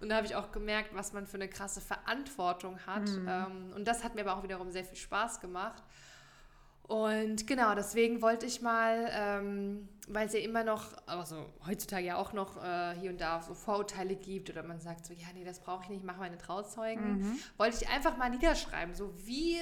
und 0.00 0.08
da 0.10 0.16
habe 0.16 0.26
ich 0.26 0.34
auch 0.34 0.52
gemerkt, 0.52 0.94
was 0.94 1.12
man 1.12 1.26
für 1.26 1.36
eine 1.36 1.48
krasse 1.48 1.80
Verantwortung 1.80 2.78
hat. 2.86 3.08
Ähm, 3.26 3.72
und 3.74 3.86
das 3.88 4.04
hat 4.04 4.14
mir 4.14 4.22
aber 4.22 4.36
auch 4.36 4.42
wiederum 4.42 4.70
sehr 4.70 4.84
viel 4.84 4.98
Spaß 4.98 5.40
gemacht. 5.40 5.82
Und 6.82 7.48
genau, 7.48 7.74
deswegen 7.74 8.22
wollte 8.22 8.46
ich 8.46 8.62
mal, 8.62 9.10
ähm, 9.10 9.88
weil 10.06 10.28
es 10.28 10.34
ja 10.34 10.40
immer 10.40 10.62
noch, 10.62 10.92
also 11.06 11.46
heutzutage 11.66 12.06
ja 12.06 12.16
auch 12.16 12.32
noch 12.32 12.62
äh, 12.62 12.94
hier 12.94 13.10
und 13.10 13.20
da 13.20 13.42
so 13.42 13.54
Vorurteile 13.54 14.14
gibt 14.14 14.50
oder 14.50 14.62
man 14.62 14.78
sagt 14.78 15.04
so, 15.04 15.12
ja, 15.12 15.26
nee, 15.34 15.42
das 15.42 15.58
brauche 15.58 15.82
ich 15.84 15.88
nicht, 15.88 16.04
mach 16.04 16.16
meine 16.16 16.38
Trauzeugen, 16.38 17.40
wollte 17.56 17.78
ich 17.82 17.88
einfach 17.88 18.16
mal 18.16 18.30
niederschreiben, 18.30 18.94
so 18.94 19.12
wie, 19.26 19.60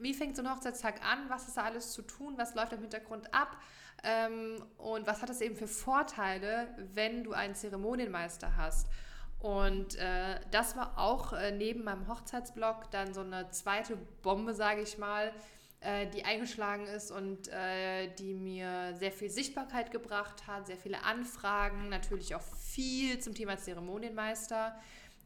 wie 0.00 0.12
fängt 0.12 0.34
so 0.34 0.42
ein 0.42 0.50
Hochzeitstag 0.52 1.02
an, 1.04 1.28
was 1.28 1.46
ist 1.46 1.56
da 1.56 1.62
alles 1.62 1.92
zu 1.92 2.02
tun, 2.02 2.34
was 2.36 2.56
läuft 2.56 2.72
im 2.72 2.80
Hintergrund 2.80 3.32
ab 3.32 3.56
ähm, 4.02 4.60
und 4.78 5.06
was 5.06 5.22
hat 5.22 5.30
es 5.30 5.40
eben 5.40 5.54
für 5.54 5.68
Vorteile, 5.68 6.74
wenn 6.94 7.22
du 7.22 7.32
einen 7.32 7.54
Zeremonienmeister 7.54 8.56
hast. 8.56 8.88
Und 9.38 9.96
äh, 9.96 10.40
das 10.50 10.76
war 10.76 10.98
auch 10.98 11.32
äh, 11.32 11.52
neben 11.52 11.84
meinem 11.84 12.08
Hochzeitsblog 12.08 12.90
dann 12.90 13.12
so 13.12 13.20
eine 13.20 13.50
zweite 13.50 13.96
Bombe, 14.22 14.54
sage 14.54 14.80
ich 14.80 14.98
mal, 14.98 15.32
äh, 15.80 16.06
die 16.08 16.24
eingeschlagen 16.24 16.86
ist 16.86 17.10
und 17.10 17.48
äh, 17.48 18.08
die 18.18 18.32
mir 18.32 18.94
sehr 18.98 19.12
viel 19.12 19.30
Sichtbarkeit 19.30 19.90
gebracht 19.90 20.46
hat, 20.46 20.66
sehr 20.66 20.78
viele 20.78 21.04
Anfragen, 21.04 21.90
natürlich 21.90 22.34
auch 22.34 22.42
viel 22.42 23.18
zum 23.18 23.34
Thema 23.34 23.58
Zeremonienmeister. 23.58 24.74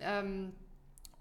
Ähm, 0.00 0.52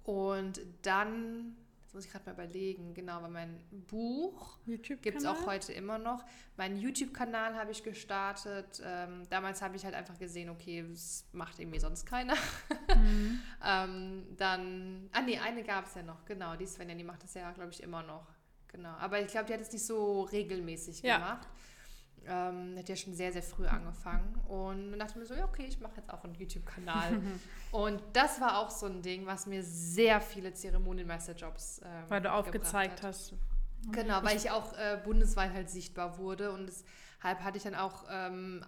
und 0.04 0.60
dann, 0.82 1.56
das 1.90 1.96
muss 1.96 2.06
ich 2.06 2.12
gerade 2.12 2.26
mal 2.28 2.34
überlegen, 2.34 2.94
genau, 2.94 3.20
weil 3.24 3.32
mein 3.32 3.60
Buch 3.88 4.60
gibt 4.68 5.08
es 5.08 5.26
auch 5.26 5.48
heute 5.48 5.74
immer 5.74 5.98
noch. 5.98 6.24
Meinen 6.56 6.78
YouTube-Kanal 6.78 7.56
habe 7.56 7.72
ich 7.72 7.82
gestartet. 7.82 8.80
Ähm, 8.86 9.24
damals 9.32 9.64
habe 9.64 9.76
ich 9.76 9.84
halt 9.84 9.96
einfach 9.96 10.20
gesehen, 10.20 10.52
okay, 10.52 10.86
das 10.88 11.26
macht 11.32 11.58
irgendwie 11.60 11.80
sonst 11.80 12.06
keiner. 12.06 12.36
Mhm. 12.96 13.40
ähm, 13.64 14.24
dann, 14.36 15.10
ah 15.14 15.22
nee, 15.22 15.38
eine 15.38 15.64
gab 15.64 15.86
es 15.86 15.94
ja 15.96 16.02
noch, 16.02 16.26
genau, 16.26 16.56
die 16.56 16.66
Svenja, 16.66 16.96
die 16.96 17.04
macht 17.04 17.24
das 17.24 17.36
ja, 17.36 17.52
glaube 17.52 17.70
ich, 17.72 17.82
immer 17.84 18.02
noch. 18.02 18.26
Genau, 18.68 18.90
aber 18.90 19.22
ich 19.22 19.28
glaube, 19.28 19.46
die 19.46 19.54
hat 19.54 19.62
es 19.62 19.72
nicht 19.72 19.86
so 19.86 20.24
regelmäßig 20.24 21.02
Ja. 21.04 21.18
gemacht. 21.18 21.48
Ähm, 22.28 22.76
hat 22.78 22.90
ja 22.90 22.96
schon 22.96 23.14
sehr, 23.14 23.32
sehr 23.32 23.44
früh 23.44 23.66
angefangen. 23.66 24.36
Und 24.48 24.92
dann 24.92 25.00
dachte 25.00 25.14
ich 25.14 25.18
mir 25.18 25.26
so, 25.26 25.34
ja, 25.34 25.46
okay, 25.46 25.66
ich 25.68 25.80
mache 25.80 25.98
jetzt 25.98 26.10
auch 26.10 26.24
einen 26.24 26.36
YouTube-Kanal. 26.36 27.22
und 27.72 28.02
das 28.14 28.40
war 28.40 28.60
auch 28.60 28.70
so 28.70 28.86
ein 28.86 29.02
Ding, 29.02 29.26
was 29.26 29.46
mir 29.46 29.64
sehr 29.64 30.22
viele 30.22 30.54
Zeremonienmeisterjobs 30.54 31.82
ähm, 31.84 32.04
Weil 32.10 32.22
du 32.22 32.32
aufgezeigt 32.32 33.04
hast. 33.04 33.34
Genau, 33.92 34.24
weil 34.24 34.36
ich 34.36 34.52
auch 34.52 34.74
äh, 34.74 35.00
bundesweit 35.04 35.54
halt 35.54 35.70
sichtbar 35.70 36.18
wurde 36.18 36.52
und 36.52 36.68
deshalb 36.68 37.40
hatte 37.44 37.58
ich 37.58 37.64
dann 37.64 37.76
auch 37.76 38.04
ähm, 38.10 38.64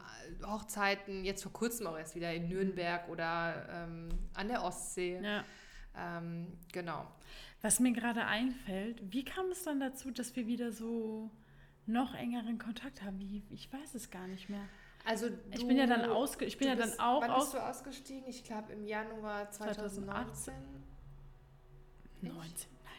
Hochzeiten, 0.46 1.26
jetzt 1.26 1.44
vor 1.44 1.52
kurzem 1.52 1.88
auch 1.88 1.98
erst 1.98 2.16
wieder 2.16 2.34
in 2.34 2.48
Nürnberg 2.48 3.10
oder 3.10 3.68
ähm, 3.70 4.10
an 4.34 4.48
der 4.48 4.64
Ostsee. 4.64 5.20
Ja. 5.22 5.44
Ähm, 5.98 6.48
genau. 6.72 7.06
Was 7.62 7.80
mir 7.80 7.92
gerade 7.92 8.26
einfällt, 8.26 9.02
wie 9.12 9.24
kam 9.24 9.52
es 9.52 9.64
dann 9.64 9.80
dazu, 9.80 10.12
dass 10.12 10.36
wir 10.36 10.48
wieder 10.48 10.72
so 10.72 11.30
noch 11.92 12.14
engeren 12.16 12.58
Kontakt 12.58 13.02
haben? 13.04 13.20
Wie, 13.20 13.44
ich 13.50 13.72
weiß 13.72 13.96
es 13.96 14.10
gar 14.10 14.28
nicht 14.28 14.50
mehr. 14.50 14.64
Also 15.06 15.28
Ich 15.52 15.62
du- 15.62 15.68
bin 15.68 15.78
ja 15.78 15.88
dann 15.88 16.06
ausge, 16.10 16.46
ich 16.46 16.58
bin 16.58 16.68
ja 16.68 16.76
bist, 16.76 16.94
dann 16.94 17.00
auch 17.00 17.22
Wann 17.22 17.34
bist 17.40 17.54
du 17.54 17.58
ausgestiegen? 17.58 18.28
Ich 18.28 18.44
glaube 18.44 18.72
im 18.74 18.86
Januar 18.86 19.50
2019. 19.50 20.54
19, 22.22 22.70
nein, 22.84 22.94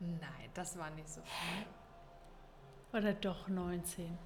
18. 0.00 0.18
Nein, 0.20 0.50
das 0.54 0.76
war 0.78 0.90
nicht 0.90 1.08
so 1.08 1.22
viel. 1.22 1.66
Oder 2.98 3.14
doch 3.14 3.48
19. 3.48 4.16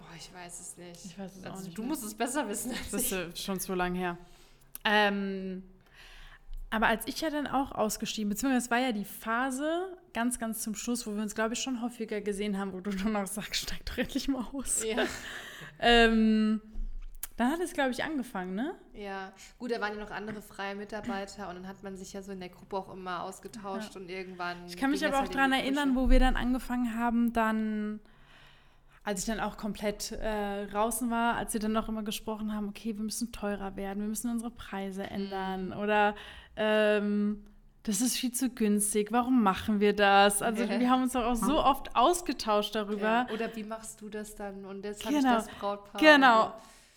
Oh, 0.00 0.02
ich 0.16 0.32
weiß 0.34 0.60
es 0.60 0.76
nicht. 0.76 1.04
Ich 1.04 1.18
weiß 1.18 1.36
es 1.36 1.44
auch 1.44 1.52
also, 1.52 1.64
nicht 1.66 1.78
Du 1.78 1.82
mehr. 1.82 1.88
musst 1.90 2.04
es 2.04 2.14
besser 2.14 2.48
wissen 2.48 2.72
als 2.72 2.90
Das 2.90 3.02
ich. 3.02 3.12
ist 3.12 3.38
schon 3.42 3.60
zu 3.60 3.74
lang 3.74 3.94
her. 3.94 4.18
Ähm, 4.84 5.62
aber 6.70 6.88
als 6.88 7.06
ich 7.06 7.20
ja 7.20 7.30
dann 7.30 7.46
auch 7.46 7.72
ausgestiegen, 7.72 8.28
beziehungsweise 8.28 8.64
es 8.64 8.70
war 8.70 8.78
ja 8.78 8.90
die 8.92 9.04
Phase 9.04 9.96
ganz, 10.12 10.38
ganz 10.38 10.62
zum 10.62 10.74
Schluss, 10.74 11.06
wo 11.06 11.14
wir 11.14 11.22
uns, 11.22 11.34
glaube 11.34 11.54
ich, 11.54 11.60
schon 11.60 11.82
häufiger 11.82 12.20
gesehen 12.20 12.58
haben, 12.58 12.72
wo 12.72 12.80
du 12.80 12.90
dann 12.90 13.14
auch 13.16 13.26
sagst, 13.26 13.56
steig 13.62 13.84
doch 13.86 13.98
endlich 13.98 14.28
mal 14.28 14.46
aus. 14.52 14.84
Ja. 14.84 15.04
Ähm, 15.78 16.60
dann 17.36 17.52
hat 17.52 17.60
es, 17.60 17.72
glaube 17.72 17.90
ich, 17.90 18.04
angefangen, 18.04 18.54
ne? 18.54 18.74
Ja, 18.92 19.32
gut, 19.58 19.70
da 19.70 19.80
waren 19.80 19.94
ja 19.94 20.00
noch 20.00 20.10
andere 20.10 20.42
freie 20.42 20.74
Mitarbeiter 20.74 21.48
und 21.48 21.54
dann 21.54 21.68
hat 21.68 21.82
man 21.82 21.96
sich 21.96 22.12
ja 22.12 22.20
so 22.22 22.32
in 22.32 22.40
der 22.40 22.50
Gruppe 22.50 22.76
auch 22.76 22.92
immer 22.92 23.22
ausgetauscht 23.22 23.96
und 23.96 24.10
irgendwann. 24.10 24.66
Ich 24.66 24.76
kann 24.76 24.90
mich 24.90 25.04
aber 25.06 25.16
auch 25.16 25.20
halt 25.20 25.30
in 25.30 25.36
daran 25.36 25.52
erinnern, 25.52 25.96
wo 25.96 26.10
wir 26.10 26.20
dann 26.20 26.36
angefangen 26.36 26.98
haben, 26.98 27.32
dann. 27.32 28.00
als 29.04 29.20
ich 29.20 29.26
dann 29.26 29.40
auch 29.40 29.56
komplett 29.56 30.12
äh, 30.12 30.66
draußen 30.66 31.10
war, 31.10 31.36
als 31.36 31.54
wir 31.54 31.60
dann 31.60 31.72
noch 31.72 31.88
immer 31.88 32.02
gesprochen 32.02 32.54
haben, 32.54 32.68
okay, 32.68 32.94
wir 32.96 33.02
müssen 33.04 33.32
teurer 33.32 33.74
werden, 33.76 34.00
wir 34.00 34.08
müssen 34.08 34.30
unsere 34.30 34.50
Preise 34.50 35.04
ändern 35.04 35.68
Mhm. 35.68 35.72
oder 35.78 36.14
ähm, 36.56 37.42
das 37.84 38.00
ist 38.00 38.16
viel 38.16 38.32
zu 38.32 38.50
günstig, 38.50 39.10
warum 39.10 39.42
machen 39.42 39.80
wir 39.80 39.94
das? 39.94 40.42
Also 40.42 40.68
wir 40.68 40.90
haben 40.90 41.02
uns 41.02 41.14
doch 41.14 41.24
auch 41.24 41.34
so 41.34 41.62
oft 41.62 41.96
ausgetauscht 41.96 42.74
darüber. 42.74 43.26
Ja. 43.26 43.28
Oder 43.32 43.54
wie 43.56 43.64
machst 43.64 44.00
du 44.00 44.08
das 44.08 44.34
dann? 44.34 44.64
Und 44.64 44.84
jetzt 44.84 45.04
habe 45.04 45.14
Genau. 45.16 45.38
ich 45.38 45.44
das 45.46 45.54
Brautpaar. 45.58 46.00
Genau. 46.00 46.52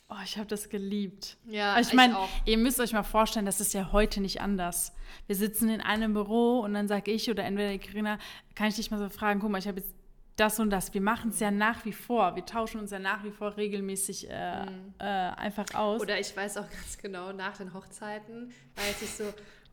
Oh, 0.10 0.16
ich 0.24 0.38
habe 0.38 0.48
das 0.48 0.70
geliebt. 0.70 1.38
Ja, 1.46 1.80
ich 1.80 1.94
meine, 1.94 2.16
ihr 2.46 2.58
müsst 2.58 2.80
euch 2.80 2.94
mal 2.94 3.04
vorstellen, 3.04 3.46
das 3.46 3.62
ist 3.62 3.74
ja 3.74 3.92
heute 3.92 4.22
nicht 4.22 4.42
anders. 4.42 4.94
Wir 5.28 5.36
sitzen 5.36 5.70
in 5.70 5.82
einem 5.82 6.14
Büro 6.14 6.60
und 6.60 6.74
dann 6.74 6.88
sage 6.88 7.12
ich 7.12 7.32
oder 7.32 7.44
entweder 7.46 7.72
die 7.72 7.80
Carina, 7.80 8.20
kann 8.54 8.68
ich 8.68 8.76
dich 8.76 8.92
mal 8.92 9.00
so 9.00 9.10
fragen, 9.10 9.40
guck 9.40 9.50
mal, 9.50 9.58
ich 9.58 9.68
habe 9.68 9.80
jetzt 9.80 9.94
das 10.36 10.60
und 10.60 10.70
das. 10.72 10.94
Wir 10.94 11.02
machen 11.02 11.30
es 11.30 11.40
ja 11.40 11.52
nach 11.52 11.86
wie 11.86 11.94
vor. 11.94 12.36
Wir 12.36 12.46
tauschen 12.46 12.80
uns 12.82 12.92
ja 12.92 13.00
nach 13.00 13.24
wie 13.24 13.32
vor 13.32 13.56
regelmäßig 13.56 14.30
äh, 14.30 14.66
äh, 15.00 15.04
einfach 15.04 15.74
aus. 15.74 16.02
Oder 16.02 16.20
ich 16.20 16.36
weiß 16.36 16.58
auch 16.58 16.70
ganz 16.70 16.98
genau, 16.98 17.32
nach 17.32 17.58
den 17.58 17.74
Hochzeiten 17.74 18.52
weiß 18.76 19.02
ich 19.04 19.12
so, 19.12 19.24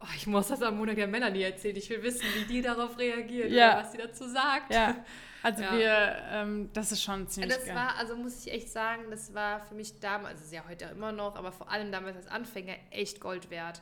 oh, 0.01 0.07
ich 0.17 0.27
muss 0.27 0.49
das 0.49 0.63
am 0.63 0.77
Montag 0.79 0.97
der 0.97 1.07
Melanie 1.09 1.43
erzählen. 1.43 1.77
Ich 1.77 1.89
will 1.91 2.03
wissen, 2.03 2.25
wie 2.35 2.45
die 2.45 2.63
darauf 2.63 2.99
reagiert 2.99 3.51
Ja. 3.51 3.73
oder 3.75 3.83
was 3.85 3.93
sie 3.93 3.99
dazu 3.99 4.29
sagt. 4.29 4.73
ja, 4.73 4.97
also 5.43 5.63
Ja. 5.63 5.73
wir, 5.79 6.17
ähm, 6.31 6.71
das 6.73 6.93
ist 6.93 7.03
schon 7.03 7.29
ziemlich 7.29 7.55
Das 7.55 7.67
geil. 7.67 7.75
war, 7.77 7.97
also 7.97 8.17
muss 8.17 8.45
ich 8.47 8.53
echt 8.53 8.69
sagen, 8.71 9.05
das 9.11 9.33
war 9.35 9.61
für 9.61 9.75
mich 9.75 9.99
damals, 10.01 10.33
also 10.35 10.45
ist 10.45 10.53
ja 10.53 10.65
heute 10.69 10.87
immer 10.87 11.13
noch, 11.13 11.37
aber 11.37 11.53
vor 11.53 11.71
allem 11.71 11.91
damals 11.93 12.17
als 12.17 12.27
Anfänger 12.27 12.75
echt 12.91 13.21
Gold 13.21 13.51
wert. 13.51 13.81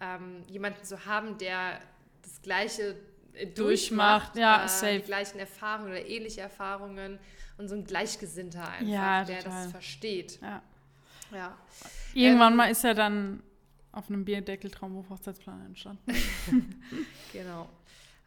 Ähm, 0.00 0.42
jemanden 0.48 0.82
zu 0.82 1.04
haben, 1.04 1.36
der 1.38 1.78
das 2.22 2.40
Gleiche 2.42 2.96
äh, 3.34 3.46
Durchmacht, 3.46 4.34
durchmacht, 4.34 4.36
ja, 4.36 4.64
äh, 4.64 4.68
safe. 4.68 4.94
die 5.00 5.02
gleichen 5.02 5.38
Erfahrungen 5.38 5.90
oder 5.90 6.06
ähnliche 6.06 6.40
Erfahrungen 6.40 7.18
und 7.58 7.68
so 7.68 7.74
ein 7.74 7.84
Gleichgesinnter 7.84 8.66
einfach, 8.66 8.86
Ja, 8.90 9.24
der 9.24 9.42
das 9.42 9.70
versteht. 9.70 10.40
ja. 10.40 10.62
Ja. 11.32 11.56
Irgendwann 12.14 12.54
Ähm, 12.54 12.56
mal 12.56 12.70
ist 12.72 12.82
ja 12.82 12.92
dann 12.94 13.42
auf 13.92 14.08
einem 14.08 14.24
Bierdeckel 14.24 14.70
Traumhof 14.70 15.10
Hochzeitsplan 15.10 15.66
entstanden. 15.66 16.02
Genau. 17.32 17.68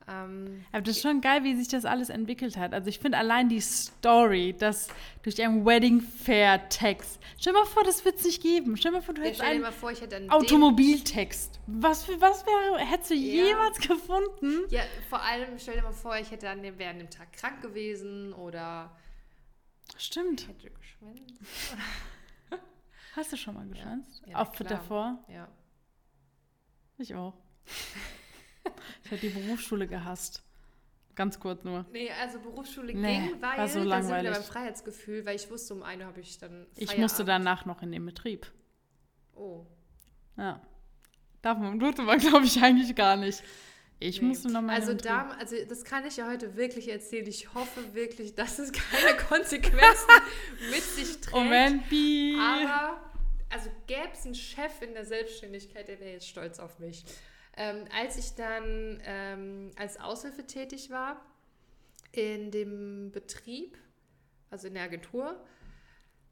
Ähm, 0.05 0.65
Aber 0.73 0.81
das 0.81 0.97
ist 0.97 1.01
schon 1.01 1.21
geil, 1.21 1.45
wie 1.45 1.55
sich 1.55 1.69
das 1.69 1.85
alles 1.85 2.09
entwickelt 2.09 2.57
hat. 2.57 2.73
Also 2.73 2.89
ich 2.89 2.99
finde 2.99 3.17
allein 3.17 3.47
die 3.47 3.61
Story, 3.61 4.53
dass 4.57 4.89
durch 5.21 5.41
einen 5.41 5.65
Wedding 5.65 6.01
Fair 6.01 6.67
Text. 6.67 7.21
Stell 7.39 7.53
dir 7.53 7.59
mal 7.59 7.65
vor, 7.65 7.85
das 7.85 8.03
wird 8.03 8.17
es 8.17 8.25
nicht 8.25 8.41
geben. 8.41 8.75
Stell 8.75 8.91
dir 8.91 8.97
mal 8.97 9.01
vor, 9.03 9.13
du 9.13 9.21
hättest 9.21 9.39
einen 9.41 9.61
mal 9.61 9.71
vor, 9.71 9.91
ich 9.91 9.99
dem 10.01 10.29
Automobiltext. 10.29 11.57
Was, 11.67 12.03
für- 12.03 12.19
was 12.19 12.45
wäre, 12.45 12.79
hättest 12.85 13.11
du 13.11 13.15
Ja. 13.15 13.45
jemals 13.45 13.77
gefunden? 13.79 14.65
Ja, 14.69 14.81
vor 15.09 15.21
allem 15.21 15.57
stell 15.57 15.75
dir 15.75 15.83
mal 15.83 15.93
vor, 15.93 16.17
ich 16.17 16.29
hätte 16.31 16.49
an 16.49 16.61
dem, 16.61 16.77
wäre 16.77 16.89
an 16.89 16.99
dem 16.99 17.09
Tag 17.09 17.31
krank 17.31 17.61
gewesen 17.61 18.33
oder 18.33 18.91
Stimmt. 19.97 20.49
hätte 20.49 20.69
geschwänzt. 20.69 21.33
Hast 23.15 23.31
du 23.31 23.37
schon 23.37 23.53
mal 23.55 23.67
geschwänzt? 23.67 24.23
Ja, 24.25 24.37
Auch 24.41 24.51
klar. 24.51 24.69
davor? 24.69 25.23
Ja. 25.27 25.47
Ich 26.97 27.13
auch. 27.15 27.33
ich 29.03 29.11
habe 29.11 29.21
die 29.21 29.29
Berufsschule 29.29 29.87
gehasst. 29.87 30.43
Ganz 31.15 31.39
kurz 31.39 31.63
nur. 31.63 31.85
Nee, 31.91 32.09
also 32.21 32.39
Berufsschule 32.39 32.93
Nee, 32.95 33.19
ging, 33.29 33.41
weil 33.41 33.57
war 33.57 33.57
so 33.57 33.59
da 33.59 33.67
sind 33.67 33.83
wir 33.83 33.89
langweilig. 33.89 34.31
beim 34.33 34.43
Freiheitsgefühl, 34.43 35.25
weil 35.25 35.35
ich 35.35 35.49
wusste, 35.51 35.75
um 35.75 35.83
eine 35.83 36.05
habe 36.05 36.19
ich 36.21 36.39
dann 36.39 36.65
Ich 36.71 36.87
Feierabend. 36.87 37.01
musste 37.03 37.25
danach 37.25 37.65
noch 37.65 37.83
in 37.83 37.91
den 37.91 38.03
Betrieb. 38.05 38.51
Oh. 39.35 39.65
Ja. 40.37 40.59
Darf 41.43 41.59
man, 41.59 41.77
durfte 41.77 42.01
man, 42.01 42.17
glaube 42.19 42.45
ich, 42.45 42.61
eigentlich 42.63 42.95
gar 42.95 43.15
nicht. 43.15 43.43
Ich 44.03 44.21
Nee. 44.21 44.27
musste 44.27 44.49
noch 44.51 44.61
mal 44.61 44.75
in 44.75 44.81
Also 44.81 44.93
da, 44.93 45.29
also 45.39 45.55
das 45.67 45.83
kann 45.85 46.05
ich 46.05 46.17
ja 46.17 46.29
heute 46.29 46.55
wirklich 46.57 46.89
erzählen. 46.89 47.25
Ich 47.27 47.53
hoffe 47.53 47.93
wirklich, 47.93 48.35
dass 48.35 48.59
es 48.59 48.71
keine 48.91 49.17
Konsequenzen 49.17 50.09
mit 50.69 50.83
sich 50.83 51.21
trägt. 51.21 51.33
Moment, 51.33 51.89
Bi. 51.89 52.37
Aber, 52.37 53.01
also 53.49 53.69
gäbe 53.87 54.09
es 54.11 54.25
einen 54.25 54.35
Chef 54.35 54.81
in 54.81 54.93
der 54.93 55.05
Selbstständigkeit, 55.05 55.87
der 55.87 55.99
wäre 55.99 56.11
jetzt 56.11 56.27
stolz 56.27 56.59
auf 56.59 56.79
mich. 56.79 57.05
Ähm, 57.55 57.85
als 57.97 58.17
ich 58.17 58.35
dann 58.35 59.01
ähm, 59.05 59.71
als 59.77 59.99
Aushilfe 59.99 60.45
tätig 60.45 60.89
war 60.89 61.23
in 62.11 62.51
dem 62.51 63.11
Betrieb, 63.11 63.77
also 64.49 64.67
in 64.67 64.73
der 64.73 64.83
Agentur, 64.83 65.39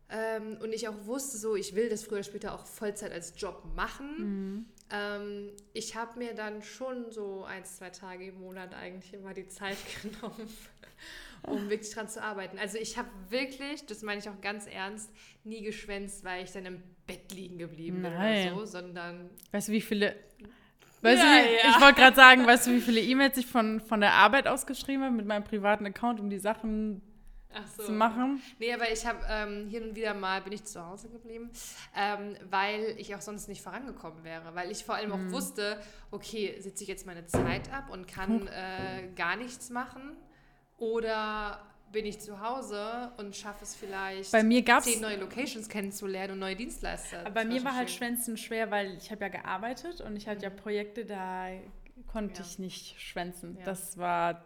ähm, 0.10 0.58
und 0.62 0.74
ich 0.74 0.90
auch 0.90 1.06
wusste, 1.06 1.38
so 1.38 1.56
ich 1.56 1.74
will 1.74 1.88
das 1.90 2.04
früher 2.04 2.18
oder 2.18 2.24
später 2.24 2.54
auch 2.54 2.66
Vollzeit 2.66 3.14
als 3.14 3.34
Job 3.38 3.64
machen. 3.76 4.16
Mhm. 4.18 4.66
Ähm, 4.92 5.52
ich 5.74 5.96
habe 5.96 6.20
mir 6.20 6.34
dann 6.34 6.62
schon 6.62 7.12
so 7.12 7.44
ein, 7.46 7.64
zwei 7.66 7.90
Tage 7.90 8.28
im 8.28 8.40
Monat 8.40 8.74
eigentlich 8.74 9.14
immer 9.14 9.34
die 9.34 9.48
Zeit 9.48 9.78
genommen, 10.02 10.50
um 11.44 11.70
wirklich 11.70 11.92
dran 11.92 12.10
zu 12.10 12.22
arbeiten. 12.22 12.60
Also 12.60 12.78
ich 12.78 12.98
habe 12.98 13.10
wirklich, 13.30 13.86
das 13.86 14.02
meine 14.02 14.20
ich 14.20 14.30
auch 14.30 14.42
ganz 14.42 14.68
ernst, 14.68 15.10
nie 15.44 15.62
geschwänzt, 15.62 16.24
weil 16.24 16.44
ich 16.44 16.52
dann 16.52 16.66
im 16.66 16.84
Bett 17.08 17.32
liegen 17.32 17.58
geblieben 17.58 18.02
bin 18.02 18.14
Nein. 18.14 18.54
oder 18.54 18.60
so, 18.60 18.66
sondern 18.66 19.30
Weißt 19.52 19.68
du, 19.70 19.72
wie 19.72 19.82
viele. 19.82 20.16
Weißt 21.02 21.24
Ja, 21.24 21.42
du, 21.42 21.48
wie, 21.50 21.54
ja. 21.56 21.70
ich 21.76 21.82
wollte 21.82 22.00
gerade 22.00 22.16
sagen, 22.16 22.46
weißt 22.46 22.68
du, 22.68 22.72
wie 22.72 22.82
viele 22.82 23.02
E-Mails 23.02 23.36
ich 23.38 23.48
von, 23.48 23.80
von 23.80 24.02
der 24.02 24.14
Arbeit 24.14 24.48
ausgeschrieben 24.48 25.04
habe 25.04 25.16
mit 25.16 25.26
meinem 25.26 25.44
privaten 25.44 25.86
Account, 25.86 26.20
um 26.20 26.30
die 26.30 26.38
Sachen 26.38 27.02
ach 27.02 27.11
so. 27.78 27.84
zu 27.84 27.92
machen? 27.92 28.42
Nee, 28.60 28.74
aber 28.74 28.92
ich 28.92 29.06
habe 29.06 29.20
ähm, 29.30 29.68
hier 29.70 29.82
und 29.84 29.96
wieder 29.96 30.14
mal 30.14 30.42
bin 30.42 30.54
ich 30.54 30.64
zu 30.66 30.86
Hause 30.86 31.10
geblieben, 31.10 31.50
ähm, 31.96 32.36
weil 32.50 32.96
ich 32.98 33.14
auch 33.16 33.22
sonst 33.22 33.48
nicht 33.48 33.62
vorangekommen 33.62 34.24
wäre. 34.24 34.54
Weil 34.56 34.72
ich 34.72 34.84
vor 34.86 34.96
allem 34.96 35.10
Mhm. 35.10 35.30
auch 35.30 35.34
wusste, 35.34 35.82
okay, 36.12 36.56
sitze 36.60 36.84
ich 36.84 36.90
jetzt 36.90 37.06
meine 37.06 37.26
Zeit 37.26 37.72
ab 37.74 37.90
und 37.92 38.08
kann 38.08 38.48
äh, 38.48 39.08
gar 39.16 39.36
nichts 39.36 39.70
machen 39.70 40.16
oder 40.78 41.60
bin 41.92 42.06
ich 42.06 42.22
zu 42.22 42.40
Hause 42.40 43.12
und 43.18 43.36
schaffe 43.36 43.64
es 43.66 43.76
vielleicht, 43.76 44.32
Bei 44.32 44.44
mir 44.44 44.62
gab's- 44.62 44.86
zehn 44.86 45.02
neue 45.02 45.18
Locations 45.18 45.68
kennenzulernen 45.68 46.34
und 46.34 46.40
neue 46.40 46.56
Dienstleister. 46.56 47.20
Aber 47.22 47.32
bei 47.32 47.46
mir 47.46 47.64
war 47.66 47.76
halt. 47.76 47.90
Schwänzen 47.92 48.38
schwer, 48.38 48.72
weil 48.72 48.96
ich 48.96 49.12
habe 49.12 49.22
ja 49.24 49.28
gearbeitet 49.28 50.00
und 50.00 50.16
ich 50.16 50.28
hatte 50.28 50.44
ja 50.44 50.50
Projekte, 50.50 51.04
da 51.06 51.48
konnte 52.08 52.40
Ja. 52.42 52.48
ich 52.48 52.60
nicht 52.60 53.00
schwänzen. 53.02 53.58
Ja. 53.58 53.66
Das 53.66 53.98
war 53.98 54.42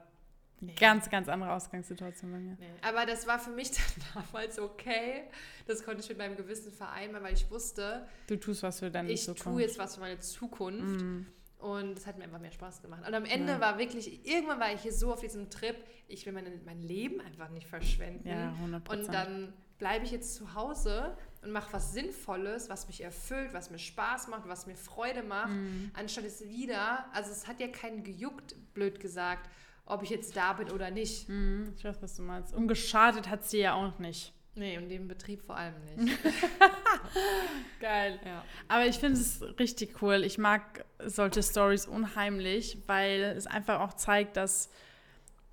eine 0.62 0.74
ganz, 0.74 1.10
ganz 1.10 1.28
andere 1.30 1.52
Ausgangssituation 1.54 2.32
bei 2.32 2.40
mir. 2.40 2.58
Nee. 2.60 2.68
Aber 2.82 3.06
das 3.06 3.28
war 3.28 3.40
für 3.40 3.50
mich 3.52 3.72
dann 4.14 4.26
damals 4.32 4.58
okay. 4.60 5.24
Das 5.68 5.84
konnte 5.84 6.02
ich 6.02 6.10
mit 6.10 6.18
meinem 6.18 6.36
Gewissen 6.38 6.72
vereinbaren, 6.72 7.26
weil 7.26 7.34
ich 7.34 7.50
wusste, 7.52 8.08
Du 8.28 8.36
tust 8.38 8.64
was 8.64 8.80
für 8.80 8.90
deine 8.90 9.12
ich 9.12 9.26
tue 9.26 9.36
Zukunft. 9.36 9.60
jetzt 9.62 9.78
was 9.80 9.96
für 9.96 10.02
meine 10.02 10.20
Zukunft. 10.20 11.02
Mm. 11.04 11.26
Und 11.58 11.98
es 11.98 12.06
hat 12.06 12.18
mir 12.18 12.26
einfach 12.26 12.40
mehr 12.40 12.52
Spaß 12.52 12.82
gemacht. 12.82 13.08
Und 13.08 13.14
am 13.14 13.26
Ende 13.26 13.54
Ja. 13.54 13.60
war 13.60 13.78
wirklich, 13.80 14.26
irgendwann 14.26 14.60
war 14.60 14.72
ich 14.74 14.82
hier 14.82 14.94
so 14.94 15.12
auf 15.12 15.22
diesem 15.22 15.50
Trip, 15.50 15.76
ich 16.08 16.26
will 16.26 16.34
meine, 16.34 16.52
mein 16.66 16.82
Leben 16.82 17.20
einfach 17.22 17.50
nicht 17.50 17.68
verschwenden. 17.68 18.28
Ja, 18.28 18.52
100 18.60 18.88
Und 18.90 19.08
dann 19.14 19.54
bleibe 19.80 20.06
ich 20.06 20.12
jetzt 20.12 20.36
zu 20.36 20.54
Hause 20.54 21.18
und 21.42 21.52
mache 21.52 21.74
was 21.74 21.92
Sinnvolles, 21.94 22.70
was 22.70 22.88
mich 22.88 23.02
erfüllt, 23.02 23.54
was 23.54 23.72
mir 23.72 23.80
Spaß 23.80 24.28
macht, 24.28 24.48
was 24.48 24.68
mir 24.68 24.76
Freude 24.76 25.24
macht, 25.24 25.50
Mhm. 25.54 25.92
anstatt 25.96 26.26
es 26.26 26.44
wieder, 26.48 27.06
also 27.14 27.32
es 27.32 27.48
hat 27.48 27.60
ja 27.60 27.68
keinen 27.68 28.04
gejuckt, 28.04 28.56
blöd 28.74 29.00
gesagt, 29.00 29.50
ob 29.86 30.04
ich 30.04 30.10
jetzt 30.10 30.36
da 30.36 30.54
bin 30.54 30.72
oder 30.72 30.92
nicht. 30.92 31.30
Mhm, 31.30 31.74
ich 31.78 31.84
weiß, 31.84 32.02
was 32.02 32.16
du 32.16 32.24
meinst. 32.24 32.54
Und 32.54 32.68
geschadet 32.68 33.30
hat 33.30 33.46
sie 33.46 33.60
ja 33.60 33.74
auch 33.74 34.00
nicht. 34.00 34.34
Nee, 34.56 34.78
und 34.78 34.88
dem 34.88 35.08
Betrieb 35.08 35.42
vor 35.42 35.58
allem 35.58 35.76
nicht. 35.98 36.18
Geil. 37.80 38.20
ja. 38.26 38.44
Aber 38.68 38.86
ich 38.86 38.98
finde 38.98 39.20
es 39.20 39.42
richtig 39.60 40.02
cool. 40.02 40.24
Ich 40.24 40.38
mag 40.38 40.86
solche 41.06 41.44
Stories 41.44 41.88
unheimlich, 41.88 42.78
weil 42.88 43.22
es 43.38 43.48
einfach 43.48 43.82
auch 43.82 43.94
zeigt, 43.94 44.38
dass 44.38 44.70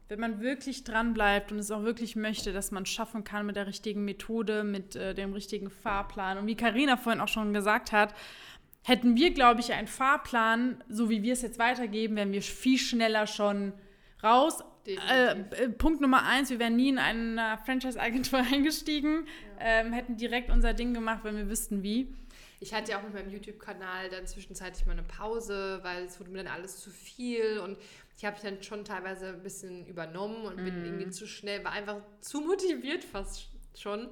wenn 0.09 0.21
man 0.21 0.41
wirklich 0.41 0.85
dran 0.85 1.15
bleibt 1.15 1.53
und 1.53 1.59
es 1.59 1.71
auch 1.71 1.85
wirklich 1.85 2.17
möchte, 2.17 2.53
dass 2.53 2.71
man 2.71 2.83
es 2.83 2.91
schaffen 2.91 3.25
kann 3.25 3.47
mit 3.47 3.57
der 3.57 3.67
richtigen 3.67 4.05
Methode, 4.05 4.63
mit 4.63 4.95
äh, 4.95 5.15
dem 5.15 5.33
richtigen 5.33 5.71
Fahrplan. 5.71 6.39
Und 6.39 6.47
wie 6.47 6.55
Karina 6.55 6.97
vorhin 6.97 7.21
auch 7.21 7.29
schon 7.29 7.55
gesagt 7.55 7.93
hat, 7.93 8.15
hätten 8.83 9.17
wir, 9.17 9.33
glaube 9.33 9.61
ich, 9.61 9.73
einen 9.73 9.89
Fahrplan, 9.89 10.85
so 10.89 11.09
wie 11.09 11.23
wir 11.23 11.33
es 11.33 11.43
jetzt 11.43 11.59
weitergeben, 11.59 12.17
wären 12.17 12.33
wir 12.33 12.43
viel 12.43 12.79
schneller 12.79 13.27
schon 13.27 13.73
raus. 14.23 14.63
Äh, 14.87 15.27
äh, 15.27 15.69
Punkt 15.69 16.01
Nummer 16.01 16.25
eins, 16.25 16.51
wir 16.51 16.59
wären 16.59 16.77
nie 16.77 16.89
in 16.89 16.99
eine 16.99 17.59
Franchise-Agentur 17.65 18.41
eingestiegen, 18.53 19.27
ähm, 19.61 19.93
hätten 19.93 20.17
direkt 20.17 20.51
unser 20.51 20.75
Ding 20.75 20.93
gemacht, 20.93 21.21
wenn 21.23 21.37
wir 21.37 21.49
wüssten, 21.49 21.83
wie. 21.83 22.13
Ich 22.59 22.73
hatte 22.73 22.93
ja 22.93 22.99
auch 22.99 23.03
mit 23.03 23.15
meinem 23.15 23.31
YouTube-Kanal 23.31 24.09
dann 24.11 24.27
zwischenzeitlich 24.27 24.87
mal 24.87 24.93
eine 24.93 25.03
Pause, 25.03 25.81
weil 25.83 26.05
es 26.05 26.21
wurde 26.21 26.31
mir 26.31 26.45
dann 26.45 26.53
alles 26.53 26.79
zu 26.79 26.91
viel 26.91 27.59
und 27.59 27.77
ich 28.17 28.25
habe 28.25 28.37
dann 28.41 28.63
schon 28.63 28.85
teilweise 28.85 29.31
ein 29.31 29.43
bisschen 29.43 29.85
übernommen 29.87 30.45
und 30.45 30.57
bin 30.57 30.85
irgendwie 30.85 31.11
zu 31.11 31.27
schnell, 31.27 31.65
war 31.65 31.73
einfach 31.73 31.97
zu 32.21 32.41
motiviert 32.41 33.03
fast 33.03 33.49
schon. 33.77 34.09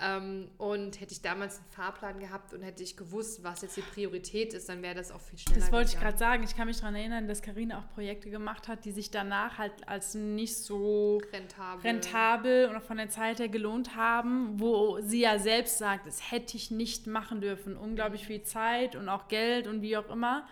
Ähm, 0.00 0.48
und 0.56 1.00
hätte 1.00 1.12
ich 1.12 1.20
damals 1.20 1.58
einen 1.58 1.66
Fahrplan 1.68 2.18
gehabt 2.18 2.54
und 2.54 2.62
hätte 2.62 2.82
ich 2.82 2.96
gewusst, 2.96 3.44
was 3.44 3.60
jetzt 3.60 3.76
die 3.76 3.82
Priorität 3.82 4.54
ist, 4.54 4.70
dann 4.70 4.80
wäre 4.80 4.94
das 4.94 5.12
auch 5.12 5.20
viel 5.20 5.38
schneller. 5.38 5.60
Das 5.60 5.70
wollte 5.70 5.88
ich 5.88 5.94
gegangen. 5.96 6.16
gerade 6.16 6.18
sagen. 6.18 6.44
Ich 6.44 6.56
kann 6.56 6.66
mich 6.66 6.78
daran 6.78 6.94
erinnern, 6.94 7.28
dass 7.28 7.42
Karina 7.42 7.78
auch 7.78 7.94
Projekte 7.94 8.30
gemacht 8.30 8.68
hat, 8.68 8.86
die 8.86 8.90
sich 8.90 9.10
danach 9.10 9.58
halt 9.58 9.86
als 9.86 10.14
nicht 10.14 10.56
so 10.56 11.20
rentabel. 11.30 11.82
rentabel 11.82 12.68
und 12.70 12.76
auch 12.76 12.82
von 12.82 12.96
der 12.96 13.10
Zeit 13.10 13.38
her 13.38 13.48
gelohnt 13.48 13.94
haben, 13.94 14.58
wo 14.58 14.98
sie 15.02 15.20
ja 15.20 15.38
selbst 15.38 15.76
sagt, 15.76 16.06
das 16.06 16.32
hätte 16.32 16.56
ich 16.56 16.70
nicht 16.70 17.06
machen 17.06 17.42
dürfen. 17.42 17.76
Unglaublich 17.76 18.26
viel 18.26 18.42
Zeit 18.44 18.96
und 18.96 19.10
auch 19.10 19.28
Geld 19.28 19.66
und 19.66 19.82
wie 19.82 19.98
auch 19.98 20.08
immer. 20.08 20.46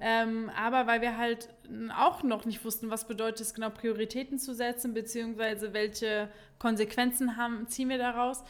Ähm, 0.00 0.50
aber 0.56 0.86
weil 0.86 1.00
wir 1.00 1.16
halt 1.16 1.48
auch 1.96 2.22
noch 2.22 2.44
nicht 2.44 2.64
wussten, 2.64 2.90
was 2.90 3.06
bedeutet 3.06 3.40
es 3.40 3.54
genau, 3.54 3.70
Prioritäten 3.70 4.38
zu 4.38 4.54
setzen, 4.54 4.94
beziehungsweise 4.94 5.72
welche 5.72 6.28
Konsequenzen 6.58 7.36
haben, 7.36 7.66
ziehen 7.68 7.88
wir 7.88 7.98
daraus. 7.98 8.44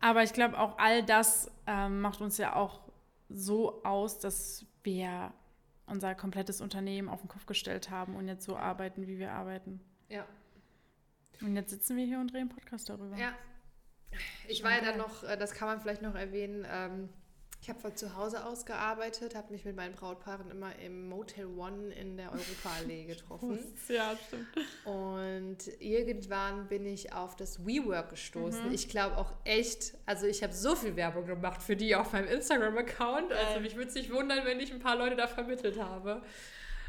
Aber 0.00 0.22
ich 0.22 0.32
glaube, 0.32 0.58
auch 0.58 0.78
all 0.78 1.02
das 1.04 1.50
ähm, 1.66 2.00
macht 2.00 2.20
uns 2.20 2.38
ja 2.38 2.56
auch 2.56 2.80
so 3.28 3.84
aus, 3.84 4.18
dass 4.18 4.66
wir 4.82 5.32
unser 5.86 6.14
komplettes 6.14 6.60
Unternehmen 6.60 7.08
auf 7.08 7.20
den 7.20 7.28
Kopf 7.28 7.46
gestellt 7.46 7.90
haben 7.90 8.16
und 8.16 8.28
jetzt 8.28 8.44
so 8.44 8.56
arbeiten, 8.56 9.06
wie 9.06 9.18
wir 9.18 9.32
arbeiten. 9.32 9.80
Ja. 10.08 10.24
Und 11.40 11.56
jetzt 11.56 11.70
sitzen 11.70 11.96
wir 11.96 12.04
hier 12.04 12.18
und 12.18 12.32
drehen 12.32 12.48
Podcast 12.48 12.88
darüber. 12.88 13.16
Ja. 13.16 13.32
Ich 14.48 14.64
war 14.64 14.72
ja 14.72 14.80
dann 14.80 14.98
noch, 14.98 15.22
äh, 15.22 15.36
das 15.36 15.52
kann 15.52 15.68
man 15.68 15.80
vielleicht 15.80 16.02
noch 16.02 16.14
erwähnen, 16.14 16.66
ähm, 16.68 17.08
ich 17.62 17.68
habe 17.68 17.78
von 17.78 17.94
zu 17.94 18.16
Hause 18.16 18.46
aus 18.46 18.64
gearbeitet, 18.64 19.34
habe 19.34 19.52
mich 19.52 19.66
mit 19.66 19.76
meinen 19.76 19.94
Brautpaaren 19.94 20.50
immer 20.50 20.74
im 20.78 21.08
Motel 21.08 21.44
One 21.44 21.92
in 21.92 22.16
der 22.16 22.32
Europaallee 22.32 23.04
getroffen. 23.06 23.58
ja, 23.88 24.16
stimmt. 24.26 24.48
Und 24.86 25.58
irgendwann 25.78 26.68
bin 26.68 26.86
ich 26.86 27.12
auf 27.12 27.36
das 27.36 27.66
WeWork 27.66 28.10
gestoßen. 28.10 28.68
Mhm. 28.68 28.72
Ich 28.72 28.88
glaube 28.88 29.18
auch 29.18 29.32
echt, 29.44 29.94
also 30.06 30.26
ich 30.26 30.42
habe 30.42 30.54
so 30.54 30.74
viel 30.74 30.96
Werbung 30.96 31.26
gemacht 31.26 31.62
für 31.62 31.76
die 31.76 31.94
auf 31.94 32.14
meinem 32.14 32.28
Instagram-Account. 32.28 33.30
Also 33.32 33.60
mich 33.60 33.76
würde 33.76 33.88
es 33.88 33.94
nicht 33.94 34.10
wundern, 34.10 34.44
wenn 34.46 34.58
ich 34.58 34.72
ein 34.72 34.80
paar 34.80 34.96
Leute 34.96 35.16
da 35.16 35.26
vermittelt 35.26 35.78
habe. 35.78 36.22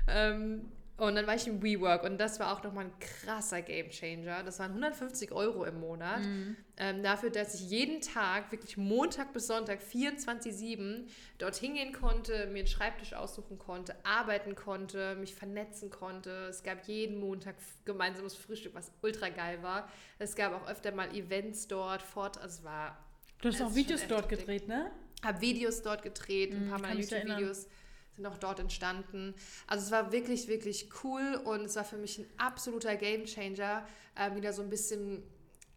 Ähm, 0.07 0.71
und 1.07 1.15
dann 1.15 1.25
war 1.25 1.33
ich 1.33 1.47
im 1.47 1.63
WeWork 1.63 2.03
und 2.03 2.19
das 2.19 2.39
war 2.39 2.55
auch 2.55 2.61
nochmal 2.63 2.85
ein 2.85 2.91
krasser 2.99 3.63
Gamechanger. 3.63 4.43
Das 4.43 4.59
waren 4.59 4.69
150 4.69 5.31
Euro 5.31 5.65
im 5.65 5.79
Monat. 5.79 6.19
Mhm. 6.19 6.55
Ähm, 6.77 7.01
dafür, 7.01 7.31
dass 7.31 7.55
ich 7.55 7.71
jeden 7.71 8.01
Tag, 8.01 8.51
wirklich 8.51 8.77
Montag 8.77 9.33
bis 9.33 9.47
Sonntag, 9.47 9.79
24-7, 9.81 11.07
dorthin 11.39 11.73
gehen 11.73 11.91
konnte, 11.91 12.45
mir 12.51 12.59
einen 12.59 12.67
Schreibtisch 12.67 13.13
aussuchen 13.13 13.57
konnte, 13.57 13.95
arbeiten 14.05 14.53
konnte, 14.53 15.15
mich 15.15 15.33
vernetzen 15.33 15.89
konnte. 15.89 16.29
Es 16.51 16.61
gab 16.61 16.87
jeden 16.87 17.19
Montag 17.19 17.55
gemeinsames 17.83 18.35
Frühstück, 18.35 18.75
was 18.75 18.91
ultra 19.01 19.29
geil 19.29 19.63
war. 19.63 19.89
Es 20.19 20.35
gab 20.35 20.53
auch 20.53 20.69
öfter 20.69 20.91
mal 20.91 21.09
Events 21.15 21.67
dort, 21.67 22.03
fort. 22.03 22.37
Also 22.37 22.59
es 22.59 22.63
war. 22.63 23.03
Du 23.41 23.49
hast 23.49 23.59
auch 23.59 23.73
Videos 23.73 24.05
dort 24.07 24.29
gedreht, 24.29 24.67
ne? 24.67 24.91
Hab 25.23 25.41
Videos 25.41 25.81
dort 25.81 26.03
gedreht, 26.03 26.51
ein 26.51 26.65
mhm, 26.65 26.69
paar 26.69 26.79
Mal 26.79 26.99
YouTube-Videos 26.99 27.67
auch 28.25 28.37
dort 28.37 28.59
entstanden. 28.59 29.33
Also 29.67 29.85
es 29.85 29.91
war 29.91 30.11
wirklich, 30.11 30.47
wirklich 30.47 30.89
cool 31.03 31.41
und 31.45 31.61
es 31.61 31.75
war 31.75 31.83
für 31.83 31.97
mich 31.97 32.19
ein 32.19 32.25
absoluter 32.37 32.95
Gamechanger, 32.95 33.85
äh, 34.15 34.35
wieder 34.35 34.53
so 34.53 34.61
ein 34.61 34.69
bisschen 34.69 35.23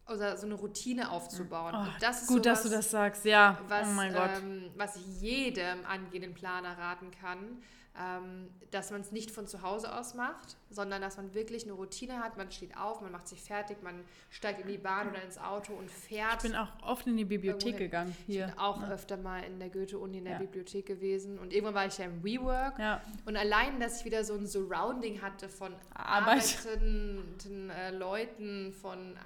oder 0.07 0.37
so 0.37 0.45
eine 0.45 0.55
Routine 0.55 1.09
aufzubauen. 1.09 1.73
Oh, 1.75 1.91
das 1.99 2.21
ist 2.21 2.27
gut, 2.27 2.43
sowas, 2.43 2.61
dass 2.61 2.69
du 2.69 2.77
das 2.77 2.91
sagst, 2.91 3.25
ja. 3.25 3.59
Was, 3.67 3.87
oh 3.87 3.91
mein 3.91 4.13
Gott. 4.13 4.29
Ähm, 4.37 4.71
was 4.75 4.95
ich 4.97 5.21
jedem 5.21 5.83
angehenden 5.85 6.33
Planer 6.33 6.77
raten 6.77 7.09
kann 7.11 7.63
ähm, 7.99 8.49
dass 8.71 8.91
man 8.91 9.01
es 9.01 9.11
nicht 9.11 9.31
von 9.31 9.47
zu 9.47 9.61
Hause 9.61 9.95
aus 9.95 10.15
macht, 10.15 10.57
sondern 10.69 11.01
dass 11.01 11.15
man 11.15 11.33
wirklich 11.33 11.63
eine 11.63 11.73
Routine 11.73 12.19
hat. 12.19 12.35
Man 12.35 12.51
steht 12.51 12.75
auf, 12.77 13.01
man 13.01 13.11
macht 13.11 13.27
sich 13.27 13.41
fertig, 13.41 13.81
man 13.81 14.03
steigt 14.29 14.61
in 14.61 14.67
die 14.67 14.77
Bahn 14.77 15.09
oder 15.09 15.23
ins 15.23 15.37
Auto 15.37 15.73
und 15.73 15.89
fährt. 15.89 16.43
Ich 16.43 16.51
bin 16.51 16.55
auch 16.55 16.67
oft 16.81 17.07
in 17.07 17.15
die 17.15 17.23
Bibliothek 17.23 17.77
gegangen 17.77 18.15
hier. 18.27 18.47
Ich 18.47 18.51
bin 18.51 18.59
auch 18.59 18.81
ja. 18.81 18.89
öfter 18.89 19.15
mal 19.17 19.43
in 19.43 19.59
der 19.59 19.69
Goethe-Uni 19.69 20.17
in 20.17 20.25
der 20.25 20.33
ja. 20.33 20.39
Bibliothek 20.39 20.85
gewesen 20.85 21.39
und 21.39 21.53
irgendwann 21.53 21.75
war 21.75 21.85
ich 21.85 21.97
ja 21.97 22.05
im 22.05 22.23
WeWork 22.23 22.77
ja. 22.79 23.01
und 23.25 23.37
allein, 23.37 23.79
dass 23.79 23.99
ich 23.99 24.05
wieder 24.05 24.23
so 24.25 24.33
ein 24.33 24.45
Surrounding 24.45 25.21
hatte 25.21 25.47
von 25.47 25.73
Arbeit. 25.93 26.43
arbeitenden 26.43 27.69
äh, 27.69 27.91
Leuten, 27.91 28.73
von 28.73 29.17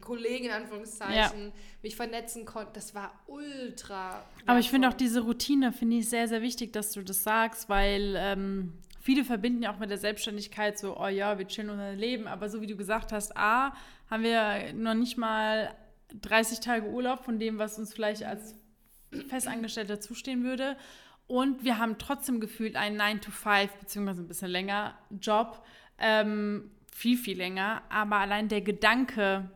Kollegen 0.00 0.46
in 0.46 0.50
Anführungszeichen, 0.50 1.46
ja. 1.46 1.52
mich 1.82 1.96
vernetzen 1.96 2.44
konnte. 2.44 2.72
Das 2.74 2.94
war 2.94 3.12
ultra. 3.26 4.24
Aber 4.46 4.58
ich 4.58 4.70
finde 4.70 4.88
auch 4.88 4.94
diese 4.94 5.20
Routine, 5.20 5.72
finde 5.72 5.96
ich 5.96 6.08
sehr, 6.08 6.28
sehr 6.28 6.42
wichtig, 6.42 6.72
dass 6.72 6.92
du 6.92 7.02
das 7.02 7.22
sagst, 7.22 7.68
weil 7.68 8.14
ähm, 8.16 8.74
viele 9.00 9.24
verbinden 9.24 9.62
ja 9.62 9.72
auch 9.72 9.78
mit 9.78 9.90
der 9.90 9.98
Selbstständigkeit 9.98 10.78
so, 10.78 10.98
oh 10.98 11.08
ja, 11.08 11.38
wir 11.38 11.46
chillen 11.46 11.70
unser 11.70 11.92
Leben. 11.92 12.26
Aber 12.26 12.48
so 12.48 12.60
wie 12.60 12.66
du 12.66 12.76
gesagt 12.76 13.12
hast, 13.12 13.36
A, 13.36 13.74
haben 14.10 14.22
wir 14.22 14.72
noch 14.74 14.94
nicht 14.94 15.16
mal 15.16 15.74
30 16.20 16.60
Tage 16.60 16.86
Urlaub 16.86 17.24
von 17.24 17.38
dem, 17.38 17.58
was 17.58 17.78
uns 17.78 17.92
vielleicht 17.92 18.24
als 18.24 18.54
Festangestellter 19.28 20.00
zustehen 20.00 20.44
würde. 20.44 20.76
Und 21.26 21.64
wir 21.64 21.78
haben 21.78 21.98
trotzdem 21.98 22.40
gefühlt 22.40 22.76
einen 22.76 23.00
9-to-5, 23.00 23.68
beziehungsweise 23.80 24.22
ein 24.22 24.28
bisschen 24.28 24.50
länger 24.50 24.98
Job. 25.20 25.64
Ähm, 25.98 26.70
viel, 26.92 27.16
viel 27.16 27.36
länger. 27.36 27.82
Aber 27.88 28.16
allein 28.16 28.48
der 28.48 28.60
Gedanke, 28.60 29.50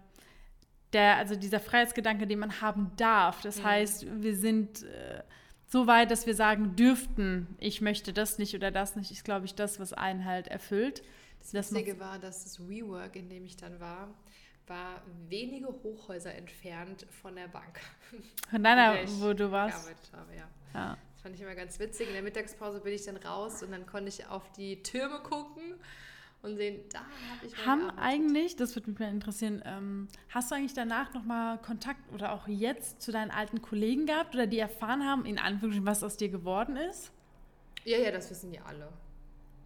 der, 0.93 1.17
also 1.17 1.37
dieser 1.37 1.61
Freiheitsgedanke, 1.61 2.27
den 2.27 2.39
man 2.39 2.61
haben 2.61 2.93
darf. 2.97 3.41
Das 3.43 3.59
mhm. 3.59 3.65
heißt, 3.65 4.23
wir 4.23 4.37
sind 4.37 4.83
äh, 4.85 5.23
so 5.67 5.87
weit, 5.87 6.11
dass 6.11 6.27
wir 6.27 6.35
sagen 6.35 6.77
dürften, 6.77 7.57
ich 7.59 7.81
möchte 7.81 8.13
das 8.13 8.39
nicht 8.39 8.55
oder 8.55 8.71
das 8.71 8.97
nicht, 8.97 9.11
ist, 9.11 9.25
glaube 9.25 9.47
ich, 9.47 9.55
das, 9.55 9.79
was 9.79 9.93
einen 9.93 10.25
halt 10.25 10.49
erfüllt. 10.49 11.03
Das 11.41 11.53
Witzige 11.53 12.01
war, 12.01 12.19
dass 12.19 12.45
das 12.45 12.69
WeWork, 12.69 13.17
in 13.17 13.29
dem 13.29 13.45
ich 13.45 13.57
dann 13.57 13.79
war, 13.81 14.09
war 14.67 15.03
wenige 15.29 15.69
Hochhäuser 15.69 16.35
entfernt 16.35 17.07
von 17.23 17.37
der 17.37 17.49
Bank. 17.49 17.81
Von 18.51 18.63
deiner, 18.63 18.97
wo 19.21 19.33
du 19.33 19.51
warst? 19.51 19.85
Gearbeitet 19.85 20.11
habe, 20.13 20.35
ja. 20.35 20.49
ja. 20.75 20.99
Das 21.13 21.23
fand 21.23 21.35
ich 21.35 21.41
immer 21.41 21.55
ganz 21.55 21.79
witzig. 21.79 22.09
In 22.09 22.15
der 22.15 22.23
Mittagspause 22.23 22.81
bin 22.81 22.93
ich 22.93 23.05
dann 23.05 23.17
raus 23.17 23.63
und 23.63 23.73
dann 23.73 23.87
konnte 23.87 24.09
ich 24.09 24.27
auf 24.27 24.51
die 24.53 24.83
Türme 24.83 25.21
gucken 25.21 25.75
und 26.43 26.57
sehen, 26.57 26.81
da 26.93 27.01
habe 27.01 27.47
ich 27.47 27.67
Haben 27.67 27.91
eigentlich, 27.91 28.57
das 28.57 28.75
würde 28.77 28.91
mich 28.91 28.99
mal 28.99 29.11
interessieren, 29.11 29.63
ähm, 29.65 30.09
hast 30.29 30.51
du 30.51 30.55
eigentlich 30.55 30.75
danach 30.75 31.13
nochmal 31.13 31.59
Kontakt 31.59 32.01
oder 32.13 32.33
auch 32.33 32.47
jetzt 32.47 33.03
zu 33.03 33.11
deinen 33.11 33.31
alten 33.31 33.61
Kollegen 33.61 34.07
gehabt 34.07 34.35
oder 34.35 34.47
die 34.47 34.59
erfahren 34.59 35.05
haben, 35.05 35.27
in 35.27 35.39
Anführungsstrichen, 35.39 35.87
was 35.87 36.03
aus 36.03 36.17
dir 36.17 36.29
geworden 36.29 36.77
ist? 36.77 37.11
Ja, 37.85 37.99
ja, 37.99 38.11
das 38.11 38.31
wissen 38.31 38.53
die 38.53 38.61
alle. 38.61 38.89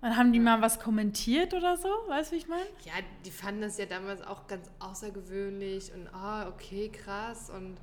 Und 0.00 0.16
haben 0.16 0.32
die 0.32 0.40
mal 0.40 0.60
was 0.60 0.80
kommentiert 0.80 1.54
oder 1.54 1.76
so? 1.76 1.88
Weißt 2.08 2.32
du, 2.32 2.34
wie 2.34 2.40
ich 2.40 2.48
meine? 2.48 2.64
Ja, 2.84 2.94
die 3.24 3.30
fanden 3.30 3.60
das 3.60 3.78
ja 3.78 3.86
damals 3.86 4.20
auch 4.22 4.48
ganz 4.48 4.68
außergewöhnlich 4.80 5.92
und 5.94 6.08
ah, 6.08 6.48
okay, 6.48 6.88
krass. 6.88 7.50
Und 7.50 7.76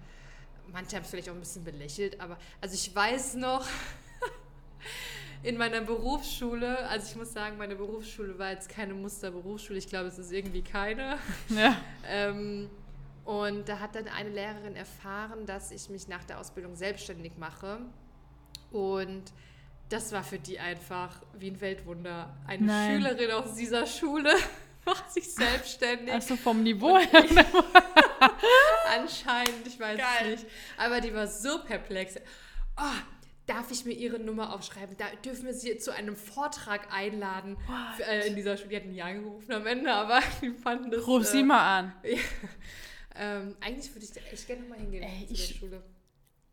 manche 0.73 0.97
haben 0.97 1.03
es 1.03 1.09
vielleicht 1.09 1.29
auch 1.29 1.33
ein 1.33 1.39
bisschen 1.39 1.63
belächelt, 1.63 2.19
aber 2.19 2.37
also 2.59 2.75
ich 2.75 2.93
weiß 2.93 3.35
noch, 3.35 3.65
in 5.41 5.57
meiner 5.57 5.81
Berufsschule, 5.81 6.87
also 6.87 7.07
ich 7.09 7.15
muss 7.15 7.33
sagen, 7.33 7.57
meine 7.57 7.75
Berufsschule 7.75 8.37
war 8.37 8.51
jetzt 8.51 8.69
keine 8.69 8.93
Musterberufsschule, 8.93 9.79
ich 9.79 9.87
glaube, 9.87 10.07
es 10.07 10.17
ist 10.17 10.31
irgendwie 10.31 10.61
keine. 10.61 11.17
Ja. 11.49 11.77
ähm, 12.07 12.69
und 13.23 13.69
da 13.69 13.79
hat 13.79 13.95
dann 13.95 14.07
eine 14.07 14.29
Lehrerin 14.29 14.75
erfahren, 14.75 15.45
dass 15.45 15.71
ich 15.71 15.89
mich 15.89 16.07
nach 16.07 16.23
der 16.23 16.39
Ausbildung 16.39 16.75
selbstständig 16.75 17.37
mache. 17.37 17.79
Und 18.71 19.23
das 19.89 20.11
war 20.11 20.23
für 20.23 20.39
die 20.39 20.59
einfach 20.59 21.21
wie 21.37 21.51
ein 21.51 21.61
Weltwunder. 21.61 22.35
Eine 22.47 22.65
Nein. 22.65 22.95
Schülerin 22.95 23.31
aus 23.31 23.55
dieser 23.55 23.85
Schule 23.85 24.33
macht 24.85 25.11
sich 25.11 25.33
selbstständig. 25.33 26.13
Also 26.13 26.35
vom 26.35 26.63
Niveau 26.63 26.97
her. 26.97 27.23
Anscheinend, 28.99 29.67
ich 29.67 29.79
weiß 29.79 29.97
Geil. 29.97 30.33
es 30.33 30.41
nicht. 30.41 30.53
Aber 30.77 30.99
die 30.99 31.13
war 31.13 31.27
so 31.27 31.59
perplex. 31.63 32.15
Oh, 32.77 32.81
darf 33.49 33.71
ich 33.71 33.83
mir 33.85 33.93
ihre 33.93 34.19
Nummer 34.19 34.53
aufschreiben? 34.53 34.95
Da 34.97 35.05
dürfen 35.25 35.45
wir 35.45 35.53
sie 35.53 35.77
zu 35.77 35.91
einem 35.91 36.15
Vortrag 36.15 36.93
einladen 36.93 37.57
für, 37.97 38.03
äh, 38.03 38.27
in 38.27 38.35
dieser 38.35 38.57
Schule. 38.57 38.69
Die 38.69 38.75
hatten 38.75 38.91
nie 38.91 39.01
angerufen 39.01 39.51
am 39.51 39.65
Ende, 39.65 39.91
aber 39.91 40.21
die 40.41 40.51
fanden 40.51 40.91
das. 40.91 41.07
Ruf 41.07 41.23
äh, 41.23 41.25
sie 41.25 41.43
mal 41.43 41.79
an. 41.79 41.93
Ja. 42.03 42.17
Ähm, 43.21 43.57
eigentlich 43.59 43.93
würde 43.93 44.05
ich 44.05 44.13
da 44.13 44.21
echt 44.31 44.47
gerne 44.47 44.63
mal 44.63 44.79
hingehen 44.79 45.03
Ey, 45.03 45.27
zu 45.27 45.33
ich, 45.33 45.47
der 45.49 45.55
Schule. 45.55 45.83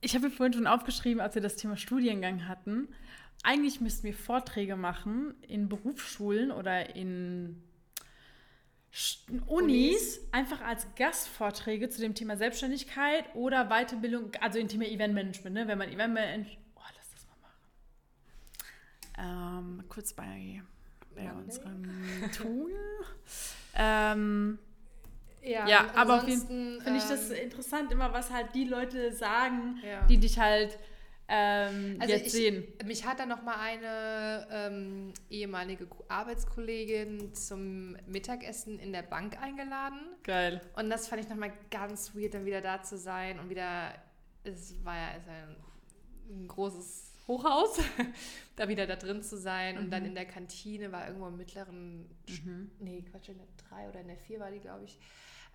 Ich 0.01 0.15
habe 0.17 0.27
mir 0.27 0.33
vorhin 0.33 0.53
schon 0.53 0.67
aufgeschrieben, 0.67 1.21
als 1.21 1.37
wir 1.37 1.43
das 1.43 1.55
Thema 1.55 1.77
Studiengang 1.77 2.49
hatten. 2.49 2.89
Eigentlich 3.45 3.81
müssten 3.81 4.03
wir 4.03 4.15
Vorträge 4.15 4.75
machen 4.75 5.35
in 5.47 5.69
Berufsschulen 5.69 6.51
oder 6.51 6.97
in 6.97 7.63
Unis, 9.29 9.45
Unis, 9.47 10.21
einfach 10.33 10.61
als 10.63 10.89
Gastvorträge 10.97 11.89
zu 11.89 12.01
dem 12.01 12.15
Thema 12.15 12.37
Selbstständigkeit 12.37 13.33
oder 13.35 13.69
Weiterbildung, 13.69 14.33
also 14.41 14.59
im 14.59 14.67
Thema 14.67 14.87
Eventmanagement, 14.87 15.55
ne? 15.55 15.69
wenn 15.69 15.79
man 15.79 15.93
Eventmanagement 15.93 16.66
ähm, 19.19 19.85
kurz 19.89 20.13
bei, 20.13 20.63
bei 21.15 21.33
unserem 21.33 21.91
Tool. 22.37 22.73
ähm, 23.75 24.59
ja, 25.43 25.67
ja 25.67 25.87
aber 25.95 26.17
auf 26.17 26.29
jeden 26.29 26.41
Fall 26.41 26.81
finde 26.83 26.99
ich 26.99 27.05
das 27.05 27.31
ähm, 27.31 27.37
interessant, 27.45 27.93
immer 27.93 28.13
was 28.13 28.31
halt 28.31 28.55
die 28.55 28.65
Leute 28.65 29.13
sagen, 29.13 29.79
ja. 29.85 30.07
die 30.07 30.19
dich 30.19 30.39
halt 30.39 30.79
ähm, 31.29 31.97
also 32.01 32.13
jetzt 32.13 32.27
ich, 32.27 32.33
sehen. 32.33 32.65
Mich 32.85 33.05
hat 33.05 33.19
dann 33.19 33.29
noch 33.29 33.43
mal 33.43 33.57
eine 33.57 34.47
ähm, 34.51 35.13
ehemalige 35.29 35.89
Arbeitskollegin 36.09 37.35
zum 37.35 37.97
Mittagessen 38.07 38.79
in 38.79 38.93
der 38.93 39.03
Bank 39.03 39.41
eingeladen. 39.43 39.99
Geil. 40.23 40.61
Und 40.77 40.89
das 40.89 41.09
fand 41.09 41.23
ich 41.23 41.29
noch 41.29 41.37
mal 41.37 41.53
ganz 41.71 42.15
weird, 42.15 42.35
dann 42.35 42.45
wieder 42.45 42.61
da 42.61 42.83
zu 42.83 42.97
sein 42.97 43.41
und 43.41 43.51
wieder, 43.51 43.93
es 44.45 44.77
war 44.85 44.95
ja 44.95 45.09
ein, 45.09 45.57
ein 46.29 46.49
großes 46.49 47.06
Hochhaus, 47.29 47.79
da 48.57 48.69
wieder 48.69 48.87
da 48.87 48.97
drin 48.97 49.23
zu 49.23 49.37
sein. 49.37 49.77
Mhm. 49.77 49.81
Und 49.83 49.91
dann 49.91 50.03
mhm. 50.03 50.09
in 50.11 50.15
der 50.15 50.27
Kantine 50.27 50.93
war 50.93 51.07
irgendwo 51.07 51.29
im 51.29 51.37
mittleren, 51.37 52.09
mhm. 52.29 52.71
nee, 52.81 53.03
Quatsch, 53.11 53.29
in 53.29 53.39
der 53.39 53.47
3 53.69 53.89
oder 53.89 54.01
in 54.01 54.09
der 54.09 54.17
4 54.17 54.41
war 54.41 54.51
die, 54.51 54.61
glaube 54.61 54.85
ich. 54.85 54.99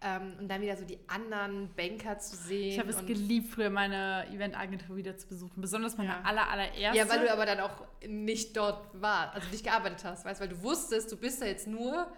Ähm, 0.03 0.33
und 0.39 0.47
dann 0.47 0.61
wieder 0.61 0.75
so 0.75 0.83
die 0.83 0.97
anderen 1.07 1.69
Banker 1.75 2.17
zu 2.17 2.35
sehen. 2.35 2.71
Ich 2.71 2.79
habe 2.79 2.89
es 2.89 3.05
geliebt, 3.05 3.49
früher 3.53 3.69
meine 3.69 4.25
Eventagentur 4.31 4.95
wieder 4.95 5.15
zu 5.15 5.27
besuchen. 5.27 5.61
Besonders 5.61 5.95
meine 5.95 6.09
Ja. 6.09 6.21
aller, 6.23 6.49
allererste. 6.49 6.97
Ja, 6.97 7.07
weil 7.07 7.19
du 7.19 7.31
aber 7.31 7.45
dann 7.45 7.59
auch 7.59 7.83
nicht 8.07 8.57
dort 8.57 8.87
warst, 8.99 9.35
also 9.35 9.47
nicht 9.51 9.63
gearbeitet 9.63 10.03
hast, 10.03 10.25
weißt, 10.25 10.41
weil 10.41 10.49
du 10.49 10.63
wusstest, 10.63 11.11
du 11.11 11.17
bist 11.17 11.39
da 11.39 11.45
jetzt 11.45 11.67
nur 11.67 12.11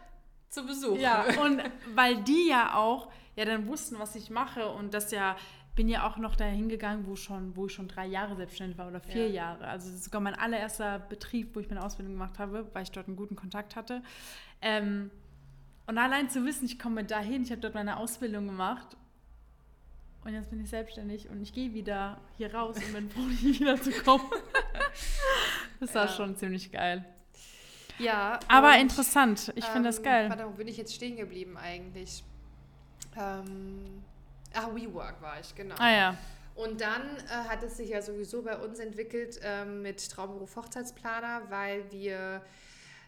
zu 0.48 0.66
Besuch. 0.66 0.98
Ja, 0.98 1.26
und 1.44 1.62
weil 1.94 2.24
die 2.24 2.48
ja 2.48 2.76
auch 2.76 3.12
ja 3.36 3.44
dann 3.44 3.68
wussten, 3.68 4.00
was 4.00 4.16
ich 4.16 4.30
mache 4.30 4.70
und 4.70 4.94
das 4.94 5.12
ja 5.12 5.36
bin 5.76 5.90
ja 5.90 6.08
auch 6.08 6.18
noch 6.18 6.36
dahin 6.36 6.70
gegangen, 6.70 7.06
wo 7.08 7.16
schon, 7.16 7.56
wo 7.56 7.66
ich 7.66 7.74
schon 7.74 7.88
drei 7.88 8.06
Jahre 8.06 8.36
selbstständig 8.36 8.78
war 8.78 8.88
oder 8.88 9.00
vier 9.02 9.28
Ja. 9.28 9.34
Jahre. 9.34 9.68
Also 9.68 9.96
sogar 9.98 10.22
mein 10.22 10.36
allererster 10.36 11.00
Betrieb, 11.00 11.56
wo 11.56 11.60
ich 11.60 11.70
meine 11.70 11.84
Ausbildung 11.84 12.14
gemacht 12.14 12.38
habe, 12.38 12.70
weil 12.74 12.84
ich 12.84 12.92
dort 12.92 13.08
einen 13.08 13.16
guten 13.16 13.36
Kontakt 13.36 13.76
hatte. 13.76 14.04
Ähm, 14.62 15.10
und 15.88 15.98
allein 15.98 16.30
zu 16.30 16.46
wissen, 16.46 16.66
ich 16.66 16.78
komme 16.80 17.04
dahin, 17.04 17.44
ich 17.44 17.52
habe 17.52 17.60
dort 17.62 17.74
meine 17.74 17.98
Ausbildung 17.98 18.46
gemacht 18.48 18.96
und 20.24 20.34
jetzt 20.34 20.50
bin 20.52 20.62
ich 20.64 20.70
selbstständig 20.70 21.28
und 21.30 21.42
ich 21.42 21.54
gehe 21.54 21.74
wieder 21.74 22.22
hier 22.38 22.54
raus 22.54 22.78
und 22.78 22.94
bin 22.94 23.10
froh, 23.10 23.22
nicht 23.44 23.60
wieder 23.60 23.82
zu 23.82 23.92
kommen. 23.92 24.24
das 25.80 25.94
war 25.96 26.06
Ja. 26.06 26.12
schon 26.12 26.36
ziemlich 26.38 26.72
geil. 26.72 27.04
Ja. 28.00 28.40
Aber 28.48 28.70
und, 28.76 28.80
interessant, 28.82 29.52
ich 29.56 29.66
finde 29.66 29.90
das 29.90 29.98
ähm, 29.98 30.04
geil. 30.04 30.30
Warte, 30.30 30.46
wo 30.46 30.52
bin 30.52 30.68
ich 30.68 30.78
jetzt 30.78 30.94
stehen 30.94 31.18
geblieben 31.18 31.58
eigentlich? 31.58 32.24
Ähm, 33.18 34.04
ah, 34.54 34.70
WeWork 34.74 35.22
war 35.22 35.40
ich, 35.40 35.54
genau. 35.56 35.76
Ah 35.78 35.92
ja. 35.92 36.18
Und 36.56 36.82
dann 36.82 37.18
äh, 37.18 37.50
hat 37.50 37.64
es 37.64 37.78
sich 37.78 37.90
ja 37.90 38.02
sowieso 38.02 38.44
bei 38.44 38.56
uns 38.58 38.80
entwickelt 38.80 39.40
ähm, 39.44 39.82
mit 39.82 40.10
Traumberuf 40.12 40.56
Hochzeitsplaner, 40.56 41.44
weil 41.50 41.92
wir, 41.92 42.44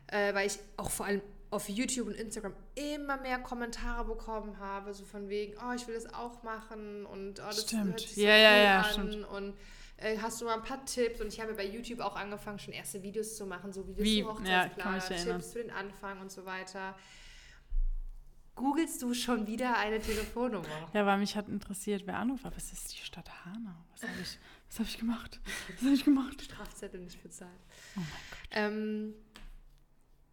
äh, 0.08 0.34
weil 0.34 0.48
ich 0.48 0.60
auch 0.78 0.90
vor 0.90 1.06
allem 1.06 1.22
auf 1.52 1.70
YouTube 1.70 2.08
und 2.08 2.16
Instagram 2.16 2.54
immer 2.74 3.18
mehr 3.18 3.38
Kommentare 3.40 4.04
bekommen 4.06 4.58
habe, 4.60 4.94
so 4.94 5.06
von 5.06 5.30
wegen, 5.30 5.54
oh, 5.60 5.74
ich 5.76 5.88
will 5.88 5.94
das 5.96 6.12
auch 6.14 6.42
machen 6.44 7.06
und 7.06 7.40
oh, 7.40 7.44
das 7.48 7.62
Stimmt. 7.62 7.86
hört 7.86 8.00
sich 8.00 8.16
so 8.16 8.22
Ja, 8.22 8.36
ja, 8.36 8.50
cool 8.52 8.64
ja, 8.64 8.82
an 8.82 8.92
stimmt. 9.12 9.28
und 9.30 9.54
äh, 9.98 10.18
hast 10.18 10.42
du 10.42 10.46
mal 10.46 10.56
ein 10.56 10.64
paar 10.64 10.84
Tipps 10.86 11.22
und 11.22 11.28
ich 11.28 11.40
habe 11.40 11.54
bei 11.54 11.66
YouTube 11.66 12.02
auch 12.02 12.16
angefangen, 12.16 12.60
schon 12.60 12.74
erste 12.74 13.02
Videos 13.04 13.38
zu 13.38 13.46
machen, 13.46 13.72
so 13.72 13.88
Videos 13.88 14.04
Wie? 14.06 14.22
zu 14.22 14.28
Ja, 14.28 14.34
Hochzeitsplaner, 14.34 15.04
erinnern. 15.12 15.40
Tipps 15.40 15.54
für 15.54 15.60
den 15.60 15.72
Anfang 15.72 16.20
und 16.20 16.32
so 16.32 16.46
weiter. 16.46 16.96
Googlest 18.56 19.02
du 19.02 19.14
schon 19.14 19.48
wieder 19.48 19.78
eine 19.78 20.00
Telefonnummer? 20.00 20.90
Ja, 20.94 21.06
weil 21.06 21.18
mich 21.18 21.36
hat 21.36 21.50
interessiert, 21.50 22.04
wer 22.08 22.18
anruft. 22.18 22.46
Aber 22.46 22.56
es 22.56 22.72
ist 22.72 22.94
die 22.94 23.04
Stadt 23.04 23.30
Hanau. 23.46 23.76
Was 23.92 24.04
habe 24.04 24.14
ich, 24.22 24.40
was 24.70 24.80
hab 24.80 24.86
ich 24.88 24.98
gemacht? 24.98 25.40
Was 25.76 25.82
habe 25.84 25.94
ich 25.94 26.04
gemacht? 26.06 26.42
Strafzettel 26.42 27.02
nicht 27.02 27.22
bezahlt. 27.22 27.52
Oh 27.98 28.00
mein 28.00 28.08
Ähm, 28.52 29.14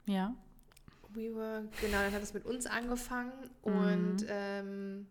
Ja. 0.07 0.35
We 1.15 1.35
were, 1.35 1.69
genau, 1.81 1.99
dann 1.99 2.13
hat 2.13 2.23
es 2.23 2.33
mit 2.33 2.47
uns 2.47 2.65
angefangen 2.67 3.33
Mhm. 3.67 3.73
und 3.77 4.27
ähm, 4.29 5.07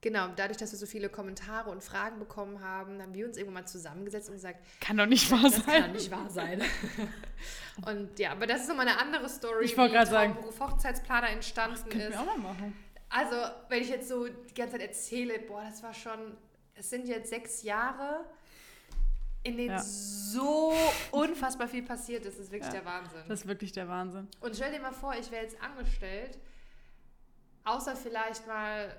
genau, 0.00 0.28
dadurch, 0.36 0.56
dass 0.58 0.72
wir 0.72 0.78
so 0.78 0.86
viele 0.86 1.08
Kommentare 1.08 1.70
und 1.70 1.82
Fragen 1.82 2.18
bekommen 2.18 2.60
haben, 2.62 3.00
haben 3.02 3.14
wir 3.14 3.26
uns 3.26 3.36
irgendwann 3.36 3.62
mal 3.64 3.68
zusammengesetzt 3.68 4.28
und 4.28 4.34
gesagt, 4.36 4.64
Kann 4.80 4.96
doch 4.96 5.06
nicht 5.06 5.30
wahr 5.30 5.42
das 5.42 5.56
sein. 5.56 5.82
kann 5.82 5.92
nicht 5.92 6.10
wahr 6.10 6.30
sein. 6.30 6.62
und 7.86 8.18
ja, 8.18 8.32
aber 8.32 8.46
das 8.46 8.62
ist 8.62 8.68
nochmal 8.68 8.88
eine 8.88 8.98
andere 8.98 9.28
Story, 9.28 9.64
Ich 9.64 9.72
wie 9.72 9.76
sagen- 10.06 10.32
Traumberuf 10.34 10.60
Hochzeitsplaner 10.60 11.30
entstanden 11.30 11.76
Könnten 11.90 11.98
ist. 12.00 12.10
wir 12.12 12.20
auch 12.20 12.26
mal 12.26 12.38
machen. 12.38 12.76
Also, 13.10 13.36
wenn 13.70 13.82
ich 13.82 13.88
jetzt 13.88 14.08
so 14.08 14.26
die 14.28 14.54
ganze 14.54 14.72
Zeit 14.72 14.82
erzähle, 14.82 15.38
boah, 15.38 15.62
das 15.64 15.82
war 15.82 15.94
schon, 15.94 16.36
es 16.74 16.90
sind 16.90 17.08
jetzt 17.08 17.30
sechs 17.30 17.62
Jahre, 17.62 18.24
in 19.44 19.56
denen 19.56 19.70
Ja. 19.70 19.80
so 19.82 20.74
unfassbar 21.12 21.68
viel 21.68 21.82
passiert 21.84 22.26
ist, 22.26 22.38
das 22.38 22.46
ist 22.46 22.52
wirklich 22.52 22.72
Ja. 22.74 22.80
der 22.80 22.84
Wahnsinn. 22.84 23.22
Das 23.28 23.40
ist 23.40 23.46
wirklich 23.46 23.72
der 23.72 23.88
Wahnsinn. 23.88 24.28
Und 24.40 24.54
stell 24.54 24.72
dir 24.72 24.80
mal 24.80 24.92
vor, 24.92 25.14
ich 25.18 25.30
wäre 25.30 25.42
jetzt 25.44 25.56
angestellt, 25.62 26.38
außer 27.64 27.96
vielleicht 27.96 28.46
mal 28.46 28.94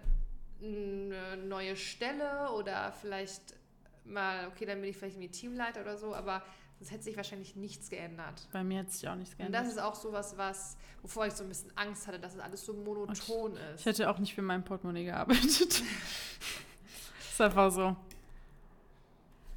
eine 0.61 1.37
neue 1.37 1.75
Stelle 1.75 2.51
oder 2.51 2.91
vielleicht 2.91 3.55
mal, 4.05 4.47
okay, 4.47 4.65
dann 4.65 4.81
bin 4.81 4.89
ich 4.89 4.97
vielleicht 4.97 5.15
irgendwie 5.15 5.31
Teamleiter 5.31 5.81
oder 5.81 5.97
so, 5.97 6.13
aber 6.15 6.43
sonst 6.79 6.91
hätte 6.91 7.03
sich 7.03 7.17
wahrscheinlich 7.17 7.55
nichts 7.55 7.89
geändert. 7.89 8.47
Bei 8.51 8.63
mir 8.63 8.79
hat 8.79 8.91
sich 8.91 9.07
auch 9.07 9.15
nichts 9.15 9.33
Und 9.33 9.37
geändert. 9.39 9.61
das 9.65 9.71
ist 9.73 9.79
auch 9.79 9.95
sowas, 9.95 10.37
was, 10.37 10.77
wovor 11.01 11.27
ich 11.27 11.33
so 11.33 11.43
ein 11.43 11.49
bisschen 11.49 11.71
Angst 11.77 12.07
hatte, 12.07 12.19
dass 12.19 12.33
es 12.35 12.39
alles 12.39 12.65
so 12.65 12.73
monoton 12.73 13.53
Ich 13.57 13.75
ist. 13.75 13.85
hätte 13.85 14.09
auch 14.09 14.17
nicht 14.19 14.33
für 14.33 14.41
mein 14.41 14.63
Portemonnaie 14.63 15.05
gearbeitet. 15.05 15.83
ist 17.29 17.41
einfach 17.41 17.71
so. 17.71 17.95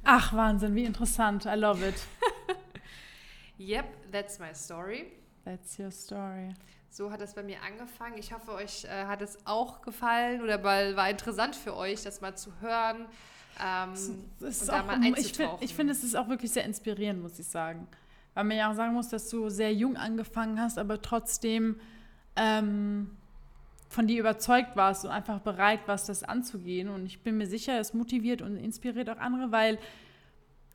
Ach, 0.03 0.33
Wahnsinn, 0.33 0.75
wie 0.75 0.83
interessant. 0.85 1.45
I 1.45 1.55
love 1.55 1.85
it. 1.87 1.95
Yep, 3.59 4.11
that's 4.11 4.39
my 4.39 4.53
story. 4.53 5.11
That's 5.45 5.77
your 5.77 5.91
story. 5.91 6.49
So 6.93 7.11
hat 7.11 7.21
es 7.21 7.33
bei 7.33 7.41
mir 7.41 7.57
angefangen. 7.63 8.19
Ich 8.19 8.31
hoffe, 8.31 8.51
euch 8.51 8.85
äh, 8.85 9.05
hat 9.05 9.19
es 9.23 9.39
auch 9.45 9.81
gefallen 9.81 10.43
oder 10.43 10.59
mal 10.59 10.95
war 10.95 11.09
interessant 11.09 11.55
für 11.55 11.75
euch, 11.75 12.03
das 12.03 12.21
mal 12.21 12.37
zu 12.37 12.51
hören. 12.61 13.07
Ähm, 13.59 13.93
ist 14.41 14.61
und 14.61 14.67
da 14.67 14.83
mal 14.83 14.97
ich 15.01 15.01
finde, 15.01 15.17
einzutauchen. 15.17 15.57
ich 15.63 15.73
find, 15.73 15.89
es 15.89 16.03
ist 16.03 16.15
auch 16.15 16.29
wirklich 16.29 16.51
sehr 16.51 16.65
inspirierend, 16.65 17.23
muss 17.23 17.39
ich 17.39 17.47
sagen. 17.47 17.87
Weil 18.35 18.43
man 18.43 18.57
ja 18.57 18.69
auch 18.69 18.75
sagen 18.75 18.93
muss, 18.93 19.09
dass 19.09 19.27
du 19.27 19.49
sehr 19.49 19.73
jung 19.73 19.97
angefangen 19.97 20.61
hast, 20.61 20.77
aber 20.77 21.01
trotzdem 21.01 21.79
ähm, 22.35 23.09
von 23.89 24.05
dir 24.05 24.19
überzeugt 24.19 24.75
warst 24.75 25.03
und 25.03 25.09
einfach 25.09 25.39
bereit 25.39 25.87
warst, 25.87 26.09
das 26.09 26.21
anzugehen. 26.23 26.89
Und 26.89 27.07
ich 27.07 27.21
bin 27.21 27.37
mir 27.37 27.47
sicher, 27.47 27.79
es 27.79 27.95
motiviert 27.95 28.43
und 28.43 28.55
inspiriert 28.55 29.09
auch 29.09 29.17
andere, 29.17 29.51
weil 29.51 29.79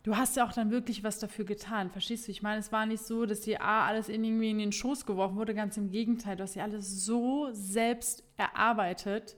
du 0.03 0.17
hast 0.17 0.37
ja 0.37 0.47
auch 0.47 0.53
dann 0.53 0.71
wirklich 0.71 1.03
was 1.05 1.19
dafür 1.19 1.45
getan. 1.45 1.91
Verstehst 1.91 2.27
du? 2.27 2.31
Ich 2.33 2.43
meine, 2.43 2.61
es 2.61 2.73
war 2.73 2.87
nicht 2.87 3.03
so, 3.05 3.27
dass 3.27 3.41
dir 3.43 3.63
A, 3.63 3.87
alles 3.87 4.09
in 4.09 4.25
irgendwie 4.25 4.51
in 4.51 4.59
den 4.59 4.73
Schoß 4.73 5.07
geworfen 5.07 5.37
wurde. 5.37 5.55
Ganz 5.55 5.77
im 5.77 5.91
Gegenteil, 5.91 6.37
du 6.37 6.43
hast 6.45 6.55
ja 6.55 6.65
alles 6.65 7.05
so 7.05 7.49
selbst 7.53 8.23
erarbeitet. 8.37 9.37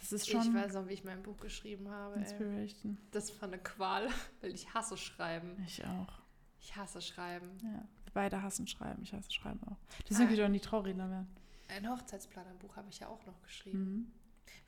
Das 0.00 0.12
ist 0.12 0.28
schon 0.30 0.42
ich 0.42 0.54
weiß 0.54 0.74
noch, 0.74 0.86
wie 0.88 0.92
ich 0.92 1.02
mein 1.04 1.22
Buch 1.22 1.36
geschrieben 1.38 1.88
habe. 1.90 2.14
Ey. 2.16 2.20
Inspiration. 2.22 2.98
Das 3.10 3.40
war 3.40 3.48
eine 3.48 3.58
Qual, 3.58 4.08
weil 4.40 4.54
ich 4.54 4.72
hasse 4.72 4.96
Schreiben. 4.96 5.56
Ich 5.66 5.84
auch. 5.84 6.12
Ich 6.60 6.76
hasse 6.76 7.00
Schreiben. 7.00 7.48
Ja, 7.62 7.70
wir 8.04 8.12
beide 8.14 8.42
hassen 8.42 8.66
Schreiben. 8.66 9.02
Ich 9.02 9.12
hasse 9.12 9.32
Schreiben 9.32 9.60
auch. 9.66 9.76
Deswegen 10.08 10.28
Ah. 10.28 10.30
will 10.30 10.38
ich 10.38 10.44
auch 10.44 10.48
nie 10.48 10.60
Trauredner 10.60 11.10
werden. 11.10 11.28
Ein 11.68 11.88
Hochzeitsplanerbuch 11.90 12.76
habe 12.76 12.88
ich 12.90 13.00
ja 13.00 13.08
auch 13.08 13.24
noch 13.26 13.40
geschrieben. 13.42 13.78
Mhm. 13.78 14.12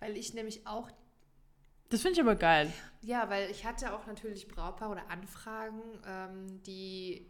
Weil 0.01 0.16
ich 0.16 0.34
nämlich 0.34 0.66
auch, 0.66 0.91
Das 1.91 2.03
finde 2.03 2.14
ich 2.16 2.20
aber 2.20 2.34
geil. 2.36 2.72
ja, 3.01 3.28
weil 3.30 3.51
ich 3.51 3.64
hatte 3.64 3.95
auch 3.95 4.07
natürlich 4.07 4.47
Brautpaare 4.49 4.93
oder 4.93 5.11
Anfragen, 5.11 5.80
ähm, 6.07 6.62
die 6.64 7.26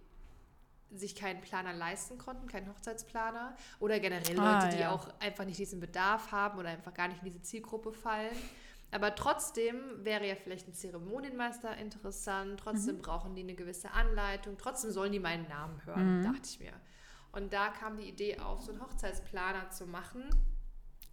sich 0.90 1.14
keinen 1.14 1.40
Planer 1.42 1.74
leisten 1.74 2.16
konnten, 2.18 2.48
keinen 2.48 2.68
Hochzeitsplaner. 2.68 3.54
Oder 3.78 4.00
generell 4.00 4.34
Leute, 4.36 4.42
Ah, 4.66 4.68
die 4.70 4.78
ja. 4.80 4.90
auch 4.90 5.08
einfach 5.20 5.44
nicht 5.44 5.58
diesen 5.58 5.80
Bedarf 5.80 6.32
haben 6.32 6.58
oder 6.58 6.70
einfach 6.70 6.94
gar 6.94 7.08
nicht 7.08 7.18
in 7.22 7.26
diese 7.26 7.42
Zielgruppe 7.42 7.92
fallen. 7.92 8.34
Aber 8.90 9.14
trotzdem 9.14 9.76
wäre 10.02 10.26
ja 10.26 10.34
vielleicht 10.34 10.66
ein 10.66 10.72
Zeremonienmeister 10.72 11.76
interessant. 11.76 12.58
Trotzdem 12.58 12.96
Mhm. 12.96 13.02
brauchen 13.02 13.34
die 13.34 13.42
eine 13.42 13.54
gewisse 13.54 13.90
Anleitung. 13.90 14.56
Trotzdem 14.56 14.90
sollen 14.90 15.12
die 15.12 15.20
meinen 15.20 15.46
Namen 15.46 15.84
hören, 15.84 16.20
Mhm. 16.20 16.24
dachte 16.24 16.48
ich 16.48 16.58
mir. 16.58 16.72
Und 17.32 17.52
da 17.52 17.68
kam 17.68 17.98
die 17.98 18.08
Idee 18.08 18.38
auf, 18.38 18.62
so 18.62 18.72
einen 18.72 18.80
Hochzeitsplaner 18.80 19.68
zu 19.70 19.86
machen. 19.86 20.24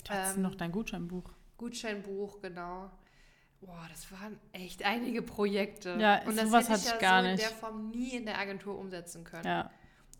Du 0.05 0.09
hast 0.13 0.37
Ähm, 0.37 0.43
noch 0.43 0.55
dein 0.55 0.71
Gutscheinbuch. 0.71 1.29
Gutscheinbuch, 1.57 2.39
genau. 2.41 2.89
Boah, 3.61 3.87
das 3.89 4.11
waren 4.11 4.37
echt 4.51 4.83
einige 4.83 5.21
Projekte. 5.21 5.97
Ja, 5.99 6.21
und 6.25 6.37
das 6.37 6.47
sowas 6.47 6.69
hätte 6.69 6.73
hatte 6.73 6.81
ich 6.81 6.85
ich 6.87 6.91
ja 6.93 6.97
gar 6.99 7.21
so 7.21 7.27
in 7.29 7.35
nicht. 7.35 7.43
der 7.43 7.55
Form 7.55 7.89
nie 7.89 8.15
in 8.15 8.25
der 8.25 8.37
Agentur 8.37 8.77
umsetzen 8.77 9.23
können. 9.23 9.45
Ja. 9.45 9.71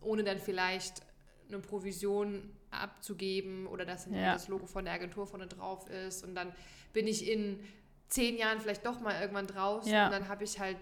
Ohne 0.02 0.24
dann 0.24 0.40
vielleicht 0.40 1.02
eine 1.48 1.60
Provision 1.60 2.52
abzugeben 2.72 3.68
oder 3.68 3.86
dass 3.86 4.08
Ja. 4.08 4.34
das 4.34 4.48
Logo 4.48 4.66
von 4.66 4.86
der 4.86 4.94
Agentur 4.96 5.28
vorne 5.28 5.48
drauf 5.48 5.88
ist. 5.90 6.24
Und 6.24 6.34
dann 6.36 6.54
bin 6.92 7.08
ich 7.08 7.30
in 7.30 7.60
zehn 8.08 8.38
Jahren 8.38 8.60
vielleicht 8.60 8.86
doch 8.86 9.00
mal 9.00 9.20
irgendwann 9.22 9.48
draußen 9.48 9.92
Ja. 9.92 10.06
und 10.06 10.12
dann 10.12 10.28
habe 10.28 10.44
ich 10.44 10.60
halt 10.60 10.78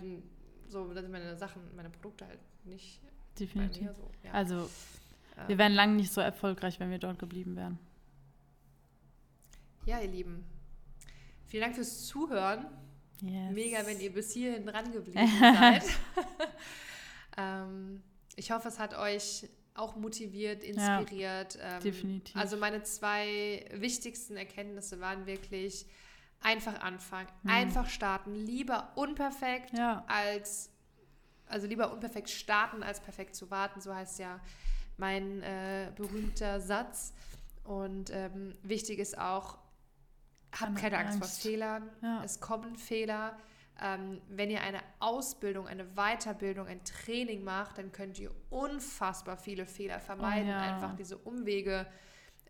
so, 0.67 0.85
meine 0.85 1.35
Sachen, 1.37 1.61
meine 1.75 1.89
Produkte 1.89 2.25
halt 2.27 2.39
nicht 2.63 3.01
bei 3.03 3.09
Definitiv. 3.39 3.81
mir 3.83 3.93
so. 3.93 4.09
Ja. 4.23 4.31
Also, 4.31 4.69
wir 5.47 5.57
wären 5.57 5.73
lange 5.73 5.95
nicht 5.95 6.13
so 6.13 6.21
erfolgreich, 6.21 6.79
wenn 6.79 6.91
wir 6.91 6.99
dort 6.99 7.19
geblieben 7.19 7.55
wären. 7.55 7.77
ja, 9.85 9.99
ihr 9.99 10.07
Lieben. 10.07 10.45
Vielen 11.53 11.61
Dank 11.65 11.75
fürs 11.75 12.07
Zuhören. 12.07 12.65
Yes. 13.21 13.51
Mega, 13.53 13.85
wenn 13.85 13.99
ihr 13.99 14.11
bis 14.11 14.31
hierhin 14.33 14.65
dran 14.65 14.91
geblieben 14.91 15.19
seid. 15.39 15.83
ähm, 17.37 18.01
ich 18.35 18.49
hoffe, 18.49 18.69
es 18.69 18.79
hat 18.79 18.95
euch 18.97 19.47
auch 19.75 19.95
motiviert, 19.95 20.63
inspiriert. 20.63 21.59
ähm, 21.61 21.79
definitiv. 21.83 22.35
Also 22.35 22.57
meine 22.57 22.81
zwei 22.81 23.65
wichtigsten 23.71 24.35
Erkenntnisse 24.35 24.99
waren 24.99 25.27
wirklich 25.27 25.85
einfach 26.41 26.81
anfangen, 26.81 27.27
Mhm. 27.43 27.49
einfach 27.51 27.87
starten, 27.87 28.33
lieber 28.33 28.91
unperfekt 28.95 29.77
Ja. 29.77 30.03
als 30.07 30.71
also 31.45 31.67
lieber 31.67 31.93
unperfekt 31.93 32.31
starten 32.31 32.81
als 32.81 32.99
perfekt 32.99 33.35
zu 33.35 33.51
warten. 33.51 33.79
So 33.79 33.93
heißt 33.93 34.17
ja 34.17 34.39
mein 34.97 35.43
äh, 35.43 35.91
berühmter 35.95 36.59
Satz. 36.59 37.13
Und 37.63 38.09
ähm, 38.09 38.53
wichtig 38.63 38.97
ist 38.97 39.19
auch, 39.19 39.59
habt 40.53 40.75
Keine 40.75 40.79
keine 40.79 40.97
Angst, 40.99 41.17
vor 41.17 41.27
Angst. 41.27 41.41
Fehlern. 41.41 41.89
Ja. 42.01 42.23
Es 42.23 42.39
kommen 42.39 42.75
Fehler. 42.75 43.37
Ähm, 43.81 44.21
wenn 44.29 44.51
ihr 44.51 44.61
eine 44.61 44.79
Ausbildung, 44.99 45.67
eine 45.67 45.85
Weiterbildung, 45.95 46.67
ein 46.67 46.83
Training 46.83 47.43
macht, 47.43 47.79
dann 47.79 47.91
könnt 47.91 48.19
ihr 48.19 48.31
unfassbar 48.49 49.35
viele 49.35 49.65
Fehler 49.65 49.99
vermeiden. 49.99 50.47
Oh 50.47 50.51
ja. 50.51 50.61
Einfach 50.61 50.95
diese 50.95 51.17
Umwege 51.17 51.87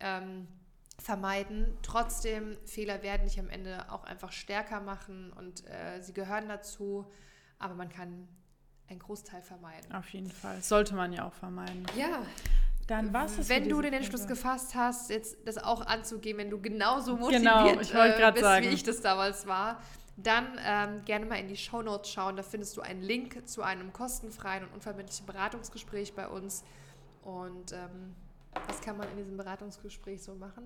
ähm, 0.01 0.47
vermeiden. 0.99 1.77
Trotzdem, 1.81 2.57
Fehler 2.65 3.01
werden 3.03 3.25
dich 3.25 3.39
am 3.39 3.49
Ende 3.49 3.89
auch 3.91 4.03
einfach 4.03 4.31
stärker 4.31 4.81
machen 4.81 5.31
und 5.33 5.65
äh, 5.67 6.01
sie 6.01 6.13
gehören 6.13 6.49
dazu, 6.49 7.09
aber 7.57 7.73
man 7.73 7.89
kann 7.89 8.27
einen 8.89 8.99
Großteil 8.99 9.41
vermeiden. 9.41 9.93
Auf 9.93 10.09
jeden 10.09 10.29
Fall. 10.29 10.61
Sollte 10.61 10.93
man 10.93 11.13
ja 11.13 11.25
auch 11.25 11.33
vermeiden. 11.33 11.85
Ja. 11.97 12.23
Dann 12.87 13.13
was 13.13 13.37
ist 13.37 13.49
Wenn 13.49 13.69
du 13.69 13.81
den 13.81 13.93
Entschluss 13.93 14.27
gefasst 14.27 14.75
hast, 14.75 15.09
jetzt 15.09 15.37
das 15.45 15.57
auch 15.57 15.85
anzugehen, 15.85 16.37
wenn 16.37 16.49
du 16.49 16.59
genauso 16.59 17.15
Genau, 17.15 17.63
motiviert 17.63 17.81
ich 17.81 17.95
wollte 17.95 18.21
äh, 18.21 18.31
bist, 18.31 18.43
sagen. 18.43 18.65
wie 18.65 18.69
ich 18.73 18.83
das 18.83 19.01
damals 19.01 19.47
war, 19.47 19.81
dann 20.17 20.59
ähm, 20.63 21.05
gerne 21.05 21.25
mal 21.25 21.35
in 21.35 21.47
die 21.47 21.57
Shownotes 21.57 22.11
schauen. 22.11 22.35
Da 22.35 22.43
findest 22.43 22.77
du 22.77 22.81
einen 22.81 23.01
Link 23.01 23.47
zu 23.47 23.63
einem 23.63 23.93
kostenfreien 23.93 24.63
und 24.63 24.73
unverbindlichen 24.73 25.25
Beratungsgespräch 25.25 26.13
bei 26.13 26.27
uns. 26.27 26.63
Und 27.23 27.71
ähm, 27.71 28.15
was 28.67 28.81
kann 28.81 28.97
man 28.97 29.09
in 29.11 29.17
diesem 29.17 29.37
Beratungsgespräch 29.37 30.21
so 30.21 30.35
machen? 30.35 30.63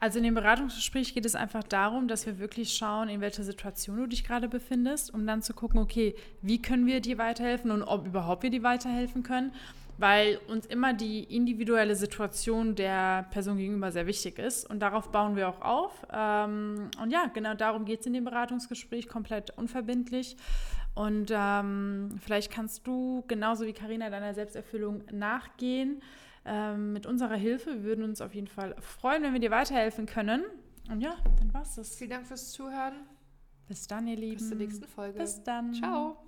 Also 0.00 0.18
in 0.18 0.24
dem 0.24 0.34
Beratungsgespräch 0.34 1.14
geht 1.14 1.26
es 1.26 1.34
einfach 1.34 1.62
darum, 1.62 2.08
dass 2.08 2.24
wir 2.24 2.38
wirklich 2.38 2.74
schauen, 2.74 3.08
in 3.08 3.20
welcher 3.20 3.44
Situation 3.44 3.98
du 3.98 4.06
dich 4.06 4.24
gerade 4.24 4.48
befindest, 4.48 5.12
um 5.12 5.26
dann 5.26 5.42
zu 5.42 5.52
gucken, 5.52 5.80
okay, 5.80 6.14
wie 6.40 6.62
können 6.62 6.86
wir 6.86 7.00
dir 7.00 7.18
weiterhelfen 7.18 7.70
und 7.70 7.82
ob 7.82 8.06
überhaupt 8.06 8.42
wir 8.42 8.50
dir 8.50 8.62
weiterhelfen 8.62 9.22
können, 9.22 9.52
weil 9.98 10.38
uns 10.48 10.64
immer 10.66 10.94
die 10.94 11.24
individuelle 11.24 11.96
Situation 11.96 12.74
der 12.74 13.24
Person 13.30 13.58
gegenüber 13.58 13.90
sehr 13.92 14.06
wichtig 14.06 14.38
ist 14.38 14.68
und 14.68 14.80
darauf 14.80 15.10
bauen 15.10 15.36
wir 15.36 15.48
auch 15.48 15.60
auf. 15.60 16.06
Ähm, 16.12 16.90
und 17.02 17.10
ja, 17.10 17.26
genau 17.26 17.54
darum 17.54 17.84
geht 17.84 18.00
es 18.00 18.06
in 18.06 18.14
dem 18.14 18.24
Beratungsgespräch, 18.24 19.08
komplett 19.08 19.50
unverbindlich. 19.58 20.36
Und 20.94 21.32
ähm, 21.32 22.16
vielleicht 22.20 22.50
kannst 22.50 22.86
du 22.86 23.24
genauso 23.28 23.66
wie 23.66 23.72
Karina 23.72 24.08
deiner 24.10 24.34
Selbsterfüllung 24.34 25.04
nachgehen 25.12 26.00
ähm, 26.44 26.92
mit 26.92 27.06
unserer 27.06 27.36
Hilfe. 27.36 27.70
Wir 27.70 27.82
würden 27.84 28.04
uns 28.04 28.20
auf 28.20 28.34
jeden 28.34 28.48
Fall 28.48 28.74
freuen, 28.80 29.22
wenn 29.22 29.32
wir 29.32 29.40
dir 29.40 29.50
weiterhelfen 29.50 30.06
können. 30.06 30.42
Und 30.90 31.00
ja, 31.00 31.16
dann 31.38 31.52
war's 31.52 31.74
das. 31.76 31.94
Vielen 31.96 32.10
Dank 32.10 32.26
fürs 32.26 32.50
Zuhören. 32.52 32.94
Bis 33.68 33.86
dann, 33.86 34.06
ihr 34.06 34.16
Lieben. 34.16 34.38
Bis 34.38 34.48
zur 34.48 34.56
nächsten 34.56 34.86
Folge. 34.86 35.18
Bis 35.18 35.42
dann. 35.42 35.74
Ciao. 35.74 36.27